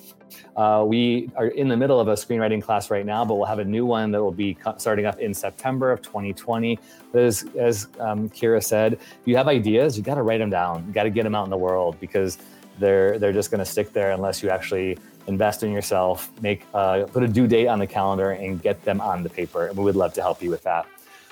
uh, 0.57 0.85
we 0.87 1.31
are 1.37 1.49
in 1.49 1.69
the 1.69 1.77
middle 1.77 2.01
of 2.01 2.09
a 2.09 2.15
screenwriting 2.15 2.63
class 2.63 2.91
right 2.91 3.05
now, 3.05 3.25
but 3.25 3.35
we'll 3.35 3.47
have 3.47 3.59
a 3.59 3.65
new 3.65 3.87
one 3.87 4.11
that 4.13 4.23
will 4.23 4.33
be 4.33 4.57
starting 4.79 5.07
up 5.07 5.19
in 5.19 5.35
September 5.35 5.91
of 5.91 6.03
2020. 6.03 6.79
But 7.13 7.23
as, 7.23 7.45
as 7.59 7.89
um, 7.99 8.29
Kyra 8.31 8.63
said, 8.63 8.95
if 8.95 9.21
you 9.25 9.37
have 9.37 9.49
ideas, 9.49 9.97
you 9.97 10.03
got 10.03 10.17
to 10.17 10.23
write 10.23 10.39
them 10.39 10.51
down. 10.51 10.85
You 10.87 10.93
got 10.93 11.05
to 11.05 11.11
get 11.11 11.25
them 11.25 11.35
out 11.35 11.45
in 11.45 11.51
the 11.51 11.57
world 11.57 11.99
because 12.01 12.39
they're 12.79 13.19
they're 13.19 13.35
just 13.35 13.51
going 13.51 13.59
to 13.59 13.67
stick 13.67 13.93
there 13.93 14.13
unless 14.13 14.43
you 14.43 14.49
actually 14.49 14.97
invest 15.27 15.63
in 15.63 15.71
yourself, 15.71 16.31
make 16.41 16.65
uh, 16.75 17.05
put 17.13 17.23
a 17.23 17.29
due 17.29 17.47
date 17.47 17.67
on 17.67 17.79
the 17.79 17.87
calendar, 17.87 18.33
and 18.33 18.63
get 18.63 18.83
them 18.85 19.01
on 19.01 19.23
the 19.23 19.29
paper. 19.29 19.67
And 19.67 19.77
we 19.77 19.85
would 19.85 19.97
love 19.97 20.15
to 20.15 20.23
help 20.23 20.43
you 20.43 20.51
with 20.51 20.63
that. 20.63 20.87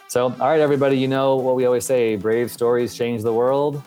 So, 0.09 0.25
all 0.25 0.49
right, 0.49 0.61
everybody, 0.61 0.99
you 0.99 1.09
know 1.09 1.37
what 1.37 1.57
we 1.57 1.67
always 1.67 1.87
say 1.87 2.17
brave 2.17 2.51
stories 2.51 2.95
change 2.95 3.23
the 3.23 3.33
world. 3.33 3.83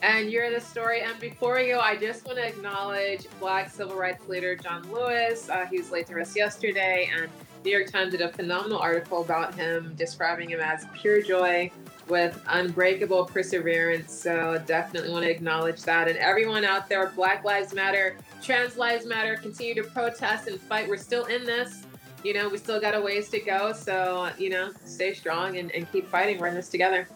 And 0.00 0.30
you're 0.30 0.50
the 0.50 0.60
story. 0.60 1.00
And 1.02 1.18
before 1.18 1.58
you, 1.58 1.78
I 1.78 1.96
just 1.96 2.24
want 2.24 2.38
to 2.38 2.46
acknowledge 2.46 3.26
Black 3.40 3.68
civil 3.68 3.96
rights 3.96 4.28
leader 4.28 4.54
John 4.54 4.88
Lewis. 4.92 5.48
Uh, 5.48 5.66
he 5.66 5.78
was 5.78 5.90
laid 5.90 6.06
to 6.06 6.14
rest 6.14 6.36
yesterday, 6.36 7.10
and 7.12 7.28
New 7.64 7.72
York 7.72 7.90
Times 7.90 8.12
did 8.12 8.20
a 8.20 8.28
phenomenal 8.28 8.78
article 8.78 9.22
about 9.22 9.54
him, 9.56 9.94
describing 9.96 10.50
him 10.50 10.60
as 10.60 10.86
pure 10.94 11.20
joy 11.20 11.70
with 12.06 12.40
unbreakable 12.48 13.24
perseverance. 13.26 14.12
So 14.12 14.62
definitely 14.66 15.10
want 15.10 15.24
to 15.24 15.30
acknowledge 15.30 15.82
that. 15.82 16.08
And 16.08 16.16
everyone 16.18 16.64
out 16.64 16.88
there, 16.88 17.08
Black 17.10 17.44
Lives 17.44 17.74
Matter, 17.74 18.16
Trans 18.40 18.76
Lives 18.76 19.04
Matter, 19.04 19.36
continue 19.36 19.74
to 19.74 19.82
protest 19.82 20.46
and 20.46 20.60
fight. 20.60 20.88
We're 20.88 20.96
still 20.96 21.24
in 21.24 21.44
this. 21.44 21.84
You 22.24 22.34
know, 22.34 22.48
we 22.48 22.58
still 22.58 22.80
got 22.80 22.94
a 22.94 23.00
ways 23.00 23.28
to 23.30 23.40
go. 23.40 23.72
So, 23.72 24.30
you 24.38 24.50
know, 24.50 24.70
stay 24.84 25.12
strong 25.12 25.56
and, 25.58 25.70
and 25.72 25.90
keep 25.90 26.08
fighting. 26.08 26.38
We're 26.38 26.48
in 26.48 26.54
this 26.54 26.68
together. 26.68 27.08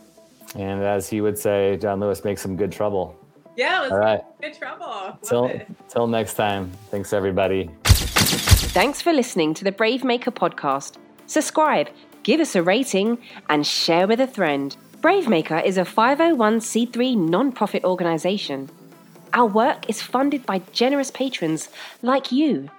And 0.54 0.82
as 0.82 1.08
he 1.08 1.20
would 1.20 1.38
say, 1.38 1.76
John 1.78 2.00
Lewis 2.00 2.24
makes 2.24 2.42
some 2.42 2.56
good 2.56 2.72
trouble. 2.72 3.16
Yeah, 3.56 3.80
let's 3.80 3.92
All 3.92 3.98
right. 3.98 4.20
good 4.40 4.54
trouble. 4.54 4.86
Love 4.86 5.20
Till, 5.22 5.50
till 5.88 6.06
next 6.06 6.34
time. 6.34 6.70
Thanks, 6.90 7.12
everybody. 7.12 7.70
Thanks 7.84 9.02
for 9.02 9.12
listening 9.12 9.54
to 9.54 9.64
the 9.64 9.72
Brave 9.72 10.04
Maker 10.04 10.30
podcast. 10.30 10.96
Subscribe, 11.26 11.88
give 12.22 12.40
us 12.40 12.54
a 12.54 12.62
rating, 12.62 13.18
and 13.48 13.66
share 13.66 14.06
with 14.06 14.20
a 14.20 14.26
friend. 14.26 14.76
Brave 15.02 15.28
Maker 15.28 15.58
is 15.58 15.76
a 15.76 15.82
501c3 15.82 17.16
non-profit 17.16 17.84
organization. 17.84 18.70
Our 19.34 19.46
work 19.46 19.88
is 19.88 20.00
funded 20.00 20.46
by 20.46 20.60
generous 20.72 21.10
patrons 21.10 21.68
like 22.02 22.32
you. 22.32 22.70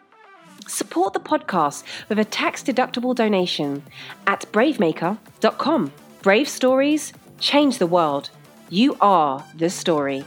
Support 0.68 1.14
the 1.14 1.20
podcast 1.20 1.84
with 2.10 2.18
a 2.20 2.26
tax-deductible 2.26 3.16
donation 3.16 3.84
at 4.28 4.46
bravemaker.com. 4.52 5.92
Brave 6.22 6.48
stories 6.48 7.12
change 7.40 7.78
the 7.78 7.88
world. 7.88 8.30
You 8.70 8.98
are 9.02 9.44
the 9.56 9.70
story. 9.70 10.26